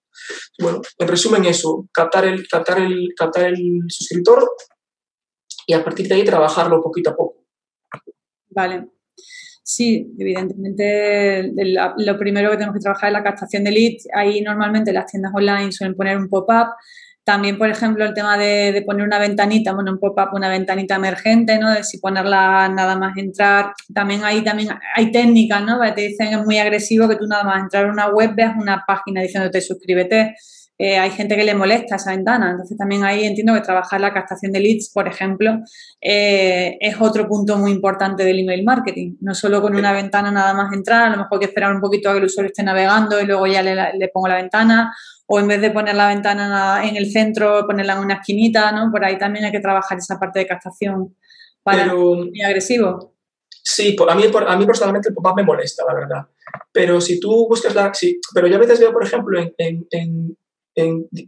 Bueno, 0.59 0.81
en 0.97 1.07
resumen 1.07 1.45
eso, 1.45 1.87
captar 1.93 2.25
el, 2.25 2.45
captar 2.47 2.79
el, 2.79 3.13
captar 3.15 3.45
el 3.45 3.83
suscriptor, 3.87 4.45
y 5.65 5.73
a 5.73 5.83
partir 5.83 6.07
de 6.07 6.15
ahí 6.15 6.25
trabajarlo 6.25 6.81
poquito 6.81 7.11
a 7.11 7.15
poco. 7.15 7.32
Vale. 8.53 8.87
Sí, 9.63 10.13
evidentemente 10.19 11.51
lo 11.97 12.17
primero 12.17 12.51
que 12.51 12.57
tenemos 12.57 12.75
que 12.75 12.81
trabajar 12.81 13.09
es 13.09 13.13
la 13.13 13.23
captación 13.23 13.63
de 13.63 13.71
leads. 13.71 14.07
Ahí 14.13 14.41
normalmente 14.41 14.91
las 14.91 15.05
tiendas 15.09 15.31
online 15.33 15.71
suelen 15.71 15.95
poner 15.95 16.17
un 16.17 16.29
pop-up. 16.29 16.67
También, 17.23 17.57
por 17.57 17.69
ejemplo, 17.69 18.03
el 18.03 18.13
tema 18.13 18.37
de, 18.37 18.83
poner 18.85 19.05
una 19.05 19.17
ventanita, 19.17 19.73
bueno, 19.73 19.93
un 19.93 19.99
pop-up, 19.99 20.33
una 20.33 20.49
ventanita 20.49 20.95
emergente, 20.95 21.57
¿no? 21.57 21.71
De 21.71 21.83
si 21.85 21.99
ponerla 21.99 22.67
nada 22.67 22.97
más 22.97 23.17
entrar. 23.17 23.71
También 23.93 24.25
hay, 24.25 24.43
también 24.43 24.69
hay 24.95 25.11
técnicas, 25.11 25.63
¿no? 25.63 25.79
te 25.93 26.01
dicen 26.01 26.27
es 26.33 26.45
muy 26.45 26.57
agresivo 26.57 27.07
que 27.07 27.15
tú 27.15 27.25
nada 27.27 27.45
más 27.45 27.61
entrar 27.63 27.85
a 27.85 27.91
una 27.91 28.09
web 28.09 28.31
veas 28.35 28.55
una 28.59 28.83
página 28.85 29.21
diciéndote 29.21 29.61
suscríbete 29.61 30.35
eh, 30.83 30.97
hay 30.97 31.11
gente 31.11 31.37
que 31.37 31.45
le 31.45 31.55
molesta 31.55 31.95
esa 31.95 32.11
ventana. 32.11 32.51
Entonces 32.51 32.77
también 32.77 33.05
ahí 33.05 33.23
entiendo 33.23 33.53
que 33.53 33.61
trabajar 33.61 34.01
la 34.01 34.13
captación 34.13 34.51
de 34.51 34.59
leads, 34.59 34.91
por 34.93 35.07
ejemplo, 35.07 35.59
eh, 36.01 36.75
es 36.77 36.99
otro 36.99 37.25
punto 37.25 37.57
muy 37.57 37.71
importante 37.71 38.25
del 38.25 38.39
email 38.39 38.65
marketing. 38.65 39.15
No 39.21 39.33
solo 39.33 39.61
con 39.61 39.77
una 39.77 39.93
ventana 39.93 40.29
nada 40.29 40.53
más 40.53 40.73
entrar, 40.73 41.03
a 41.03 41.09
lo 41.11 41.17
mejor 41.19 41.35
hay 41.35 41.39
que 41.39 41.45
esperar 41.45 41.73
un 41.73 41.79
poquito 41.79 42.09
a 42.09 42.11
que 42.11 42.17
el 42.19 42.25
usuario 42.25 42.49
esté 42.49 42.63
navegando 42.63 43.21
y 43.21 43.25
luego 43.25 43.47
ya 43.47 43.63
le, 43.63 44.09
pongo 44.09 44.27
la 44.27 44.35
ventana. 44.35 44.93
O 45.25 45.39
en 45.39 45.47
vez 45.47 45.61
de 45.61 45.71
poner 45.71 45.95
la 45.95 46.09
ventana 46.09 46.81
en 46.83 46.97
el 46.97 47.09
centro, 47.09 47.65
ponerla 47.65 47.93
en 47.93 47.99
una 47.99 48.15
esquinita, 48.15 48.73
¿no? 48.73 48.91
Por 48.91 49.05
ahí 49.05 49.17
también 49.17 49.45
hay 49.45 49.53
que 49.53 49.61
trabajar 49.61 49.97
esa 49.97 50.19
parte 50.19 50.39
de 50.39 50.47
captación 50.47 51.15
para 51.63 51.83
Pero, 51.85 52.15
muy 52.15 52.41
agresivo. 52.41 53.15
Sí, 53.63 53.95
a 54.05 54.15
mí, 54.15 54.23
a 54.25 54.57
mí 54.57 54.65
personalmente 54.65 55.07
el 55.07 55.15
pop-up 55.15 55.37
me 55.37 55.43
molesta, 55.43 55.85
la 55.87 55.93
verdad. 55.93 56.27
Pero 56.73 56.99
si 56.99 57.21
tú 57.21 57.47
buscas 57.47 57.73
la... 57.73 57.93
Sí, 57.93 58.19
pero 58.33 58.47
yo 58.47 58.57
a 58.57 58.59
veces 58.59 58.81
veo, 58.81 58.91
por 58.91 59.05
ejemplo, 59.05 59.39
en, 59.39 59.87
en 59.89 60.37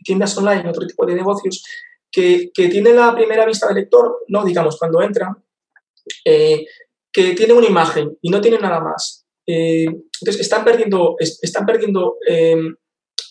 tiendas 0.04 0.38
online, 0.38 0.62
en 0.62 0.68
otro 0.68 0.86
tipo 0.86 1.06
de 1.06 1.16
negocios, 1.16 1.64
que, 2.12 2.52
que 2.54 2.70
tiene 2.70 2.94
la 2.94 3.14
primera 3.14 3.46
vista 3.46 3.68
del 3.68 3.78
lector, 3.78 4.24
no 4.28 4.44
digamos 4.46 4.78
cuando 4.78 5.02
entra, 5.02 5.36
eh, 6.24 6.66
que 7.12 7.34
tiene 7.34 7.54
una 7.54 7.68
imagen 7.68 8.18
y 8.22 8.30
no 8.30 8.42
tiene 8.42 8.60
nada 8.60 8.80
más. 8.80 9.26
Eh, 9.48 9.86
entonces, 9.86 10.42
están 10.42 10.64
perdiendo, 10.64 11.16
están 11.20 11.66
perdiendo 11.66 12.18
em, 12.28 12.76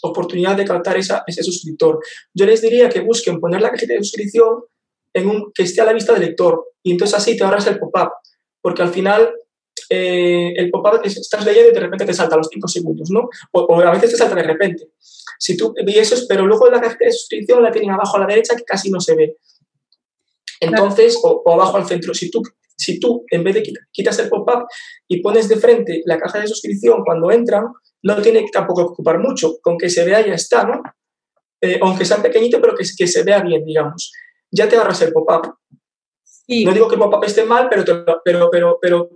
oportunidad 0.02 0.56
de 0.56 0.64
captar 0.64 0.96
esa, 0.96 1.24
ese 1.26 1.42
suscriptor. 1.42 1.98
Yo 2.32 2.46
les 2.46 2.62
diría 2.62 2.88
que 2.88 3.00
busquen 3.00 3.40
poner 3.40 3.60
la 3.60 3.70
cajita 3.70 3.94
de 3.94 4.02
suscripción 4.02 4.64
en 5.12 5.28
un, 5.28 5.52
que 5.52 5.64
esté 5.64 5.80
a 5.80 5.84
la 5.84 5.92
vista 5.92 6.12
del 6.12 6.22
lector 6.22 6.64
y 6.82 6.92
entonces 6.92 7.16
así 7.16 7.36
te 7.36 7.44
ahorras 7.44 7.66
el 7.66 7.78
pop-up, 7.78 8.10
porque 8.62 8.82
al 8.82 8.90
final 8.90 9.34
eh, 9.90 10.52
el 10.56 10.70
pop-up 10.70 11.00
estás 11.04 11.44
leyendo 11.44 11.70
y 11.70 11.74
de 11.74 11.80
repente 11.80 12.04
te 12.04 12.14
salta 12.14 12.34
a 12.34 12.38
los 12.38 12.48
5 12.50 12.68
segundos, 12.68 13.10
¿no? 13.10 13.28
O, 13.52 13.80
a 13.80 13.90
veces 13.92 14.12
te 14.12 14.16
salta 14.16 14.34
de 14.34 14.42
repente. 14.42 14.88
Si 15.38 15.56
tú, 15.56 15.74
y 15.76 15.98
eso 15.98 16.16
pero 16.28 16.46
luego 16.46 16.70
la 16.70 16.80
caja 16.80 16.96
de 17.00 17.12
suscripción 17.12 17.62
la 17.62 17.70
tienen 17.70 17.90
abajo 17.90 18.16
a 18.16 18.20
la 18.20 18.26
derecha 18.26 18.56
que 18.56 18.64
casi 18.64 18.90
no 18.90 19.00
se 19.00 19.14
ve. 19.14 19.36
Entonces, 20.60 21.18
o, 21.22 21.42
abajo 21.52 21.76
al 21.76 21.86
centro, 21.86 22.14
si 22.14 22.30
tú, 22.30 22.42
si 22.76 22.98
tú 22.98 23.24
en 23.30 23.44
vez 23.44 23.54
de 23.54 23.62
quitas 23.92 24.18
el 24.18 24.28
pop-up 24.28 24.66
y 25.08 25.20
pones 25.20 25.48
de 25.48 25.56
frente 25.56 26.02
la 26.06 26.18
caja 26.18 26.40
de 26.40 26.48
suscripción 26.48 27.02
cuando 27.04 27.30
entran, 27.30 27.66
no 28.02 28.20
tiene 28.20 28.46
tampoco 28.52 28.86
que 28.86 28.92
ocupar 28.92 29.18
mucho, 29.18 29.58
con 29.62 29.78
que 29.78 29.88
se 29.88 30.04
vea 30.04 30.24
ya 30.24 30.34
está, 30.34 30.64
¿no? 30.64 30.82
Eh, 31.60 31.78
aunque 31.80 32.04
sea 32.04 32.22
pequeñito, 32.22 32.60
pero 32.60 32.74
que, 32.74 32.84
que 32.96 33.06
se 33.06 33.22
vea 33.22 33.40
bien, 33.40 33.64
digamos. 33.64 34.12
Ya 34.50 34.68
te 34.68 34.76
agarras 34.76 35.00
el 35.02 35.12
pop-up. 35.12 35.54
No 36.48 36.72
digo 36.72 36.88
que 36.88 36.94
el 36.94 37.00
pop-up 37.00 37.24
esté 37.24 37.44
mal, 37.44 37.68
pero, 37.70 37.84
pero, 38.24 38.50
pero, 38.50 38.78
pero, 38.80 39.10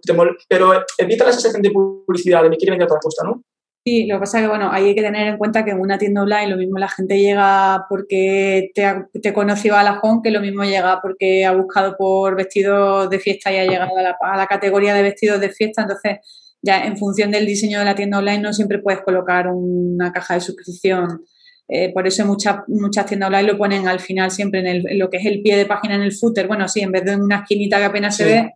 pero 0.49 0.73
evita 0.97 1.27
la 1.27 1.33
sensación 1.33 1.63
de 1.63 1.71
publicidad, 1.71 2.43
de 2.43 2.51
me 2.51 2.57
quiere 2.57 2.73
vender 2.73 2.87
otra 2.87 3.01
cosa, 3.01 3.25
¿no? 3.25 3.43
Sí, 3.85 4.07
lo 4.07 4.17
que 4.17 4.21
pasa 4.21 4.39
es 4.39 4.45
que, 4.45 4.49
bueno, 4.49 4.71
ahí 4.71 4.87
hay 4.87 4.95
que 4.95 5.03
tener 5.03 5.29
en 5.29 5.39
cuenta 5.39 5.65
que 5.65 5.71
en 5.71 5.81
una 5.81 5.97
tienda 5.97 6.23
online 6.23 6.49
lo 6.49 6.57
mismo 6.57 6.79
la 6.79 6.89
gente 6.89 7.19
llega 7.19 7.87
porque 7.89 8.71
te, 8.75 9.07
te 9.23 9.33
conoció 9.33 9.77
a 9.77 9.83
la 9.83 9.99
home, 10.03 10.21
que 10.23 10.31
lo 10.31 10.41
mismo 10.41 10.65
llega 10.65 11.01
porque 11.01 11.47
ha 11.47 11.53
buscado 11.53 11.97
por 11.97 12.37
vestidos 12.37 13.09
de 13.09 13.19
fiesta 13.19 13.51
y 13.51 13.57
ha 13.57 13.65
llegado 13.65 13.97
a 13.97 14.03
la, 14.03 14.17
a 14.21 14.37
la 14.37 14.47
categoría 14.47 14.93
de 14.93 15.03
vestidos 15.03 15.41
de 15.41 15.51
fiesta. 15.51 15.83
Entonces, 15.83 16.19
ya 16.61 16.85
en 16.85 16.99
función 16.99 17.31
del 17.31 17.47
diseño 17.47 17.79
de 17.79 17.85
la 17.85 17.95
tienda 17.95 18.19
online 18.19 18.41
no 18.41 18.53
siempre 18.53 18.79
puedes 18.79 19.01
colocar 19.01 19.49
una 19.49 20.13
caja 20.13 20.35
de 20.35 20.41
suscripción. 20.41 21.25
Eh, 21.69 21.93
por 21.93 22.07
eso 22.07 22.25
muchas, 22.25 22.61
muchas 22.67 23.05
tiendas 23.07 23.29
online 23.29 23.53
lo 23.53 23.59
ponen 23.59 23.87
al 23.87 24.01
final 24.01 24.31
siempre 24.31 24.69
en, 24.69 24.99
lo 24.99 25.11
que 25.11 25.19
es 25.19 25.27
el 25.27 25.43
pie 25.43 25.57
de 25.57 25.67
página 25.67 25.97
en 25.97 26.03
el 26.03 26.13
footer. 26.13 26.47
Bueno, 26.47 26.67
sí, 26.67 26.81
en 26.81 26.93
vez 26.93 27.05
de 27.05 27.17
una 27.17 27.41
esquinita 27.41 27.79
que 27.79 27.85
apenas 27.85 28.17
se 28.17 28.25
ve, 28.25 28.53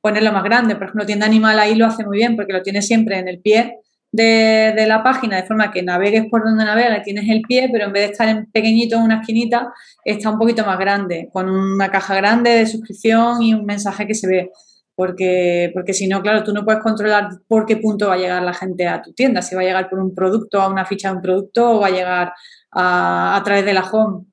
ponerlo 0.00 0.32
más 0.32 0.44
grande. 0.44 0.74
Por 0.76 0.84
ejemplo, 0.84 1.06
tienda 1.06 1.26
animal 1.26 1.58
ahí 1.58 1.74
lo 1.74 1.86
hace 1.86 2.04
muy 2.04 2.18
bien 2.18 2.36
porque 2.36 2.52
lo 2.52 2.62
tiene 2.62 2.80
siempre 2.80 3.18
en 3.18 3.28
el 3.28 3.40
pie 3.40 3.78
de, 4.14 4.84
la 4.86 5.02
página, 5.02 5.36
de 5.36 5.42
forma 5.42 5.72
que 5.72 5.82
navegues 5.82 6.26
por 6.30 6.44
donde 6.44 6.64
navegues, 6.64 7.02
tienes 7.02 7.28
el 7.28 7.42
pie, 7.42 7.68
pero 7.72 7.86
en 7.86 7.92
vez 7.92 8.06
de 8.06 8.12
estar 8.12 8.28
en 8.28 8.46
pequeñito 8.46 8.96
en 8.96 9.02
una 9.02 9.20
esquinita, 9.20 9.72
está 10.04 10.30
un 10.30 10.38
poquito 10.38 10.64
más 10.64 10.78
grande, 10.78 11.28
con 11.32 11.50
una 11.50 11.90
caja 11.90 12.14
grande 12.14 12.50
de 12.50 12.66
suscripción 12.66 13.42
y 13.42 13.54
un 13.54 13.64
mensaje 13.64 14.06
que 14.06 14.14
se 14.14 14.28
ve. 14.28 14.50
Porque, 14.96 15.70
porque 15.74 15.92
si 15.92 16.06
no, 16.06 16.22
claro, 16.22 16.44
tú 16.44 16.52
no 16.52 16.64
puedes 16.64 16.82
controlar 16.82 17.28
por 17.48 17.66
qué 17.66 17.76
punto 17.76 18.08
va 18.08 18.14
a 18.14 18.18
llegar 18.18 18.42
la 18.42 18.54
gente 18.54 18.86
a 18.86 19.02
tu 19.02 19.12
tienda, 19.12 19.42
si 19.42 19.56
va 19.56 19.62
a 19.62 19.64
llegar 19.64 19.90
por 19.90 19.98
un 19.98 20.14
producto, 20.14 20.60
a 20.60 20.68
una 20.68 20.86
ficha 20.86 21.08
de 21.10 21.16
un 21.16 21.22
producto 21.22 21.72
o 21.72 21.80
va 21.80 21.88
a 21.88 21.90
llegar 21.90 22.32
a, 22.70 23.42
través 23.44 23.64
de 23.64 23.74
la 23.74 23.82
home. 23.82 24.26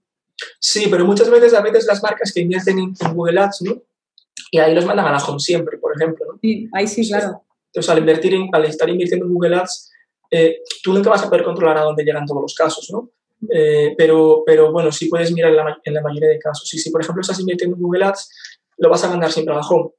Sí, 0.59 0.87
pero 0.89 1.05
muchas 1.05 1.29
veces, 1.29 1.53
a 1.53 1.61
veces 1.61 1.85
las 1.87 2.01
marcas 2.03 2.31
que 2.31 2.41
invierten 2.41 2.77
en, 2.77 2.93
Google 3.13 3.39
Ads, 3.39 3.61
¿no? 3.63 3.81
Y 4.51 4.59
ahí 4.59 4.75
los 4.75 4.85
mandan 4.85 5.07
a 5.07 5.11
la 5.11 5.17
home 5.17 5.39
siempre, 5.39 5.77
por 5.77 5.95
ejemplo. 5.95 6.25
¿no? 6.27 6.39
Sí, 6.41 6.69
ahí 6.73 6.87
sí, 6.87 7.07
claro. 7.07 7.43
Entonces, 7.67 7.89
al, 7.89 7.99
invertir 7.99 8.33
en, 8.33 8.49
al 8.51 8.65
estar 8.65 8.89
invirtiendo 8.89 9.25
en 9.25 9.33
Google 9.33 9.55
Ads, 9.55 9.91
eh, 10.29 10.59
tú 10.83 10.93
nunca 10.93 11.09
vas 11.09 11.23
a 11.23 11.29
poder 11.29 11.43
controlar 11.43 11.77
a 11.77 11.83
dónde 11.83 12.03
llegan 12.03 12.25
todos 12.25 12.41
los 12.41 12.53
casos, 12.53 12.89
¿no? 12.91 13.09
Eh, 13.49 13.95
pero, 13.97 14.43
pero 14.45 14.71
bueno, 14.71 14.91
sí 14.91 15.07
puedes 15.07 15.31
mirar 15.31 15.51
en 15.51 15.57
la, 15.57 15.77
en 15.83 15.93
la, 15.93 16.01
mayoría 16.01 16.29
de 16.29 16.39
casos. 16.39 16.71
Y 16.73 16.79
si, 16.79 16.91
por 16.91 17.01
ejemplo, 17.01 17.21
estás 17.21 17.39
invirtiendo 17.39 17.75
en 17.75 17.81
Google 17.81 18.05
Ads, 18.05 18.29
lo 18.77 18.89
vas 18.89 19.03
a 19.03 19.09
mandar 19.09 19.31
siempre 19.31 19.53
a 19.53 19.57
la 19.57 19.67
home. 19.67 19.91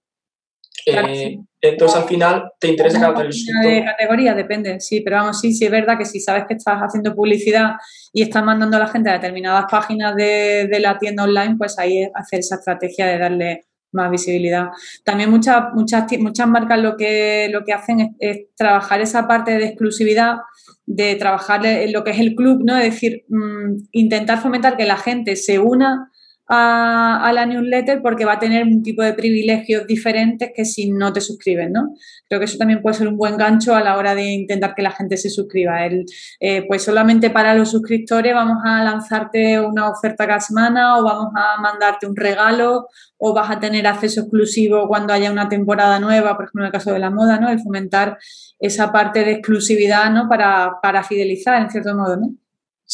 Eh, 0.86 1.38
entonces, 1.60 1.96
al 1.96 2.08
final, 2.08 2.50
te 2.58 2.68
interesa 2.68 3.00
cada 3.00 3.22
el 3.22 3.30
De 3.62 3.84
categoría, 3.84 4.34
depende, 4.34 4.80
sí, 4.80 5.00
pero 5.00 5.16
vamos, 5.16 5.40
sí, 5.40 5.52
sí 5.52 5.64
es 5.64 5.70
verdad 5.70 5.96
que 5.96 6.04
si 6.04 6.18
sabes 6.18 6.44
que 6.48 6.54
estás 6.54 6.80
haciendo 6.80 7.14
publicidad 7.14 7.74
y 8.12 8.22
estás 8.22 8.44
mandando 8.44 8.76
a 8.76 8.80
la 8.80 8.88
gente 8.88 9.10
a 9.10 9.14
determinadas 9.14 9.66
páginas 9.70 10.16
de, 10.16 10.66
de 10.70 10.80
la 10.80 10.98
tienda 10.98 11.22
online, 11.22 11.54
pues 11.56 11.78
ahí 11.78 12.08
hacer 12.14 12.40
esa 12.40 12.56
estrategia 12.56 13.06
de 13.06 13.18
darle 13.18 13.66
más 13.92 14.10
visibilidad. 14.10 14.68
También 15.04 15.30
muchas, 15.30 15.72
muchas, 15.74 16.06
muchas 16.18 16.48
marcas 16.48 16.80
lo 16.80 16.96
que, 16.96 17.48
lo 17.52 17.64
que 17.64 17.72
hacen 17.72 18.16
es, 18.18 18.46
trabajar 18.56 19.00
esa 19.00 19.28
parte 19.28 19.52
de 19.58 19.66
exclusividad, 19.66 20.38
de 20.86 21.14
trabajar 21.14 21.64
en 21.64 21.92
lo 21.92 22.02
que 22.02 22.10
es 22.10 22.18
el 22.18 22.34
club, 22.34 22.62
¿no? 22.64 22.76
Es 22.76 22.94
decir, 22.94 23.24
mm, 23.28 23.88
intentar 23.92 24.40
fomentar 24.40 24.76
que 24.76 24.86
la 24.86 24.96
gente 24.96 25.36
se 25.36 25.58
una 25.58 26.10
a, 26.54 27.32
la 27.32 27.46
newsletter 27.46 28.02
porque 28.02 28.26
va 28.26 28.34
a 28.34 28.38
tener 28.38 28.66
un 28.66 28.82
tipo 28.82 29.02
de 29.02 29.14
privilegios 29.14 29.86
diferentes 29.86 30.50
que 30.54 30.66
si 30.66 30.90
no 30.90 31.10
te 31.10 31.22
suscriben, 31.22 31.72
¿no? 31.72 31.94
Creo 32.28 32.38
que 32.38 32.44
eso 32.44 32.58
también 32.58 32.82
puede 32.82 32.94
ser 32.94 33.08
un 33.08 33.16
buen 33.16 33.38
gancho 33.38 33.74
a 33.74 33.80
la 33.80 33.96
hora 33.96 34.14
de 34.14 34.24
intentar 34.32 34.74
que 34.74 34.82
la 34.82 34.90
gente 34.90 35.16
se 35.16 35.30
suscriba. 35.30 35.86
El, 35.86 36.04
eh, 36.40 36.66
pues 36.68 36.82
solamente 36.82 37.30
para 37.30 37.54
los 37.54 37.70
suscriptores 37.70 38.34
vamos 38.34 38.58
a 38.66 38.84
lanzarte 38.84 39.60
una 39.60 39.88
oferta 39.88 40.26
cada 40.26 40.40
semana 40.40 40.98
o 40.98 41.04
vamos 41.04 41.32
a 41.34 41.58
mandarte 41.58 42.06
un 42.06 42.16
regalo 42.16 42.86
o 43.16 43.32
vas 43.32 43.50
a 43.50 43.58
tener 43.58 43.86
acceso 43.86 44.20
exclusivo 44.20 44.88
cuando 44.88 45.14
haya 45.14 45.32
una 45.32 45.48
temporada 45.48 45.98
nueva, 46.00 46.36
por 46.36 46.44
ejemplo 46.44 46.62
en 46.64 46.66
el 46.66 46.72
caso 46.72 46.92
de 46.92 46.98
la 46.98 47.10
moda, 47.10 47.40
¿no? 47.40 47.48
El 47.48 47.60
fomentar 47.60 48.18
esa 48.58 48.92
parte 48.92 49.24
de 49.24 49.32
exclusividad, 49.32 50.10
¿no? 50.10 50.28
Para, 50.28 50.72
para 50.82 51.02
fidelizar, 51.02 51.62
en 51.62 51.70
cierto 51.70 51.96
modo, 51.96 52.16
¿no? 52.16 52.41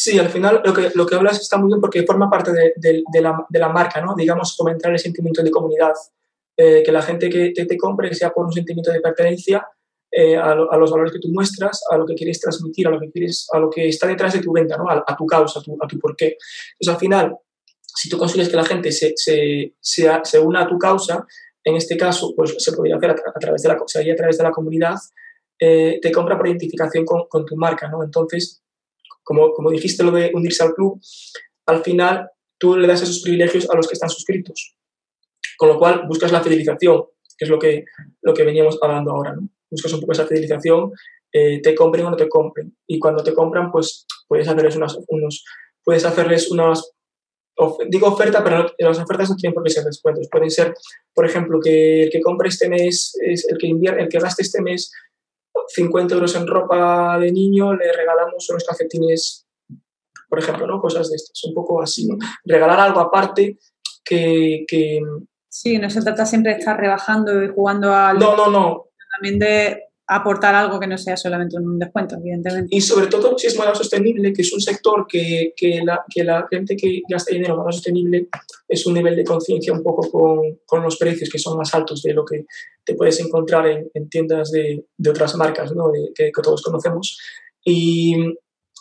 Sí, 0.01 0.17
al 0.17 0.29
final 0.29 0.61
lo 0.63 0.73
que, 0.73 0.91
lo 0.95 1.05
que 1.05 1.15
hablas 1.15 1.41
está 1.41 1.57
muy 1.57 1.67
bien 1.67 1.81
porque 1.81 2.05
forma 2.05 2.29
parte 2.29 2.53
de, 2.53 2.71
de, 2.77 3.21
la, 3.21 3.45
de 3.49 3.59
la, 3.59 3.67
marca, 3.67 3.99
¿no? 3.99 4.15
Digamos, 4.15 4.55
fomentar 4.55 4.93
el 4.93 4.97
sentimiento 4.97 5.43
de 5.43 5.51
comunidad. 5.51 5.91
Eh, 6.55 6.81
que 6.85 6.91
la 6.93 7.01
gente 7.01 7.29
que 7.29 7.51
te, 7.51 7.65
te, 7.65 7.77
compre 7.77 8.13
sea 8.13 8.29
por 8.31 8.45
un 8.45 8.53
sentimiento 8.53 8.93
de 8.93 9.01
pertenencia 9.01 9.67
eh, 10.09 10.37
a, 10.37 10.51
a, 10.51 10.77
los 10.77 10.89
valores 10.89 11.11
que 11.11 11.19
tú 11.19 11.27
muestras, 11.27 11.81
a 11.91 11.97
lo 11.97 12.05
que 12.05 12.15
quieres 12.15 12.39
transmitir, 12.39 12.87
a 12.87 12.91
lo 12.91 12.99
que, 13.01 13.11
quieres, 13.11 13.49
a 13.51 13.59
lo 13.59 13.69
que 13.69 13.89
está 13.89 14.07
detrás 14.07 14.31
de 14.31 14.39
tu 14.39 14.53
venta, 14.53 14.77
¿no? 14.77 14.89
A, 14.89 15.15
tu 15.17 15.25
causa, 15.25 15.59
a 15.59 15.63
tu, 15.63 15.77
a 15.81 15.85
tu 15.85 15.99
porqué. 15.99 16.37
Entonces, 16.79 16.93
al 16.93 16.97
final, 16.97 17.35
si 17.81 18.07
tú 18.07 18.17
consigues 18.17 18.47
que 18.47 18.55
la 18.55 18.63
gente 18.63 18.93
se, 18.93 19.11
se, 19.17 19.73
se, 19.81 20.09
se 20.23 20.39
una 20.39 20.61
a 20.61 20.67
tu 20.69 20.77
causa, 20.77 21.27
en 21.61 21.75
este 21.75 21.97
caso, 21.97 22.33
pues 22.37 22.55
se 22.57 22.71
podría 22.71 22.95
hacer 22.95 23.09
a, 23.09 23.15
través 23.37 23.63
de 23.63 23.67
la, 23.67 23.75
a 23.75 24.15
través 24.15 24.37
de 24.37 24.43
la 24.45 24.51
comunidad, 24.51 24.95
eh, 25.59 25.99
te 26.01 26.09
compra 26.09 26.37
por 26.37 26.47
identificación 26.47 27.03
con, 27.03 27.27
con 27.27 27.45
tu 27.45 27.57
marca, 27.57 27.89
¿no? 27.89 28.01
Entonces, 28.01 28.63
como, 29.23 29.51
como 29.53 29.71
dijiste 29.71 30.03
lo 30.03 30.11
de 30.11 30.31
unirse 30.33 30.63
al 30.63 30.73
club, 30.73 30.99
al 31.65 31.83
final 31.83 32.29
tú 32.57 32.75
le 32.75 32.87
das 32.87 33.01
esos 33.01 33.21
privilegios 33.21 33.69
a 33.69 33.75
los 33.75 33.87
que 33.87 33.93
están 33.93 34.09
suscritos. 34.09 34.75
Con 35.57 35.69
lo 35.69 35.79
cual 35.79 36.03
buscas 36.07 36.31
la 36.31 36.41
fidelización, 36.41 37.03
que 37.37 37.45
es 37.45 37.49
lo 37.49 37.57
que, 37.57 37.85
lo 38.21 38.33
que 38.33 38.43
veníamos 38.43 38.77
hablando 38.81 39.11
ahora. 39.11 39.33
¿no? 39.35 39.49
Buscas 39.69 39.93
un 39.93 40.01
poco 40.01 40.11
esa 40.11 40.27
fidelización, 40.27 40.91
eh, 41.31 41.61
te 41.61 41.75
compren 41.75 42.05
o 42.05 42.11
no 42.11 42.17
te 42.17 42.27
compren. 42.27 42.75
Y 42.87 42.99
cuando 42.99 43.23
te 43.23 43.33
compran, 43.33 43.71
pues 43.71 44.05
puedes 44.27 44.47
hacerles 44.47 44.75
unas, 44.75 44.97
unos, 45.07 45.43
puedes 45.83 46.05
hacerles 46.05 46.51
unas, 46.51 46.91
digo 47.89 48.07
oferta, 48.07 48.43
pero 48.43 48.67
las 48.77 48.99
ofertas 48.99 49.29
no 49.29 49.35
tienen 49.35 49.53
por 49.53 49.63
qué 49.63 49.69
ser 49.69 49.83
descuentos. 49.83 50.27
Pueden 50.31 50.49
ser, 50.49 50.73
por 51.13 51.25
ejemplo, 51.25 51.59
que 51.61 52.03
el 52.03 52.09
que 52.09 52.21
compre 52.21 52.49
este 52.49 52.69
mes, 52.69 53.17
es 53.21 53.47
el 53.49 53.57
que 53.57 53.67
invierte, 53.67 54.01
el 54.01 54.09
que 54.09 54.19
gaste 54.19 54.43
este 54.43 54.61
mes 54.61 54.91
50 55.67 56.15
euros 56.15 56.35
en 56.35 56.47
ropa 56.47 57.17
de 57.19 57.31
niño, 57.31 57.73
le 57.73 57.91
regalamos 57.91 58.49
unos 58.49 58.63
cafetines, 58.63 59.47
por 60.27 60.39
ejemplo, 60.39 60.67
¿no? 60.67 60.79
Cosas 60.79 61.09
de 61.09 61.15
estas, 61.15 61.43
un 61.43 61.53
poco 61.53 61.81
así, 61.81 62.07
¿no? 62.07 62.17
Regalar 62.45 62.79
algo 62.79 62.99
aparte 62.99 63.57
que, 64.03 64.65
que... 64.67 64.99
Sí, 65.47 65.77
no 65.77 65.89
se 65.89 66.01
trata 66.01 66.25
siempre 66.25 66.53
de 66.53 66.59
estar 66.59 66.79
rebajando 66.79 67.43
y 67.43 67.49
jugando 67.49 67.93
al... 67.93 68.19
No, 68.19 68.35
no, 68.35 68.49
no. 68.49 68.85
También 69.15 69.39
de 69.39 69.88
aportar 70.11 70.55
algo 70.55 70.79
que 70.79 70.87
no 70.87 70.97
sea 70.97 71.15
solamente 71.15 71.55
un 71.55 71.77
descuento, 71.77 72.15
evidentemente. 72.15 72.75
Y 72.75 72.81
sobre 72.81 73.05
todo 73.05 73.37
si 73.37 73.45
es 73.45 73.55
moda 73.55 73.75
sostenible, 73.75 74.33
que 74.33 74.41
es 74.41 74.51
un 74.51 74.59
sector 74.59 75.05
que, 75.07 75.53
que, 75.55 75.83
la, 75.85 76.03
que 76.09 76.23
la 76.23 76.47
gente 76.49 76.75
que 76.75 77.03
gasta 77.07 77.31
dinero 77.31 77.53
en 77.53 77.59
moda 77.59 77.71
sostenible 77.71 78.27
es 78.67 78.87
un 78.87 78.95
nivel 78.95 79.15
de 79.15 79.23
conciencia 79.23 79.71
un 79.71 79.83
poco 79.83 80.09
con, 80.09 80.61
con, 80.65 80.81
los 80.81 80.97
precios 80.97 81.29
que 81.29 81.37
son 81.37 81.55
más 81.55 81.75
altos 81.75 82.01
de 82.01 82.13
lo 82.13 82.25
que 82.25 82.47
te 82.83 82.95
puedes 82.95 83.19
encontrar 83.19 83.67
en, 83.67 83.87
en 83.93 84.09
tiendas 84.09 84.49
de, 84.49 84.83
de, 84.97 85.09
otras 85.11 85.35
marcas 85.35 85.75
¿no? 85.75 85.91
que, 86.15 86.31
que, 86.31 86.41
todos 86.41 86.63
conocemos. 86.63 87.19
Y, 87.63 88.15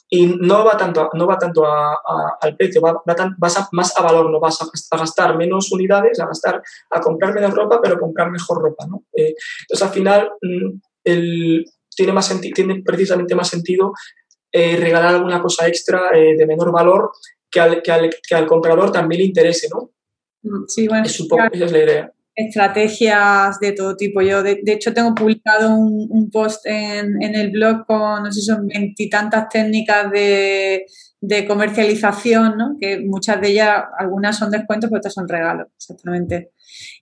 y, 0.08 0.26
no 0.28 0.64
va 0.64 0.78
tanto, 0.78 1.10
no 1.12 1.26
va 1.26 1.36
tanto 1.36 1.66
a, 1.66 1.98
al 2.40 2.56
precio, 2.56 2.80
va, 2.80 2.92
va 3.06 3.34
vas 3.36 3.58
a, 3.58 3.68
más 3.72 3.94
a 3.98 4.02
valor, 4.02 4.30
no 4.30 4.40
vas 4.40 4.62
a, 4.62 4.96
gastar 4.96 5.36
menos 5.36 5.70
unidades, 5.72 6.20
a 6.20 6.26
gastar, 6.26 6.62
a 6.88 7.00
comprar 7.02 7.34
menos 7.34 7.52
ropa, 7.52 7.80
pero 7.82 8.00
comprar 8.00 8.30
mejor 8.30 8.62
ropa. 8.62 8.86
¿no? 8.86 9.04
Eh, 9.14 9.34
entonces 9.60 9.86
al 9.86 9.92
final 9.92 10.30
tiene, 11.94 12.12
más 12.12 12.40
tiene 12.54 12.82
precisamente 12.84 13.34
más 13.34 13.48
sentido 13.48 13.92
eh, 14.50 14.76
regalar 14.76 15.14
alguna 15.14 15.42
cosa 15.42 15.66
extra 15.68 16.10
eh, 16.14 16.34
de 16.36 16.46
menor 16.46 16.72
valor 16.72 17.10
que 17.50 17.60
al, 17.60 17.82
que, 17.82 17.92
al, 17.92 18.10
que 18.10 18.34
al, 18.34 18.46
comprador 18.46 18.90
también 18.90 19.20
le 19.20 19.26
interese, 19.26 19.68
¿no? 19.70 19.90
Mm, 20.42 20.64
sí, 20.66 20.88
bueno, 20.88 21.04
es 21.04 21.20
un 21.20 21.28
poco, 21.28 21.44
esa 21.52 21.64
es 21.64 21.72
la 21.72 21.78
idea. 21.78 22.12
Estrategias 22.34 23.58
de 23.60 23.72
todo 23.72 23.96
tipo. 23.96 24.22
Yo, 24.22 24.42
de, 24.42 24.60
de 24.62 24.72
hecho, 24.72 24.94
tengo 24.94 25.14
publicado 25.14 25.74
un, 25.74 26.06
un 26.10 26.30
post 26.30 26.64
en, 26.66 27.22
en, 27.22 27.34
el 27.34 27.50
blog 27.50 27.84
con, 27.86 28.22
no 28.22 28.32
sé, 28.32 28.40
son 28.40 28.68
veintitantas 28.68 29.48
técnicas 29.48 30.10
de, 30.10 30.86
de 31.20 31.46
comercialización, 31.46 32.56
¿no? 32.56 32.76
que 32.80 33.00
muchas 33.00 33.40
de 33.40 33.48
ellas, 33.48 33.84
algunas 33.98 34.38
son 34.38 34.50
descuentos, 34.50 34.88
pero 34.88 34.98
otras 34.98 35.14
son 35.14 35.28
regalos, 35.28 35.66
exactamente. 35.76 36.52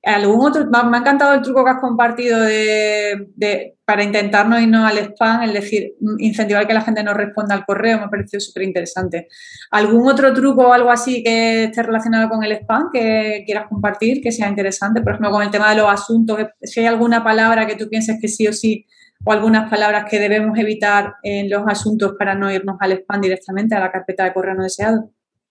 ¿Algún 0.02 0.46
otro? 0.46 0.64
Me 0.66 0.96
ha 0.96 1.00
encantado 1.00 1.34
el 1.34 1.42
truco 1.42 1.64
que 1.64 1.70
has 1.70 1.80
compartido 1.80 2.40
de, 2.40 3.74
para 3.84 4.04
intentar 4.04 4.48
no 4.48 4.58
irnos 4.58 4.90
al 4.90 4.98
spam, 4.98 5.42
es 5.42 5.52
decir, 5.52 5.94
incentivar 6.18 6.66
que 6.66 6.72
la 6.72 6.80
gente 6.80 7.02
no 7.02 7.12
responda 7.12 7.54
al 7.54 7.66
correo, 7.66 7.98
me 7.98 8.04
ha 8.04 8.08
parecido 8.08 8.40
súper 8.40 8.62
interesante. 8.62 9.28
¿Algún 9.70 10.08
otro 10.08 10.32
truco 10.32 10.68
o 10.68 10.72
algo 10.72 10.90
así 10.90 11.22
que 11.22 11.64
esté 11.64 11.82
relacionado 11.82 12.28
con 12.28 12.42
el 12.42 12.52
spam 12.52 12.90
que 12.92 13.42
quieras 13.44 13.66
compartir, 13.68 14.22
que 14.22 14.32
sea 14.32 14.48
interesante? 14.48 15.02
Por 15.02 15.12
ejemplo, 15.12 15.30
con 15.30 15.42
el 15.42 15.50
tema 15.50 15.70
de 15.70 15.76
los 15.76 15.90
asuntos, 15.90 16.38
si 16.62 16.80
hay 16.80 16.86
alguna 16.86 17.22
palabra 17.22 17.66
que 17.66 17.76
tú 17.76 17.88
pienses 17.88 18.18
que 18.20 18.28
sí 18.28 18.46
o 18.46 18.52
sí 18.52 18.86
o 19.26 19.32
algunas 19.32 19.68
palabras 19.68 20.04
que 20.08 20.20
debemos 20.20 20.56
evitar 20.56 21.16
en 21.24 21.50
los 21.50 21.62
asuntos 21.66 22.14
para 22.16 22.36
no 22.36 22.50
irnos 22.50 22.76
al 22.78 22.92
spam 22.92 23.20
directamente 23.20 23.74
a 23.74 23.80
la 23.80 23.90
carpeta 23.90 24.22
de 24.22 24.32
correo 24.32 24.54
no 24.54 24.62
deseado? 24.62 25.10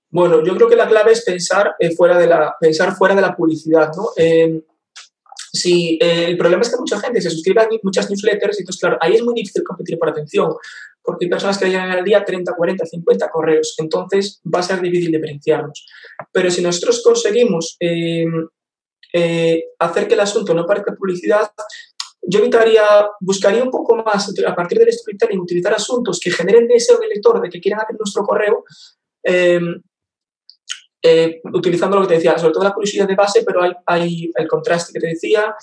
Bueno, 0.10 0.42
yo 0.46 0.56
creo 0.56 0.70
que 0.70 0.78
la 0.78 0.88
clave 0.88 1.12
es 1.12 1.26
pensar, 1.26 1.76
eh, 1.78 1.94
fuera, 1.94 2.18
de 2.18 2.26
la, 2.26 2.56
pensar 2.58 2.96
fuera 2.96 3.14
de 3.14 3.22
la 3.22 3.36
publicidad, 3.36 3.92
¿no? 3.98 4.12
Eh, 4.16 4.62
eh, 5.66 6.26
el 6.30 6.38
problema 6.38 6.62
es 6.62 6.70
que 6.70 6.78
mucha 6.78 6.98
gente 7.00 7.20
se 7.20 7.30
suscribe 7.30 7.62
a 7.62 7.68
muchas 7.84 8.10
newsletters, 8.10 8.58
y 8.58 8.62
entonces, 8.62 8.80
claro, 8.80 8.98
ahí 9.02 9.16
es 9.16 9.24
muy 9.24 9.34
difícil 9.34 9.64
competir 9.64 10.00
por 10.00 10.08
atención, 10.08 10.54
porque 11.04 11.26
hay 11.26 11.30
personas 11.30 11.58
que 11.58 11.68
llegan 11.68 11.92
al 11.92 12.06
día 12.06 12.24
30, 12.24 12.54
40, 12.54 12.86
50 12.86 13.30
correos, 13.30 13.76
entonces 13.78 14.42
va 14.46 14.60
a 14.60 14.64
ser 14.64 14.80
difícil 14.80 15.12
diferenciarnos. 15.12 15.86
Pero 16.32 16.50
si 16.50 16.62
nosotros 16.62 17.04
conseguimos 17.04 17.78
hacer 19.80 20.08
que 20.08 20.14
el 20.14 20.20
asunto 20.22 20.54
no 20.54 20.66
parezca 20.66 20.96
publicidad, 20.96 21.52
yo 22.28 22.40
evitaría, 22.40 22.84
buscaría 23.20 23.64
un 23.64 23.72
poco 23.72 23.96
más 23.96 24.34
a 24.46 24.56
partir 24.56 24.80
del 24.80 24.92
storytelling, 24.92 25.40
utilizar 25.40 25.74
asuntos 25.74 26.20
que 26.20 26.32
generen 26.32 26.68
deseo 26.68 26.98
en 26.98 27.04
el 27.04 27.10
lector 27.10 27.42
de 27.42 27.50
que 27.50 27.62
quieran 27.62 27.82
abrir 27.82 28.00
nuestro 28.00 28.24
correo, 28.24 28.64
eh, 29.24 29.60
eh, 31.02 31.42
utilizando 31.54 31.98
lo 31.98 32.04
que 32.04 32.10
te 32.10 32.14
decía, 32.16 32.38
sobre 32.38 32.54
todo 32.54 32.64
la 32.64 32.74
curiosidad 32.74 33.08
de 33.08 33.16
base, 33.16 33.44
pero 33.46 33.62
hay, 33.62 33.72
hay 33.86 34.32
el 34.36 34.48
contraste 34.48 34.92
que 34.92 35.00
te 35.00 35.08
decía, 35.08 35.56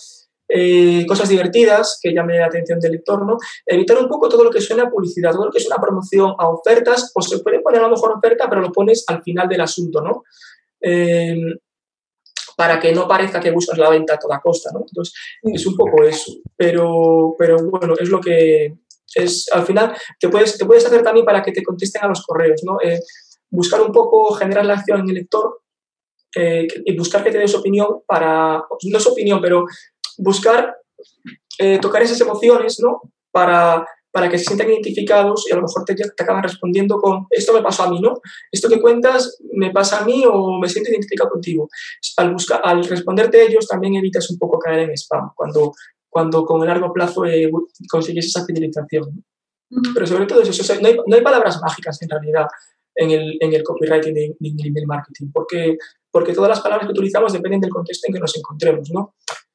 eh, 0.49 1.05
cosas 1.07 1.29
divertidas 1.29 1.99
que 2.01 2.13
llamen 2.13 2.39
la 2.39 2.47
atención 2.47 2.79
del 2.79 2.93
lector, 2.93 3.27
¿no? 3.27 3.39
Evitar 3.67 3.99
un 3.99 4.09
poco 4.09 4.29
todo 4.29 4.45
lo 4.45 4.51
que 4.51 4.61
suena 4.61 4.85
a 4.85 4.91
publicidad, 4.91 5.33
todo 5.33 5.47
lo 5.47 5.51
que 5.51 5.59
es 5.59 5.67
una 5.67 5.81
promoción 5.81 6.35
a 6.39 6.49
ofertas, 6.49 7.11
o 7.15 7.23
se 7.23 7.41
puede 7.41 7.61
poner 7.61 7.81
a 7.81 7.85
lo 7.85 7.91
mejor 7.91 8.13
oferta, 8.13 8.49
pero 8.49 8.61
lo 8.61 8.71
pones 8.71 9.05
al 9.09 9.23
final 9.23 9.49
del 9.49 9.63
asunto, 9.63 10.01
¿no? 10.01 10.23
Para 12.57 12.79
que 12.79 12.93
no 12.93 13.09
parezca 13.09 13.41
que 13.41 13.51
buscas 13.51 13.79
la 13.79 13.91
venta 13.91 14.15
a 14.15 14.19
toda 14.19 14.41
costa, 14.41 14.71
¿no? 14.73 14.81
Entonces, 14.81 15.15
es 15.43 15.67
un 15.67 15.77
poco 15.77 16.05
eso. 16.05 16.33
Pero, 16.57 17.35
pero 17.39 17.57
bueno, 17.71 17.95
es 17.99 18.09
lo 18.09 18.21
que 18.21 18.75
es, 19.15 19.49
al 19.53 19.65
final, 19.65 19.95
te 20.19 20.29
puedes, 20.29 20.57
te 20.57 20.65
puedes 20.65 20.85
hacer 20.87 21.03
también 21.03 21.27
para 21.27 21.43
que 21.43 21.53
te 21.53 21.63
contesten 21.63 22.05
a 22.05 22.09
los 22.09 22.25
correos, 22.25 22.63
¿no? 22.65 22.79
Eh, 22.83 23.01
buscar 23.51 23.81
un 23.83 23.93
poco, 23.93 24.33
generar 24.35 24.65
la 24.65 24.75
acción 24.75 25.01
en 25.01 25.09
el 25.09 25.15
lector 25.15 25.61
eh, 26.35 26.67
y 26.85 26.97
buscar 26.97 27.23
que 27.23 27.31
te 27.31 27.39
dé 27.39 27.47
su 27.47 27.59
opinión 27.59 28.03
para, 28.07 28.63
no 28.85 29.01
su 29.01 29.11
opinión, 29.11 29.41
pero 29.41 29.67
buscar 30.17 30.77
eh, 31.59 31.79
tocar 31.79 32.03
esas 32.03 32.21
emociones, 32.21 32.81
¿no? 32.81 33.03
Para, 33.31 33.87
para 34.13 34.29
que 34.29 34.39
se 34.39 34.45
sientan 34.45 34.69
identificados 34.69 35.47
y 35.49 35.53
a 35.53 35.57
lo 35.57 35.63
mejor 35.63 35.85
te, 35.85 35.95
te, 35.95 36.23
acaban 36.23 36.43
respondiendo 36.43 37.01
con 37.01 37.27
esto 37.31 37.53
me 37.55 37.63
pasó 37.63 37.85
a 37.85 37.91
mí, 37.91 37.99
¿no? 37.99 38.21
Esto 38.51 38.69
que 38.69 38.81
cuentas 38.81 39.39
me 39.53 39.71
pasa 39.71 40.01
a 40.01 40.05
mí 40.05 40.25
o 40.31 40.59
me 40.61 40.69
siento 40.69 40.91
identificado 40.91 41.31
contigo. 41.31 41.69
Al, 42.19 42.33
buscar, 42.33 42.61
al 42.63 42.85
responderte 42.85 43.43
ellos 43.43 43.67
también 43.67 43.97
evitas 43.97 44.31
un 44.31 44.39
poco 44.39 44.59
caer 44.59 44.81
en 44.81 44.91
spam 44.93 45.31
cuando, 45.35 45.73
cuando 46.11 46.45
con 46.45 46.61
el 46.61 46.69
largo 46.69 46.93
plazo 46.93 47.25
eh, 47.25 47.51
consigues 47.91 48.27
esa 48.27 48.45
fidelización. 48.45 49.25
Pero 49.95 50.07
sobre 50.07 50.27
todo 50.27 50.43
eso, 50.43 50.75
no, 50.83 50.89
hay, 50.89 50.97
no, 51.07 51.17
hay, 51.17 51.23
palabras 51.23 51.59
mágicas 51.63 52.01
en 52.03 52.11
realidad 52.11 52.47
en 52.95 53.11
el, 53.11 53.39
en 53.41 53.55
el 53.55 53.63
copywriting 53.63 54.13
de, 54.13 54.37
de 54.39 54.69
email 54.69 54.87
marketing, 54.87 55.31
porque, 55.33 55.79
porque 56.11 56.35
todas 56.35 56.51
las 56.51 56.61
palabras 56.61 56.87
que 56.87 56.93
utilizamos 56.93 57.33
dependen 57.33 57.63
del 57.63 57.71
contexto 57.71 58.07
en 58.07 58.13
que 58.13 58.21
nos 58.21 58.37
encontremos, 58.37 58.91
¿no? 58.91 59.15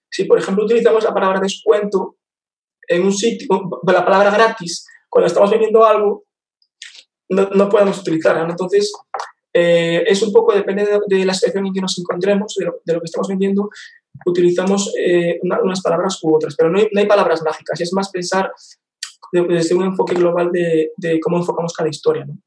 Si, 0.09 0.23
por 0.25 0.39
ejemplo, 0.39 0.65
utilizamos 0.65 1.03
la 1.03 1.13
palabra 1.13 1.39
descuento, 1.39 2.17
en 2.87 3.03
un 3.03 3.13
sitio, 3.13 3.47
con 3.47 3.93
la 3.93 4.05
palabra 4.05 4.31
gratis, 4.31 4.87
cuando 5.09 5.27
estamos 5.27 5.51
vendiendo 5.51 5.85
algo, 5.85 6.25
no, 7.29 7.49
no 7.49 7.69
podemos 7.69 7.99
utilizarla. 7.99 8.47
Entonces, 8.49 8.91
eh, 9.53 10.03
es 10.05 10.21
un 10.21 10.31
poco, 10.31 10.53
depende 10.53 10.87
de, 11.07 11.25
la 11.25 11.33
situación 11.33 11.67
en 11.67 11.73
que 11.73 11.81
nos 11.81 11.97
encontremos, 11.97 12.53
de 12.55 12.65
lo, 12.65 12.75
de 12.83 12.93
lo 12.93 12.99
que 12.99 13.05
estamos 13.05 13.27
vendiendo, 13.27 13.69
utilizamos 14.25 14.93
eh, 14.99 15.39
unas 15.41 15.81
palabras 15.81 16.19
u 16.23 16.35
otras, 16.35 16.55
pero 16.55 16.69
no 16.69 16.79
hay, 16.79 16.87
no 16.91 16.99
hay, 16.99 17.07
palabras 17.07 17.41
mágicas, 17.43 17.79
es 17.81 17.93
más 17.93 18.09
pensar 18.09 18.51
desde 19.31 19.75
un 19.75 19.83
enfoque 19.83 20.15
global 20.15 20.51
de, 20.51 20.91
de 20.95 21.19
cómo 21.19 21.37
enfocamos 21.37 21.73
cada 21.73 21.89
historia. 21.89 22.25
¿no? 22.25 22.37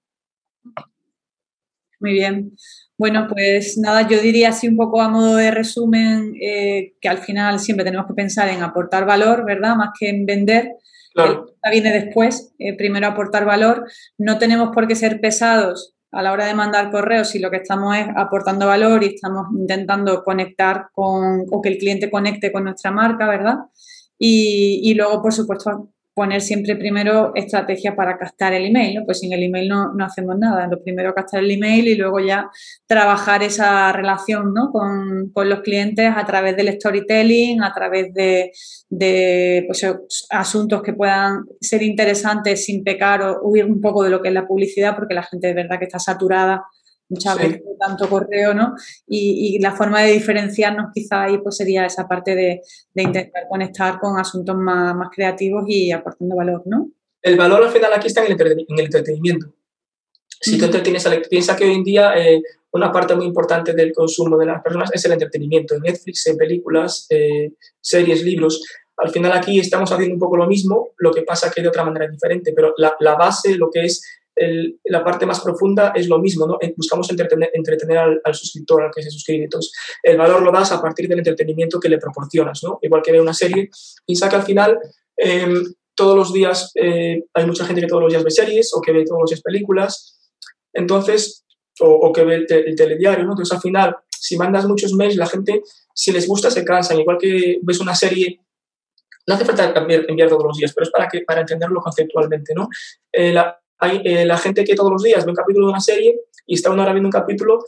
Muy 2.01 2.13
bien. 2.13 2.53
Bueno, 2.97 3.27
pues 3.29 3.79
nada, 3.79 4.09
yo 4.09 4.21
diría 4.21 4.49
así 4.49 4.67
un 4.69 4.77
poco 4.77 5.01
a 5.03 5.09
modo 5.09 5.37
de 5.37 5.51
resumen 5.51 6.35
eh, 6.41 6.95
que 7.01 7.09
al 7.09 7.19
final 7.19 7.61
siempre 7.61 7.85
tenemos 7.85 8.07
que 8.07 8.15
pensar 8.15 8.49
en 8.49 8.63
aportar 8.63 9.05
valor, 9.05 9.45
¿verdad? 9.45 9.77
Más 9.77 9.91
que 9.99 10.09
en 10.09 10.27
vender. 10.27 10.73
Claro. 11.13 11.47
viene 11.71 11.93
después, 11.93 12.55
eh, 12.59 12.77
primero 12.77 13.07
aportar 13.07 13.45
valor. 13.45 13.85
No 14.17 14.39
tenemos 14.39 14.71
por 14.73 14.87
qué 14.87 14.95
ser 14.95 15.21
pesados 15.21 15.95
a 16.13 16.23
la 16.23 16.33
hora 16.33 16.47
de 16.47 16.55
mandar 16.55 16.91
correos 16.91 17.29
si 17.29 17.39
lo 17.39 17.51
que 17.51 17.59
estamos 17.59 17.97
es 17.97 18.07
aportando 18.17 18.67
valor 18.67 19.03
y 19.05 19.15
estamos 19.15 19.47
intentando 19.59 20.25
conectar 20.25 20.87
con, 20.93 21.45
o 21.51 21.61
que 21.61 21.69
el 21.69 21.79
cliente 21.79 22.11
conecte 22.11 22.51
con 22.51 22.65
nuestra 22.65 22.91
marca, 22.91 23.29
¿verdad? 23.29 23.57
Y, 24.19 24.81
y 24.85 24.95
luego, 24.95 25.21
por 25.21 25.33
supuesto, 25.33 25.91
poner 26.21 26.43
siempre 26.43 26.77
primero 26.77 27.33
estrategia 27.35 27.97
para 27.97 28.19
captar 28.19 28.53
el 28.53 28.67
email, 28.67 28.95
¿no? 28.95 29.07
Pues 29.07 29.21
sin 29.21 29.33
el 29.33 29.43
email 29.43 29.71
no, 29.71 29.95
no, 29.95 30.05
hacemos 30.05 30.37
nada. 30.39 30.67
Lo 30.67 30.83
primero 30.83 31.15
captar 31.15 31.43
el 31.43 31.51
email 31.51 31.89
y 31.89 31.95
luego 31.95 32.21
ya 32.21 32.51
trabajar 32.87 33.43
esa 33.43 33.91
relación 33.91 34.53
¿no? 34.53 34.71
con, 34.71 35.31
con, 35.33 35.49
los 35.49 35.61
clientes 35.61 36.13
a 36.15 36.27
través 36.27 36.59
del 36.59 36.75
storytelling, 36.75 37.63
a 37.63 37.73
través 37.73 38.13
de, 38.13 38.53
de 38.91 39.65
pues, 39.67 39.83
asuntos 40.29 40.83
que 40.83 40.93
puedan 40.93 41.47
ser 41.59 41.83
interesantes 41.83 42.67
sin 42.67 42.85
pecar 42.85 43.23
o 43.23 43.41
huir 43.43 43.65
un 43.65 43.81
poco 43.81 44.03
de 44.03 44.11
lo 44.11 44.21
que 44.21 44.29
es 44.29 44.35
la 44.35 44.47
publicidad, 44.47 44.95
porque 44.95 45.15
la 45.15 45.23
gente 45.23 45.47
de 45.47 45.55
verdad 45.55 45.79
que 45.79 45.87
está 45.87 45.99
saturada 45.99 46.65
muchas 47.11 47.37
sí. 47.37 47.43
veces 47.43 47.63
tanto 47.79 48.09
correo, 48.09 48.55
¿no? 48.55 48.75
Y, 49.07 49.57
y, 49.57 49.59
la 49.59 49.73
forma 49.73 50.03
de 50.03 50.13
diferenciarnos 50.13 50.87
quizá 50.95 51.25
ahí 51.25 51.39
pues 51.39 51.57
sería 51.57 51.85
esa 51.85 52.09
parte 52.09 52.35
de, 52.35 52.63
de 52.95 53.03
intentar 53.03 53.45
conectar 53.49 53.99
con 53.99 54.19
asuntos 54.19 54.57
más, 54.57 54.95
más, 54.95 55.09
creativos 55.15 55.65
y 55.67 55.93
aportando 55.93 56.37
valor, 56.37 56.63
¿no? 56.67 56.91
El 57.23 57.37
valor 57.37 57.65
al 57.65 57.71
final 57.71 57.93
aquí 57.93 58.07
está 58.07 58.25
en 58.25 58.33
el, 58.33 58.41
en 58.41 58.79
el 58.79 58.85
entretenimiento. 58.85 59.53
Si 60.41 60.57
tú 60.57 60.65
entretienes 60.65 61.07
a 61.07 61.21
piensa 61.29 61.55
que 61.55 61.65
hoy 61.65 61.75
en 61.75 61.85
día 61.85 62.15
eh, 62.17 62.41
una 62.73 62.91
parte 62.91 63.15
muy 63.15 63.27
importante 63.27 63.75
del 63.75 63.93
consumo 63.93 64.39
de 64.39 64.47
las 64.47 64.63
personas 64.63 64.91
es 64.93 65.05
el 65.05 65.13
entretenimiento, 65.13 65.75
en 65.75 65.83
Netflix, 65.83 66.27
en 66.29 66.37
películas, 66.37 67.07
eh, 67.11 67.53
series, 67.81 68.23
libros. 68.23 68.63
Al 68.97 69.11
final 69.11 69.33
aquí 69.33 69.59
estamos 69.59 69.91
haciendo 69.93 70.15
un 70.15 70.21
poco 70.21 70.37
lo 70.37 70.47
mismo, 70.47 70.91
lo 70.99 71.13
que 71.13 71.23
pasa 71.23 71.51
que 71.51 71.61
de 71.61 71.69
otra 71.69 71.85
manera 71.85 72.09
diferente, 72.09 72.53
pero 72.55 72.73
la, 72.79 72.95
la 73.01 73.17
base, 73.17 73.57
lo 73.57 73.71
que 73.71 73.85
es 73.85 74.03
el, 74.41 74.81
la 74.85 75.05
parte 75.05 75.27
más 75.27 75.41
profunda 75.41 75.93
es 75.95 76.09
lo 76.09 76.19
mismo, 76.19 76.47
¿no? 76.47 76.59
Buscamos 76.75 77.11
entretener, 77.11 77.51
entretener 77.53 77.99
al, 77.99 78.21
al, 78.25 78.35
suscriptor, 78.35 78.83
al 78.83 78.91
que 78.91 79.03
se 79.03 79.11
suscribe. 79.11 79.45
Entonces, 79.45 79.71
el 80.03 80.17
valor 80.17 80.41
lo 80.43 80.51
das 80.51 80.73
a 80.73 80.81
partir 80.81 81.09
del 81.09 81.19
entretenimiento 81.19 81.79
que 81.79 81.91
le 81.91 81.99
proporcionas, 81.99 82.63
¿no? 82.65 82.79
Igual 82.81 83.03
que 83.03 83.13
ve 83.13 83.21
una 83.21 83.35
serie, 83.35 83.69
piensa 84.07 84.31
que 84.31 84.37
al 84.37 84.43
final 84.43 84.79
eh, 85.17 85.47
todos 85.95 86.17
los 86.17 86.33
días 86.33 86.73
eh, 86.75 87.23
hay 87.35 87.47
mucha 87.47 87.67
gente 87.67 87.83
que 87.83 87.87
todos 87.87 88.03
los 88.03 88.13
días 88.13 88.25
ve 88.25 88.31
series 88.31 88.73
o 88.75 88.81
que 88.81 88.93
ve 88.93 89.05
todos 89.05 89.21
los 89.21 89.31
días 89.31 89.43
películas, 89.43 90.19
entonces, 90.73 91.45
o, 91.81 91.87
o 91.87 92.13
que 92.13 92.25
ve 92.25 92.37
el, 92.37 92.47
te, 92.47 92.67
el, 92.67 92.75
telediario, 92.75 93.25
¿no? 93.25 93.33
Entonces, 93.33 93.55
al 93.55 93.61
final, 93.61 93.95
si 94.09 94.39
mandas 94.39 94.65
muchos 94.65 94.95
mails, 94.95 95.17
la 95.17 95.27
gente, 95.27 95.63
si 95.95 96.13
les 96.13 96.27
gusta, 96.27 96.51
se 96.51 96.65
cansan. 96.65 96.99
Igual 96.99 97.19
que 97.19 97.59
ves 97.63 97.81
una 97.81 97.95
serie 97.95 98.41
no 99.27 99.35
hace 99.35 99.45
falta 99.45 99.73
enviar, 99.79 100.07
enviar, 100.09 100.29
todos 100.29 100.45
los 100.45 100.57
días, 100.57 100.73
pero 100.75 100.85
es 100.85 100.91
para, 100.91 101.07
que, 101.07 101.21
para 101.21 101.43
entenderlo 101.43 101.81
conceptualmente, 101.81 102.53
¿no? 102.55 102.69
Eh, 103.13 103.33
la, 103.33 103.61
hay 103.81 104.03
eh, 104.05 104.25
la 104.25 104.39
gente 104.39 104.65
que 104.65 104.75
todos 104.75 104.91
los 104.91 105.03
días 105.03 105.25
ve 105.25 105.31
un 105.31 105.37
capítulo 105.37 105.67
de 105.67 105.73
una 105.73 105.81
serie 105.81 106.21
y 106.47 106.55
está 106.55 106.71
una 106.71 106.83
hora 106.83 106.93
viendo 106.93 107.09
un 107.09 107.13
capítulo, 107.13 107.65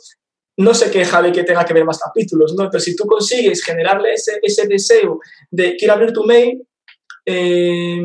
no 0.59 0.75
se 0.75 0.91
queja 0.91 1.23
de 1.23 1.33
que 1.33 1.45
tenga 1.45 1.65
que 1.65 1.75
ver 1.75 1.85
más 1.85 1.99
capítulos, 1.99 2.55
¿no? 2.55 2.69
Pero 2.71 2.81
si 2.81 2.95
tú 2.95 3.07
consigues 3.07 3.65
generarle 3.65 4.13
ese, 4.13 4.39
ese 4.43 4.67
deseo 4.67 5.19
de 5.51 5.77
quiero 5.77 5.95
abrir 5.95 6.13
tu 6.13 6.25
mail, 6.25 6.63
eh, 7.25 8.03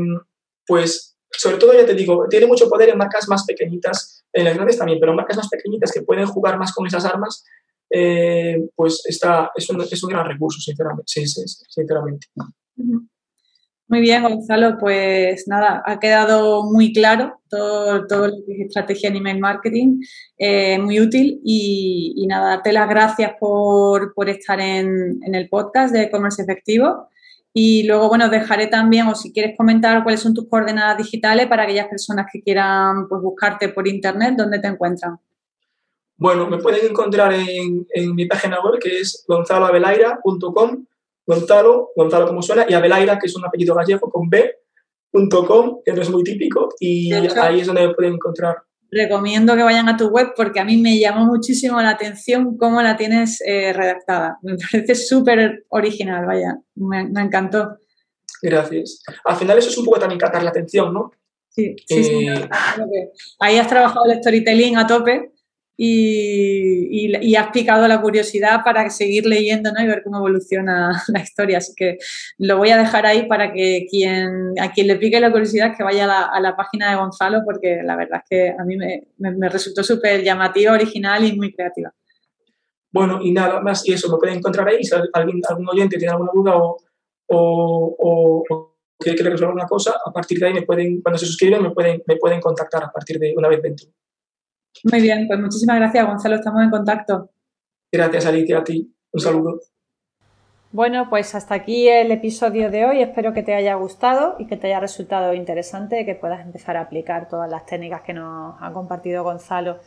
pues 0.66 1.18
sobre 1.30 1.58
todo 1.58 1.74
ya 1.74 1.86
te 1.86 1.94
digo, 1.94 2.26
tiene 2.30 2.48
mucho 2.48 2.70
poder 2.70 2.90
en 2.90 2.98
marcas 2.98 3.28
más 3.28 3.46
pequeñitas, 3.46 4.26
en 4.32 4.46
las 4.46 4.56
grandes 4.56 4.78
también, 4.78 5.00
pero 5.00 5.12
en 5.12 5.18
marcas 5.18 5.38
más 5.38 5.50
pequeñitas 5.50 5.92
que 5.92 6.02
pueden 6.02 6.26
jugar 6.26 6.58
más 6.58 6.74
con 6.74 6.88
esas 6.88 7.06
armas, 7.06 7.44
eh, 7.90 8.70
pues 8.76 9.02
está, 9.06 9.52
es, 9.56 9.70
un, 9.70 9.82
es 9.82 10.04
un 10.04 10.10
gran 10.10 10.26
recurso, 10.26 10.60
sinceramente. 10.60 11.06
Sí, 11.08 11.28
sí, 11.28 11.44
sinceramente. 11.46 12.28
Uh 12.36 12.44
-huh. 12.78 13.08
Muy 13.90 14.02
bien, 14.02 14.24
Gonzalo, 14.24 14.78
pues 14.78 15.48
nada, 15.48 15.82
ha 15.86 15.98
quedado 15.98 16.66
muy 16.66 16.92
claro 16.92 17.40
todo, 17.50 18.06
todo 18.06 18.28
lo 18.28 18.34
que 18.46 18.54
es 18.54 18.68
estrategia 18.68 19.10
en 19.10 19.16
email 19.16 19.40
marketing, 19.40 20.02
eh, 20.38 20.78
muy 20.78 21.00
útil 21.00 21.40
y, 21.44 22.26
nada, 22.28 22.50
darte 22.50 22.74
las 22.74 22.90
gracias 22.90 23.32
por, 23.40 24.14
por 24.14 24.28
estar 24.28 24.60
en, 24.60 25.20
en, 25.24 25.36
el 25.36 25.48
podcast 25.48 25.94
de 25.94 26.04
e-commerce 26.04 26.42
efectivo 26.42 27.08
Y 27.54 27.88
luego, 27.88 28.10
bueno, 28.10 28.28
dejaré 28.30 28.68
también, 28.68 29.08
o 29.08 29.16
si 29.16 29.32
quieres 29.32 29.56
comentar 29.58 30.04
cuáles 30.04 30.20
son 30.20 30.34
tus 30.34 30.50
coordenadas 30.50 30.98
digitales 30.98 31.48
para 31.48 31.64
aquellas 31.64 31.88
personas 31.88 32.28
que 32.32 32.42
quieran 32.42 33.08
pues, 33.08 33.22
buscarte 33.22 33.70
por 33.70 33.88
internet, 33.88 34.36
¿dónde 34.38 34.60
te 34.60 34.68
encuentran? 34.68 35.18
Bueno, 36.18 36.50
me 36.50 36.58
pueden 36.58 36.90
encontrar 36.90 37.32
en, 37.34 38.16
mi 38.16 38.26
página 38.26 38.60
web 38.60 38.80
que 38.82 39.00
es 39.00 39.24
gonzaloabelaira.com, 39.28 40.86
Gonzalo, 41.28 41.92
Gonzalo 41.96 42.26
como 42.26 42.42
suena, 42.42 42.66
y 42.68 42.74
Abelaira, 42.74 43.20
que 43.20 43.28
es 43.28 43.36
un 43.36 43.46
apellido 43.46 43.76
gallego 43.76 44.10
con 44.10 44.30
B.com, 44.30 45.82
que 45.86 45.92
no 45.92 46.02
es 46.02 46.10
muy 46.10 46.24
típico, 46.24 46.70
y 46.80 47.12
ahí 47.12 47.60
es 47.60 47.68
donde 47.68 47.94
pueden 47.94 48.14
encontrar. 48.14 48.56
Recomiendo 48.90 49.54
que 49.58 49.64
vayan 49.64 49.90
a 49.90 49.98
tu 49.98 50.08
web 50.08 50.32
porque 50.38 50.62
a 50.62 50.64
mí 50.64 50.78
me 50.78 50.98
llamó 50.98 51.26
muchísimo 51.26 51.82
la 51.82 51.90
atención 51.90 52.58
cómo 52.58 52.82
la 52.82 52.96
tienes 52.96 53.42
eh, 53.46 53.74
redactada. 53.74 54.40
Me 54.42 54.56
parece 54.56 54.96
súper 54.96 55.66
original, 55.68 56.26
vaya, 56.26 56.58
me, 56.76 57.02
encantó. 57.02 57.78
Gracias. 58.42 59.04
Al 59.26 59.36
final 59.36 59.58
eso 59.58 59.70
es 59.70 59.78
un 59.78 59.84
poco 59.84 60.00
también 60.00 60.20
captar 60.20 60.42
la 60.42 60.52
atención, 60.52 60.94
¿no? 60.94 61.12
Sí, 61.50 61.76
sí, 61.86 62.04
sí. 62.04 62.28
Eh, 62.28 62.48
ahí 63.40 63.58
has 63.58 63.68
trabajado 63.68 64.06
el 64.06 64.20
storytelling 64.20 64.78
a 64.78 64.88
tope 64.88 65.34
y, 65.78 67.36
has 67.36 67.52
picado 67.52 67.88
la 67.88 68.02
curiosidad 68.02 68.62
para 68.66 68.90
seguir 68.90 69.26
leyendo 69.28 69.72
¿no? 69.72 69.84
y 69.84 69.88
ver 69.88 70.02
cómo 70.04 70.18
evoluciona 70.18 71.04
la 71.08 71.22
historia. 71.22 71.60
Así 71.60 71.74
que 71.76 71.98
lo 72.40 72.58
voy 72.58 72.72
a 72.72 72.78
dejar 72.78 73.06
ahí 73.06 73.28
para 73.28 73.54
que 73.54 73.86
quien, 73.90 74.54
a 74.60 74.72
quien 74.72 74.88
le 74.88 74.96
pique 74.96 75.20
la 75.20 75.32
curiosidad 75.32 75.76
que 75.78 75.84
vaya 75.84 76.06
a 76.26 76.40
la, 76.40 76.56
página 76.56 76.90
de 76.90 76.98
Gonzalo 76.98 77.42
porque 77.46 77.82
la 77.84 77.96
verdad 77.96 78.22
es 78.24 78.30
que 78.30 78.50
a 78.50 78.64
mí 78.64 78.76
me, 78.76 79.50
resultó 79.50 79.84
súper 79.84 80.24
llamativa, 80.24 80.74
original 80.74 81.24
y 81.24 81.36
muy 81.36 81.54
creativa. 81.54 81.94
Bueno, 82.92 83.20
y 83.22 83.32
nada 83.32 83.62
más, 83.62 83.88
y 83.88 83.94
eso, 83.94 84.12
me 84.12 84.18
pueden 84.18 84.38
encontrar 84.38 84.68
ahí. 84.68 84.84
Si 84.84 84.96
alguien, 85.14 85.42
algún 85.48 85.70
oyente 85.70 85.98
tiene 85.98 86.14
alguna 86.14 86.32
duda 86.34 86.54
o 87.28 88.44
quiere 88.98 89.18
que 89.18 89.24
le 89.24 89.30
resuelva 89.32 89.54
una 89.54 89.68
cosa, 89.68 89.96
a 90.04 90.12
partir 90.12 90.40
de 90.40 90.48
ahí 90.48 90.54
me 90.54 90.64
pueden, 90.64 91.02
cuando 91.02 91.18
se 91.20 91.26
suscriben, 91.26 91.62
me 91.62 91.72
pueden, 91.72 92.02
me 92.08 92.16
pueden 92.18 92.42
contactar 92.42 92.84
a 92.84 92.92
partir 92.92 93.20
de 93.20 93.34
una 93.36 93.48
vez 93.48 93.62
dentro. 93.62 93.88
Muy 94.84 95.02
bien, 95.02 95.28
pues 95.28 95.40
muchísimas 95.40 95.78
gracias, 95.78 96.06
Gonzalo. 96.06 96.36
Estamos 96.36 96.64
en 96.64 96.70
contacto. 96.70 97.30
Gracias, 97.92 98.26
Alicia, 98.26 98.60
a 98.60 98.64
ti. 98.64 98.94
Un 99.12 99.20
saludo. 99.20 99.60
Bueno, 100.72 101.10
pues 101.10 101.34
hasta 101.34 101.56
aquí 101.56 101.88
el 101.88 102.12
episodio 102.12 102.70
de 102.70 102.86
hoy. 102.86 103.02
Espero 103.02 103.34
que 103.34 103.42
te 103.42 103.56
haya 103.56 103.76
gustado 103.76 104.36
y 104.38 104.48
que 104.48 104.58
te 104.58 104.68
haya 104.68 104.80
resultado 104.80 105.34
interesante, 105.34 106.06
que 106.06 106.14
puedas 106.14 106.42
empezar 106.42 106.78
a 106.78 106.82
aplicar 106.82 107.30
todas 107.30 107.50
las 107.50 107.66
técnicas 107.66 108.02
que 108.02 108.14
nos 108.14 108.56
ha 108.60 108.72
compartido 108.74 109.24
Gonzalo 109.24 109.80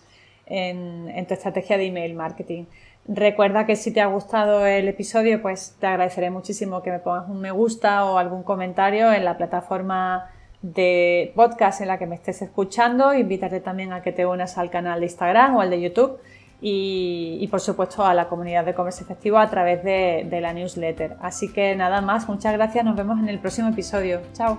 en, 0.47 1.09
en 1.11 1.27
tu 1.27 1.35
estrategia 1.35 1.77
de 1.77 1.87
email 1.87 2.15
marketing. 2.15 2.65
Recuerda 3.07 3.67
que 3.67 3.77
si 3.77 3.93
te 3.93 4.01
ha 4.01 4.07
gustado 4.07 4.67
el 4.67 4.89
episodio, 4.89 5.41
pues 5.43 5.77
te 5.79 5.87
agradeceré 5.87 6.31
muchísimo 6.31 6.83
que 6.83 6.91
me 6.91 6.99
pongas 6.99 7.29
un 7.29 7.41
me 7.41 7.51
gusta 7.51 8.05
o 8.05 8.19
algún 8.19 8.43
comentario 8.43 9.13
en 9.13 9.25
la 9.25 9.37
plataforma 9.37 10.31
de 10.63 11.33
podcast 11.35 11.81
en 11.81 11.89
la 11.89 11.99
que 11.99 12.07
me 12.07 12.17
estés 12.17 12.43
escuchando. 12.43 13.15
Invítate 13.15 13.61
también 13.61 13.93
a 13.93 14.03
que 14.03 14.13
te 14.13 14.27
unas 14.27 14.59
al 14.59 14.71
canal 14.71 15.01
de 15.01 15.07
Instagram 15.07 15.57
o 15.57 15.61
al 15.61 15.71
de 15.71 15.81
YouTube 15.81 16.19
y, 16.61 17.47
por 17.51 17.61
supuesto 17.61 18.05
a 18.05 18.13
la 18.13 18.29
comunidad 18.29 18.65
de 18.65 18.75
comercio 18.75 19.05
efectivo 19.05 19.39
a 19.39 19.49
través 19.49 19.83
de, 19.83 20.27
de 20.29 20.41
la 20.41 20.53
newsletter. 20.53 21.17
Así 21.21 21.53
que 21.53 21.75
nada 21.75 22.01
más, 22.01 22.29
muchas 22.29 22.53
gracias, 22.53 22.85
nos 22.85 22.97
vemos 22.97 23.19
en 23.19 23.29
el 23.29 23.39
próximo 23.39 23.69
episodio. 23.69 24.21
Chao. 24.35 24.59